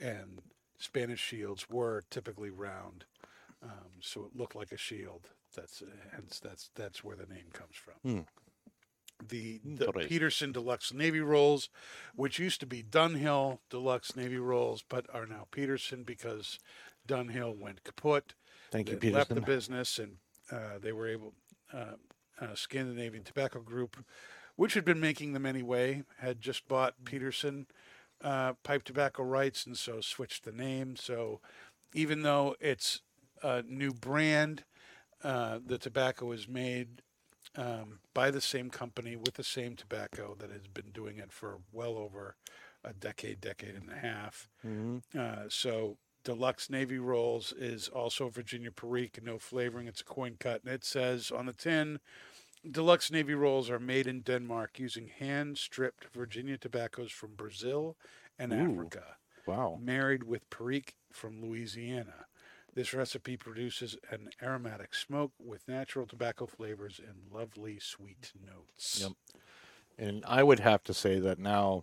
[0.00, 0.42] And
[0.76, 3.04] Spanish shields were typically round,
[3.62, 5.28] um, so it looked like a shield.
[5.54, 5.80] That's
[6.12, 7.94] hence that's that's where the name comes from.
[8.02, 8.20] Hmm.
[9.26, 11.68] The, the Peterson Deluxe Navy rolls,
[12.14, 16.58] which used to be Dunhill Deluxe Navy rolls, but are now Peterson because
[17.06, 18.34] Dunhill went kaput.
[18.70, 20.18] Thank you, they left the business and
[20.52, 21.34] uh, they were able
[21.72, 21.94] uh,
[22.40, 24.04] uh, Scandinavian Tobacco Group,
[24.56, 27.66] which had been making them anyway, had just bought Peterson
[28.22, 30.96] uh, pipe tobacco rights and so switched the name.
[30.96, 31.40] So
[31.94, 33.00] even though it's
[33.42, 34.64] a new brand,
[35.22, 37.02] uh, the tobacco is made
[37.56, 41.58] um, by the same company with the same tobacco that has been doing it for
[41.72, 42.36] well over
[42.84, 44.48] a decade, decade and a half.
[44.64, 45.02] Mhm.
[45.16, 49.86] Uh, so deluxe navy rolls is also Virginia Perique, no flavoring.
[49.88, 52.00] It's a coin cut, and it says on the tin,
[52.70, 57.98] deluxe navy rolls are made in Denmark using hand stripped Virginia tobaccos from Brazil
[58.38, 58.92] and Ooh.
[58.92, 59.82] Africa, Wow.
[59.82, 62.27] married with Perique from Louisiana.
[62.78, 69.00] This recipe produces an aromatic smoke with natural tobacco flavors and lovely sweet notes.
[69.00, 69.12] Yep.
[69.98, 71.82] And I would have to say that now,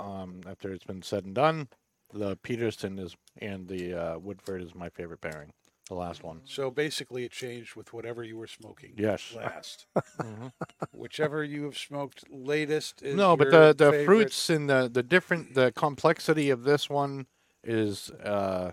[0.00, 1.68] um, after it's been said and done,
[2.12, 5.52] the Peterson is and the uh, Woodford is my favorite pairing.
[5.88, 6.40] The last one.
[6.44, 9.32] So basically, it changed with whatever you were smoking Yes.
[9.32, 9.86] last.
[10.18, 10.50] Mhm.
[10.92, 14.06] Whichever you have smoked latest is No, but the the favorite.
[14.06, 17.26] fruits and the the different the complexity of this one
[17.62, 18.72] is uh,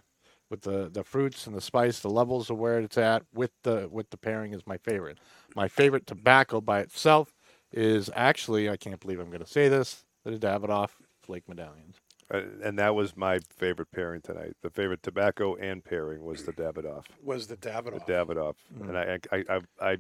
[0.54, 3.90] with the the fruits and the spice, the levels of where it's at with the
[3.92, 5.18] with the pairing is my favorite.
[5.56, 7.34] My favorite tobacco by itself
[7.72, 10.92] is actually I can't believe I'm going to say this the Davidoff
[11.24, 11.96] Flake Medallions.
[12.32, 14.54] Uh, and that was my favorite pairing tonight.
[14.62, 17.06] The favorite tobacco and pairing was the Davidoff.
[17.24, 18.06] was the Davidoff?
[18.06, 18.56] The Davidoff.
[18.80, 18.90] Davidoff.
[18.90, 19.98] And I, I, I, I,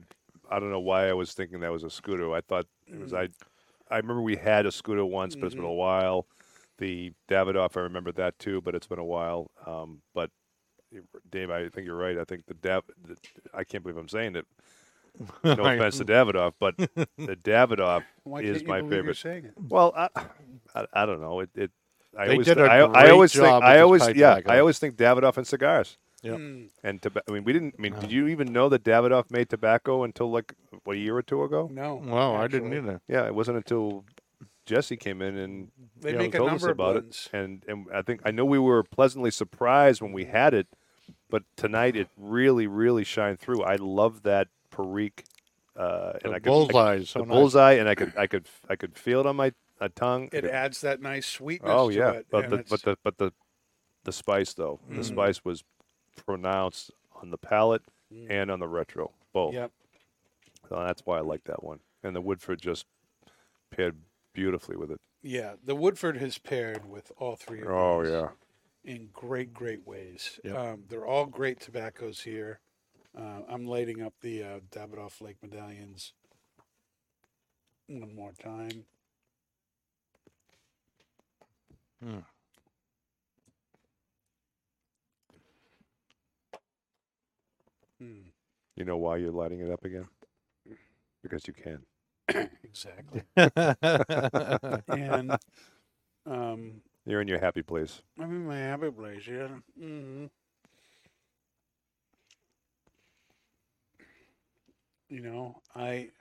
[0.52, 2.36] I don't know why I was thinking that was a Scudo.
[2.36, 3.30] I thought it was I.
[3.90, 6.28] I remember we had a Scudo once, but it's been a while.
[6.78, 9.52] The Davidoff, I remember that too, but it's been a while.
[9.68, 10.32] Um, but
[11.32, 12.18] Dave, I think you're right.
[12.18, 12.84] I think the Dav.
[13.08, 13.16] The,
[13.54, 14.46] I can't believe I'm saying it.
[15.44, 19.18] No offense to Davidoff, but the Davidoff Why is can't you my you're favorite.
[19.18, 19.54] saying it?
[19.60, 20.10] Well, I,
[20.74, 21.42] I, I don't know.
[21.42, 21.72] It, it
[22.18, 24.08] I They always, did thi- a I, I great always think, job with I always,
[24.16, 24.40] yeah.
[24.48, 25.98] I always think Davidoff and cigars.
[26.24, 26.38] Yep.
[26.40, 27.76] Mm, And toba- I mean, we didn't.
[27.78, 28.00] I mean, No.
[28.00, 30.54] did you even know that Davidoff made tobacco until like
[30.84, 31.70] what a year or two ago?
[31.72, 32.02] no.
[32.04, 33.00] Well, I didn't either.
[33.08, 34.06] Yeah, it wasn't until
[34.66, 35.72] Jesse came in and
[36.02, 37.30] They you make know, a told number us about blends.
[37.32, 40.68] it, and and I think I know we were pleasantly surprised when we had it,
[41.34, 43.64] but tonight it really, really shined through.
[43.64, 45.24] I love that Perique,
[45.76, 47.34] uh, and The I could, bullseye is so the nice.
[47.36, 49.52] bullseye, and I could, I could, I could feel it on my
[49.82, 50.26] uh, tongue.
[50.26, 52.28] It could- adds that nice sweetness oh to yeah, it.
[52.30, 53.34] but the, it's- but the, but the,
[54.04, 55.06] the spice though, the Mm.
[55.06, 55.64] spice was
[56.24, 57.82] pronounced on the palate
[58.14, 58.28] Mm.
[58.30, 59.56] and on the retro, both.
[59.56, 59.72] Yep.
[60.70, 62.86] So that's why I like that one, and the Woodford just
[63.72, 63.96] paired
[64.34, 65.02] beautifully with it.
[65.24, 67.74] Yeah, the Woodford has paired with all three of them.
[67.76, 68.28] Oh these yeah.
[68.86, 70.40] In great, great ways.
[70.44, 70.58] Yep.
[70.58, 72.60] Um, they're all great tobaccos here.
[73.18, 76.14] Uh, I'm lighting up the uh, Davidoff Flake medallions
[77.88, 78.86] one more time.
[82.04, 82.24] Mm.
[88.00, 88.32] Hmm,
[88.76, 90.08] You know why you're lighting it up again?
[91.24, 91.84] Because you can.
[92.64, 93.24] exactly.
[94.92, 95.38] and
[96.26, 98.02] um, You're in your happy place.
[98.20, 99.48] I'm in my happy place, yeah.
[99.78, 100.26] hmm
[105.10, 106.12] You know, I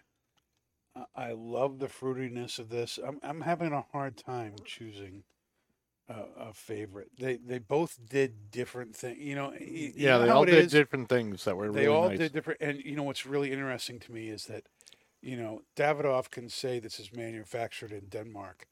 [0.95, 2.99] I- I love the fruitiness of this.
[2.99, 5.25] I'm I'm having a hard time choosing
[6.09, 7.11] a, a favorite.
[7.19, 9.19] They they both did different things.
[9.19, 10.71] You know, you yeah, know they all did is?
[10.71, 12.11] different things that were They really all nice.
[12.11, 12.61] did different.
[12.61, 14.65] And you know what's really interesting to me is that,
[15.23, 18.67] you know, Davidoff can say this is manufactured in Denmark,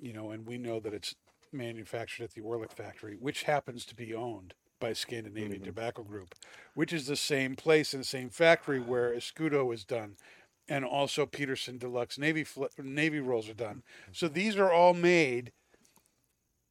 [0.00, 1.14] you know, and we know that it's
[1.52, 5.64] manufactured at the Orlik factory, which happens to be owned by Scandinavian Mhm.
[5.64, 6.34] Tobacco Group,
[6.74, 10.16] which is the same place and the same factory where Escudo is done,
[10.68, 13.82] and also Peterson Deluxe Navy fl- Navy rolls are done.
[14.12, 15.52] So these are all made,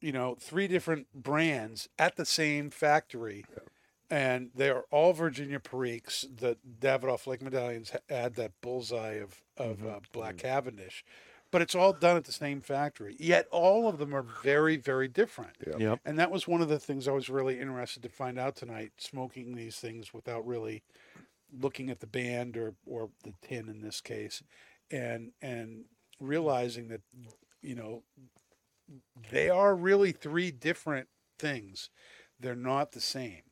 [0.00, 3.44] you know, three different brands at the same factory
[4.12, 6.22] and they are all Virginia Periques.
[6.22, 11.04] The Davidoff Flake medallions ha- add that bullseye of of uh, black Cavendish,
[11.50, 13.16] but it's all done at the same factory.
[13.18, 15.56] Yet all of them are very very different.
[15.66, 15.76] Yeah.
[15.78, 16.00] Yep.
[16.04, 18.92] And that was one of the things I was really interested to find out tonight.
[18.98, 20.82] Smoking these things without really
[21.52, 24.42] looking at the band or or the tin in this case,
[24.90, 25.84] and and
[26.20, 27.00] realizing that
[27.62, 28.02] you know
[29.30, 31.08] they are really three different
[31.38, 31.90] things.
[32.38, 33.42] They're not the same.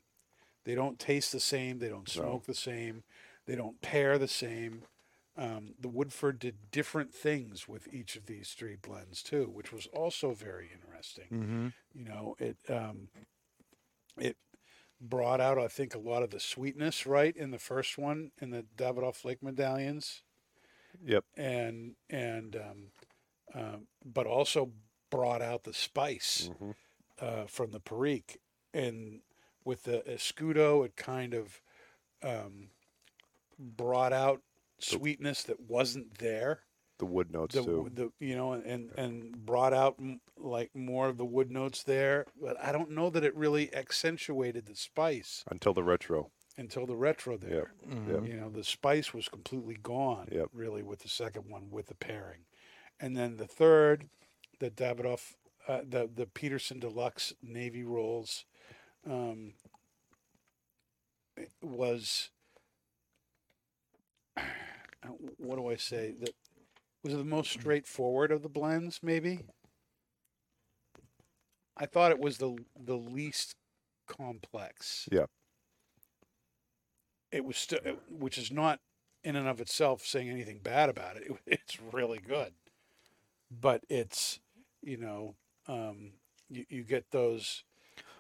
[0.65, 1.79] They don't taste the same.
[1.79, 2.23] They don't No.
[2.23, 3.03] smoke the same.
[3.47, 4.83] They don't pair the same.
[5.39, 9.86] Um, the Woodford did different things with each of these three blends too, which was
[9.93, 11.27] also very interesting.
[11.32, 11.69] Mm-hmm.
[11.94, 13.09] You know, it um,
[14.19, 14.36] it
[15.01, 18.51] brought out, I think, a lot of the sweetness right in the first one in
[18.51, 20.23] the Davidoff Flake medallions,
[21.05, 21.24] Yep.
[21.36, 22.93] and and um,
[23.55, 24.73] um, but also
[25.10, 26.73] brought out the spice hmm
[27.20, 28.39] uh, from the Perique,
[28.73, 29.20] and
[29.65, 31.60] with the Escudo, it kind of
[32.23, 32.69] um,
[33.59, 34.43] brought out
[34.80, 36.60] sweetness that wasn't there.
[36.98, 37.90] The wood notes The, too.
[37.94, 42.26] the you know, and and brought out m- like more of the wood notes there,
[42.40, 46.30] but I don't know that it really accentuated the spice Until the retro.
[46.56, 47.72] until the retro there.
[47.88, 48.26] Yep.
[48.26, 50.48] You know, the spice was completely gone, Yep.
[50.52, 52.46] really, with the second one, with the pairing.
[52.98, 54.09] And then the third,
[54.59, 55.34] the Davidoff,
[55.68, 58.44] uh, the, the Peterson Deluxe Navy Rolls,
[59.09, 59.52] um,
[61.62, 62.30] was,
[65.39, 66.15] what do I say?
[66.20, 66.35] That
[67.05, 69.40] was it the most straightforward of the blends, maybe?
[71.77, 73.55] I thought it was the the least
[74.06, 75.27] complex Yeah.
[77.31, 77.78] it was still,
[78.10, 78.81] which is not
[79.23, 81.31] in and of itself saying anything bad about it.
[81.47, 82.52] It's really good,
[83.51, 84.40] but it's
[84.82, 85.35] you know
[85.69, 86.12] um,
[86.48, 87.65] you you get those.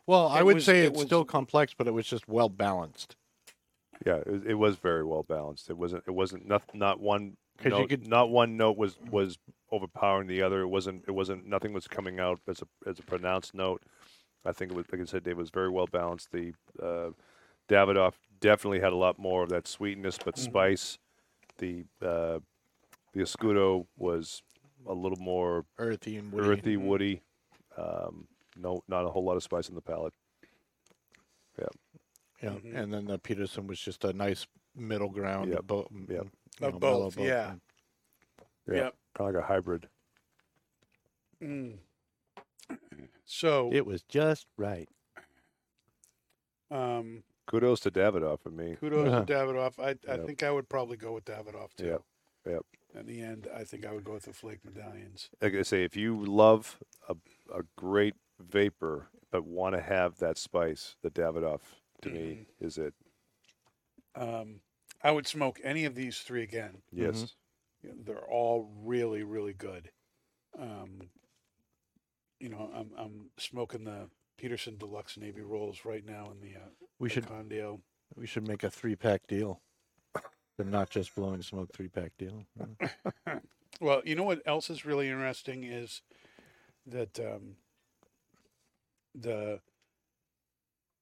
[0.06, 2.48] Well, I would was- say it it's was- still complex, but it was just well
[2.48, 3.16] balanced.
[4.06, 5.70] Yeah, it, it was very well balanced.
[5.70, 6.04] It wasn't.
[6.06, 7.36] It wasn't not not one.
[7.58, 9.36] 'Cause you could- not one note was was
[9.72, 10.60] overpowering the other.
[10.60, 11.04] It wasn't.
[11.08, 11.46] It wasn't.
[11.46, 13.82] Nothing was coming out as a as a pronounced note.
[14.44, 15.26] I think it was like I said.
[15.26, 16.30] It was very well balanced.
[16.30, 17.10] The uh,
[17.68, 20.38] Davidoff definitely had a lot more of that sweetness, but Mhm.
[20.38, 20.98] spice.
[21.58, 22.38] The uh,
[23.12, 24.42] the Escudo was
[24.86, 26.48] a little more Earthy and woody.
[26.48, 27.22] earthy, woody.
[27.76, 30.14] Um, no, not a whole lot of spice in the palate.
[32.42, 32.50] Yeah.
[32.50, 32.74] Mhm.
[32.76, 35.50] And then the Peterson was just a nice middle ground.
[35.50, 35.58] Yep.
[35.60, 36.08] Of, bo- Yep.
[36.60, 37.54] you Of know, mellow both, yeah.
[38.66, 38.74] Yeah.
[38.74, 38.94] Yep.
[39.14, 39.88] Kind of like a hybrid.
[41.42, 41.78] Mm.
[43.24, 44.88] So It was just right.
[46.70, 48.76] um, Kudos to Davidoff for me.
[48.76, 49.24] kudos Uh-huh.
[49.24, 49.78] to Davidoff.
[49.78, 50.26] I I Yep.
[50.26, 51.86] think I would probably go with Davidoff too.
[51.86, 52.02] Yep.
[52.46, 52.66] Yep.
[52.94, 55.30] In the end, I think I would go with the flake medallions.
[55.42, 56.78] like I say, if you love
[57.08, 57.16] a,
[57.54, 61.60] a great vapor but want to have that spice, the Davidoff
[62.02, 62.94] to me is it.
[64.14, 64.60] Um,
[65.02, 66.78] I would smoke any of these three again.
[66.92, 67.34] Yes.
[67.82, 69.90] You know, They're all really, really good.
[70.58, 71.08] Um,
[72.40, 76.68] you know, I'm I'm smoking the Peterson Deluxe Navy Rolls right now in the uh,
[76.98, 77.80] we the should Condio.
[78.16, 79.60] we should make a three pack deal.
[80.56, 82.44] The not just blowing smoke three pack deal.
[83.80, 86.02] Well, you know what else is really interesting is
[86.86, 87.54] that um,
[89.14, 89.60] the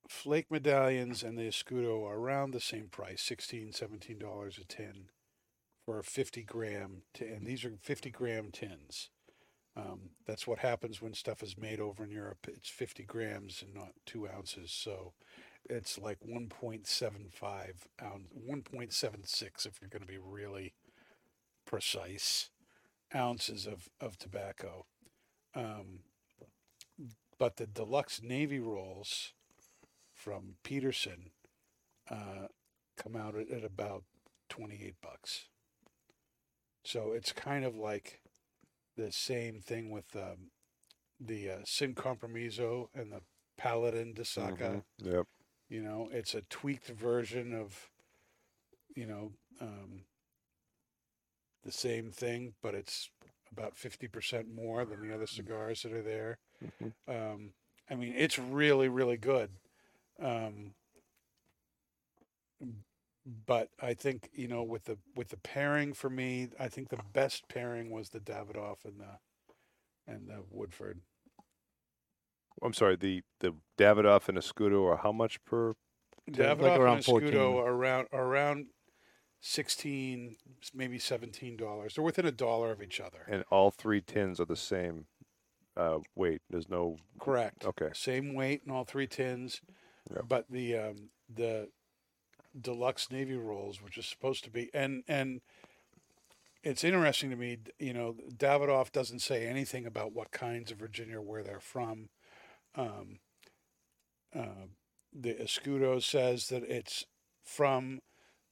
[0.08, 5.10] flake medallions and the escudo are around the same price 16 17 dollars a tin
[5.84, 9.10] for a 50 gram tin and these are 50 gram tins.
[9.76, 12.46] Um, that's what happens when stuff is made over in europe.
[12.48, 15.12] It's 50 grams and not two ounces so
[15.68, 17.40] it's like 1.75
[18.02, 20.74] ounce 1.76 if you're going to be really
[21.64, 22.50] precise
[23.14, 24.86] ounces of, of tobacco.
[25.54, 26.00] Um,
[27.38, 29.32] but the deluxe navy rolls
[30.16, 31.30] from Peterson
[32.10, 32.48] uh,
[32.96, 34.02] come out at, at about
[34.48, 35.44] 28 bucks.
[36.84, 38.20] So it's kind of like
[38.96, 40.50] the same thing with um,
[41.20, 43.20] the uh, Sin Compromiso and the
[43.58, 44.82] Paladin de Saka.
[45.02, 45.12] Mhm.
[45.12, 45.26] Yep.
[45.68, 47.90] You know, it's a tweaked version of,
[48.94, 50.04] you know, um,
[51.64, 53.10] the same thing, but it's
[53.50, 56.38] about 50% more than the other cigars that are there.
[56.62, 56.92] Mhm.
[57.08, 57.52] Um,
[57.90, 59.50] I mean, it's really, really good.
[60.22, 60.72] Um,
[63.46, 67.00] but I think you know with the with the pairing for me, I think the
[67.12, 71.00] best pairing was the Davidoff and the and the Woodford.
[72.62, 72.96] I'm sorry.
[72.96, 75.74] The the Davidoff and Escudo are how much per?
[76.30, 77.30] Davidoff like around and 14.
[77.30, 78.66] Escudo around around
[79.40, 80.36] sixteen,
[80.74, 81.94] maybe seventeen dollars.
[81.94, 83.26] They're within a dollar of each other.
[83.28, 85.06] And all three tins are the same
[85.76, 86.42] uh, weight.
[86.48, 86.96] There's no.
[87.20, 87.64] Correct.
[87.64, 87.90] Okay.
[87.92, 89.60] Same weight in all three tins,
[90.14, 90.24] Yep.
[90.28, 91.68] but the um, the
[92.58, 95.40] deluxe navy rolls, which is supposed to be, and and
[96.62, 97.58] it's interesting to me.
[97.78, 102.08] You know, Davidoff doesn't say anything about what kinds of Virginia where they're from.
[102.74, 103.18] Um,
[104.34, 104.66] uh,
[105.12, 107.04] the Escudo says that it's
[107.44, 108.00] from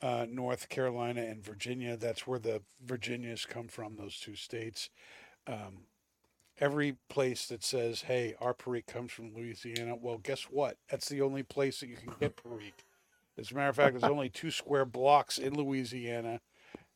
[0.00, 1.96] uh, North Carolina and Virginia.
[1.96, 3.96] That's where the Virginias come from.
[3.96, 4.90] Those two states.
[5.46, 5.86] Um,
[6.60, 10.78] every place that says, "Hey, our Perique comes from Louisiana," well, guess what?
[10.90, 12.84] That's the only place that you can get Perique.
[13.36, 16.40] As a matter of fact, there's only two square blocks in Louisiana,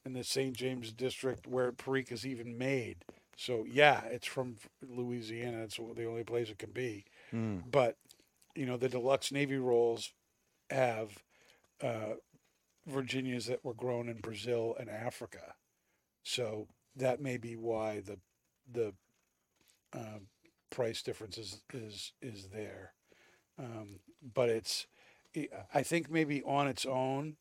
[0.04, 0.56] in the St.
[0.56, 3.04] James district, where Perique is even made.
[3.36, 5.62] So yeah, it's from Louisiana.
[5.62, 7.04] It's the only place it can be.
[7.32, 7.62] Mm.
[7.70, 7.96] But
[8.54, 10.12] you know, the deluxe navy rolls
[10.70, 11.22] have
[11.80, 12.14] uh,
[12.86, 15.54] Virginias that were grown in Brazil and Africa.
[16.24, 16.66] So
[16.96, 18.18] that may be why the
[18.70, 18.94] the
[19.92, 20.28] um,
[20.70, 22.92] price difference is is is there.
[23.58, 24.00] Um,
[24.34, 24.86] but it's,
[25.36, 27.36] I- I think maybe on its own.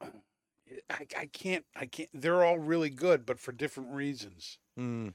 [0.90, 4.58] I, I can't I can't they're all really good but for different reasons.
[4.78, 5.14] Mm.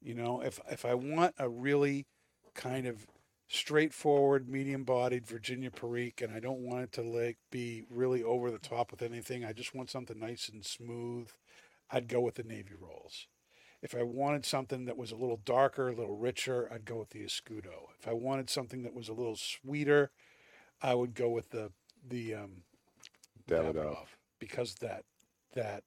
[0.00, 2.06] You know, if if I want a really
[2.54, 3.06] kind of
[3.48, 8.58] straightforward, medium-bodied Virginia Perique, and I don't want it to like be really over the
[8.58, 11.28] top with anything, I just want something nice and smooth.
[11.90, 13.26] I'd go with the navy rolls.
[13.82, 17.10] If I wanted something that was a little darker, a little richer, I'd go with
[17.10, 17.88] the Escudo.
[17.98, 20.10] If I wanted something that was a little sweeter,
[20.82, 21.72] I would go with the
[22.06, 22.62] the um,
[23.48, 24.16] Davidoff.
[24.38, 25.04] because that
[25.54, 25.84] that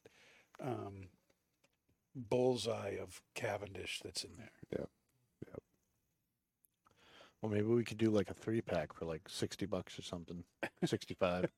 [0.60, 1.10] um,
[2.16, 4.52] bullseye of Cavendish that's in there.
[4.72, 4.90] Yep.
[5.48, 5.62] Yep.
[7.42, 10.44] Well, maybe we could do like a three pack for like sixty bucks or something.
[10.84, 11.52] Sixty-five.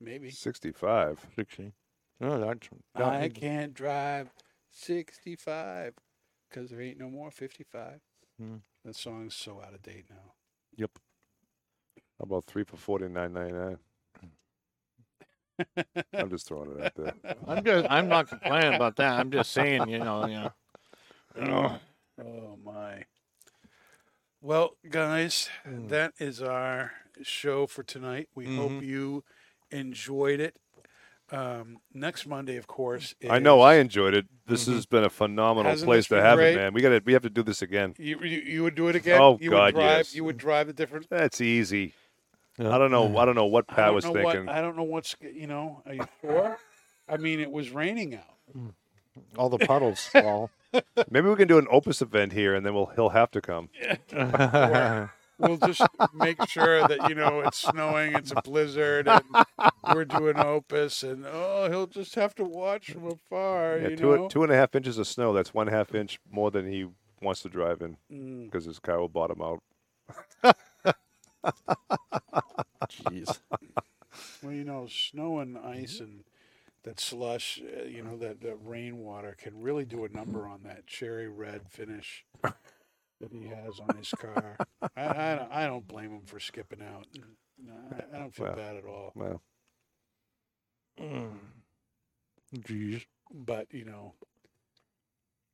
[0.00, 0.30] Maybe.
[0.30, 1.26] 65.
[1.36, 1.72] Sixty.
[2.20, 2.68] No, that's.
[2.94, 4.30] I can't drive
[4.70, 5.94] 65
[6.48, 8.00] because there ain't no more 55.
[8.40, 8.56] Hmm.
[8.84, 10.32] That song's so out of date now.
[10.76, 10.90] Yep.
[12.18, 13.78] How about three for forty nine ninety nine?
[16.14, 17.14] I'm just throwing it out there.
[17.46, 17.86] I'm just.
[17.90, 19.18] I'm not complaining about that.
[19.18, 19.88] I'm just saying.
[19.88, 20.26] You know.
[20.26, 21.78] You know.
[22.20, 23.04] Oh my.
[24.40, 25.88] Well, guys, Mm.
[25.88, 26.92] that is our
[27.22, 28.28] show for tonight.
[28.36, 28.82] We hope Mhm.
[28.86, 29.24] you
[29.70, 30.56] enjoyed it.
[31.30, 33.14] Um, next Monday, of course.
[33.28, 34.26] I know I enjoyed it.
[34.46, 34.74] This Mhm.
[34.74, 36.54] has been a phenomenal Hasn't place to have great?
[36.54, 36.72] it, man.
[36.72, 37.02] We got to.
[37.04, 37.94] We have to do this again.
[37.98, 39.20] You, you you would do it again?
[39.20, 40.14] Oh, you God, would drive yes.
[40.14, 41.92] you would drive a different That's easy.
[42.56, 42.74] Yeah.
[42.74, 43.16] I don't know.
[43.18, 44.46] I don't know what Pat was thinking.
[44.46, 45.82] What, I don't know what's you know.
[45.86, 46.58] Are you sure?
[47.08, 48.64] I mean, it was raining out.
[49.36, 50.50] All the puddles fall.
[51.10, 53.68] Maybe we can do an Opus event here, and then we'll he'll have to come.
[55.38, 55.82] We'll just
[56.14, 59.22] make sure that you know it's snowing, it's a blizzard, and
[59.94, 63.78] we're doing Opus, and oh, he'll just have to watch from afar.
[63.78, 64.28] Yeah, you two know.
[64.28, 65.32] two and a half inches of snow.
[65.32, 66.86] That's one half inch more than he
[67.22, 68.44] wants to drive in Mm.
[68.46, 69.62] because his car will bottom out.
[72.88, 73.38] Jeez.
[74.42, 76.24] Well, you know, snow and ice and
[76.84, 80.86] that slush, uh, you know, that, that rainwater can really do a number on that
[80.86, 82.24] cherry red finish
[83.20, 84.56] that he has on his car.
[84.82, 87.06] I, I, don't, I don't blame him for skipping out.
[87.62, 88.56] No, I, I don't feel Well.
[88.56, 89.12] bad at all.
[89.14, 89.42] Well,
[92.60, 93.04] Jeez.
[93.32, 94.14] But, you know,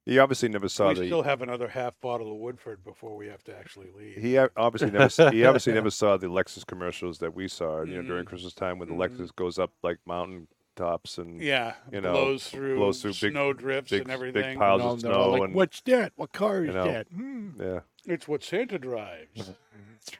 [0.06, 1.06] he obviously never saw we the.
[1.06, 4.16] still have another half bottle of Woodford before we have to actually leave.
[4.18, 5.04] He obviously never.
[5.04, 7.82] s- he obviously never saw the Lexus commercials that we saw.
[7.82, 8.28] You know, during Mhm.
[8.28, 9.08] Christmas time when the Mhm.
[9.18, 13.32] Lexus goes up like mountain tops and yeah, you know, blows through, blows through big-
[13.32, 14.58] snow drifts big and big everything.
[14.58, 16.12] piles No, of no, snow like, and what's that?
[16.16, 16.84] What car is you know.
[16.84, 17.06] that?
[17.08, 17.48] Hmm.
[17.60, 17.80] yeah.
[18.06, 19.52] It's what Santa drives.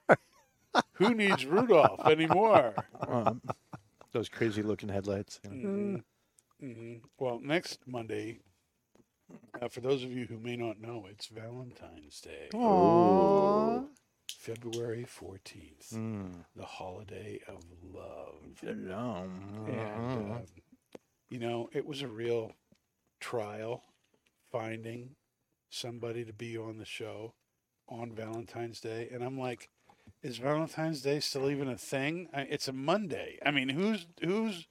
[0.95, 2.75] Who needs Rudolph anymore?
[3.07, 3.41] Um,
[4.13, 5.41] those crazy looking headlights.
[5.45, 6.01] you know.
[6.61, 8.39] hmm hmm Well, next Monday,
[9.61, 13.87] uh, for those of you who may not know, it's Valentine's Day, Aww.
[14.45, 16.45] February 14th, Mm.
[16.55, 18.63] the holiday of love.
[18.63, 20.31] And, Mm.
[20.33, 20.47] um,
[21.31, 22.53] you know, it was a real
[23.21, 23.85] trial
[24.53, 25.17] finding
[25.71, 27.35] somebody to be on the show
[27.89, 29.09] on Valentine's Day.
[29.11, 29.71] And I'm like,
[30.23, 32.29] is Valentine's Day still even a thing?
[32.33, 33.39] I, it's a Monday.
[33.45, 34.67] I mean, who's who's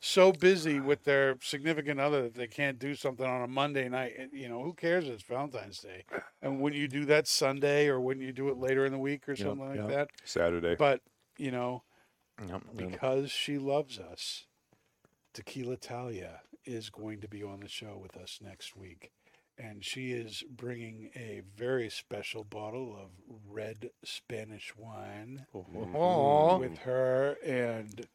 [0.00, 4.30] so busy with their significant other that they can't do something on a Monday night?
[4.32, 5.06] You know, who cares?
[5.06, 6.04] It's Valentine's Day,
[6.42, 9.28] and when you do that Sunday or wouldn't you do it later in the week
[9.28, 9.88] or Yep, something like yep.
[9.88, 10.08] that.
[10.24, 10.76] Saturday.
[10.76, 11.00] But
[11.38, 11.82] you know,
[12.46, 14.44] Yep, because she loves us,
[15.32, 19.12] Tequila Talia is going to be on the show with us next week.
[19.58, 23.08] And she is bringing a very special bottle of
[23.48, 25.46] red Spanish wine
[26.58, 27.36] with her.
[27.42, 28.06] And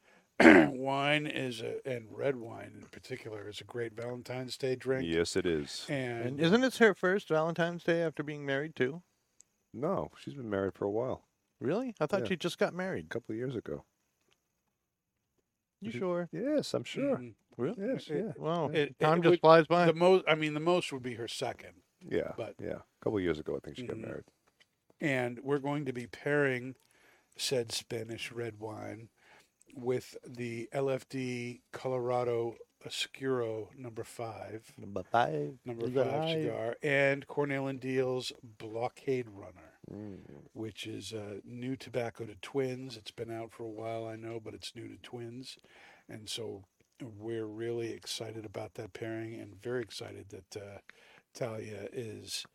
[0.74, 5.06] wine is a, and red wine in particular, is a great Valentine's Day drink.
[5.08, 5.86] yes, it is.
[5.90, 9.02] And, And isn't this her first Valentine's Day after being married too?
[9.74, 11.24] No, she's been married for a while.
[11.60, 11.94] Really?
[12.00, 12.28] I thought Yeah.
[12.30, 13.06] she just got married.
[13.06, 13.86] A couple of years ago.
[15.80, 16.30] You sure?
[16.32, 17.18] Yes, I'm sure.
[17.18, 17.34] Mhm.
[17.58, 17.88] Really?
[17.88, 18.32] Yes, It- yeah.
[18.38, 18.70] Wow.
[18.70, 19.86] It- Time it just would- flies by.
[19.86, 21.82] the most, I mean, the most would be her second.
[22.02, 22.78] Yeah, But- yeah.
[22.80, 24.06] A couple of years ago, I think she got Mhm.
[24.06, 24.26] married.
[25.04, 26.76] and we're going to be pairing
[27.36, 29.10] said Spanish red wine
[29.76, 35.60] with the LFD Colorado Oscuro number five, Number five.
[35.66, 36.30] number five five.
[36.30, 40.20] cigar, and Cornell and Diehl's Blockade Runner, Mm.
[40.54, 42.96] which is uh, new tobacco to twins.
[42.98, 45.58] It's been out for a while, I know, but it's new to twins,
[46.08, 46.64] and so
[47.02, 50.78] we're really excited about that pairing, and very excited that uh,
[51.34, 52.46] Talia is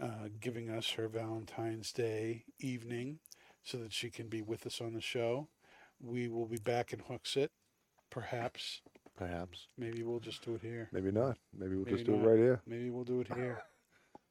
[0.00, 3.18] uh, giving us her Valentine's Day evening
[3.62, 5.48] so that she can be with us on the show.
[6.02, 7.48] We will be back in Hooksett,
[8.10, 8.80] perhaps.
[9.16, 9.68] Perhaps.
[9.78, 10.88] Maybe we'll just do it here.
[10.92, 11.38] Maybe not.
[11.56, 12.24] Maybe we'll Maybe just do not.
[12.26, 12.60] it right here.
[12.66, 13.62] Maybe we'll do it here.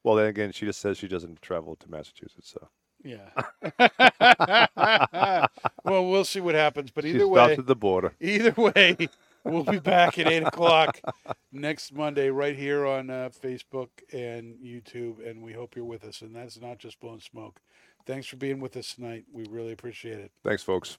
[0.04, 2.68] Well, then again, she just says she doesn't travel to Massachusetts, so
[3.02, 3.30] Yeah.
[5.82, 6.90] well, we'll see what happens.
[6.90, 8.12] But she either stops way, at the border.
[8.20, 9.08] either way,
[9.44, 11.00] we'll be back at eight o'clock
[11.52, 16.20] next Monday right here on uh, Facebook and YouTube, and we hope you're with us.
[16.20, 17.60] And that's not just blowing smoke.
[18.04, 19.24] Thanks for being with us tonight.
[19.32, 20.32] We really appreciate it.
[20.42, 20.98] Thanks, folks.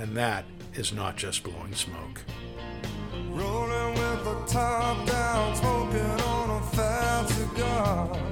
[0.00, 0.46] And that
[0.76, 2.22] is not just blowing smoke.
[3.28, 8.29] Rolling with the top down, smoking on a fat cigar.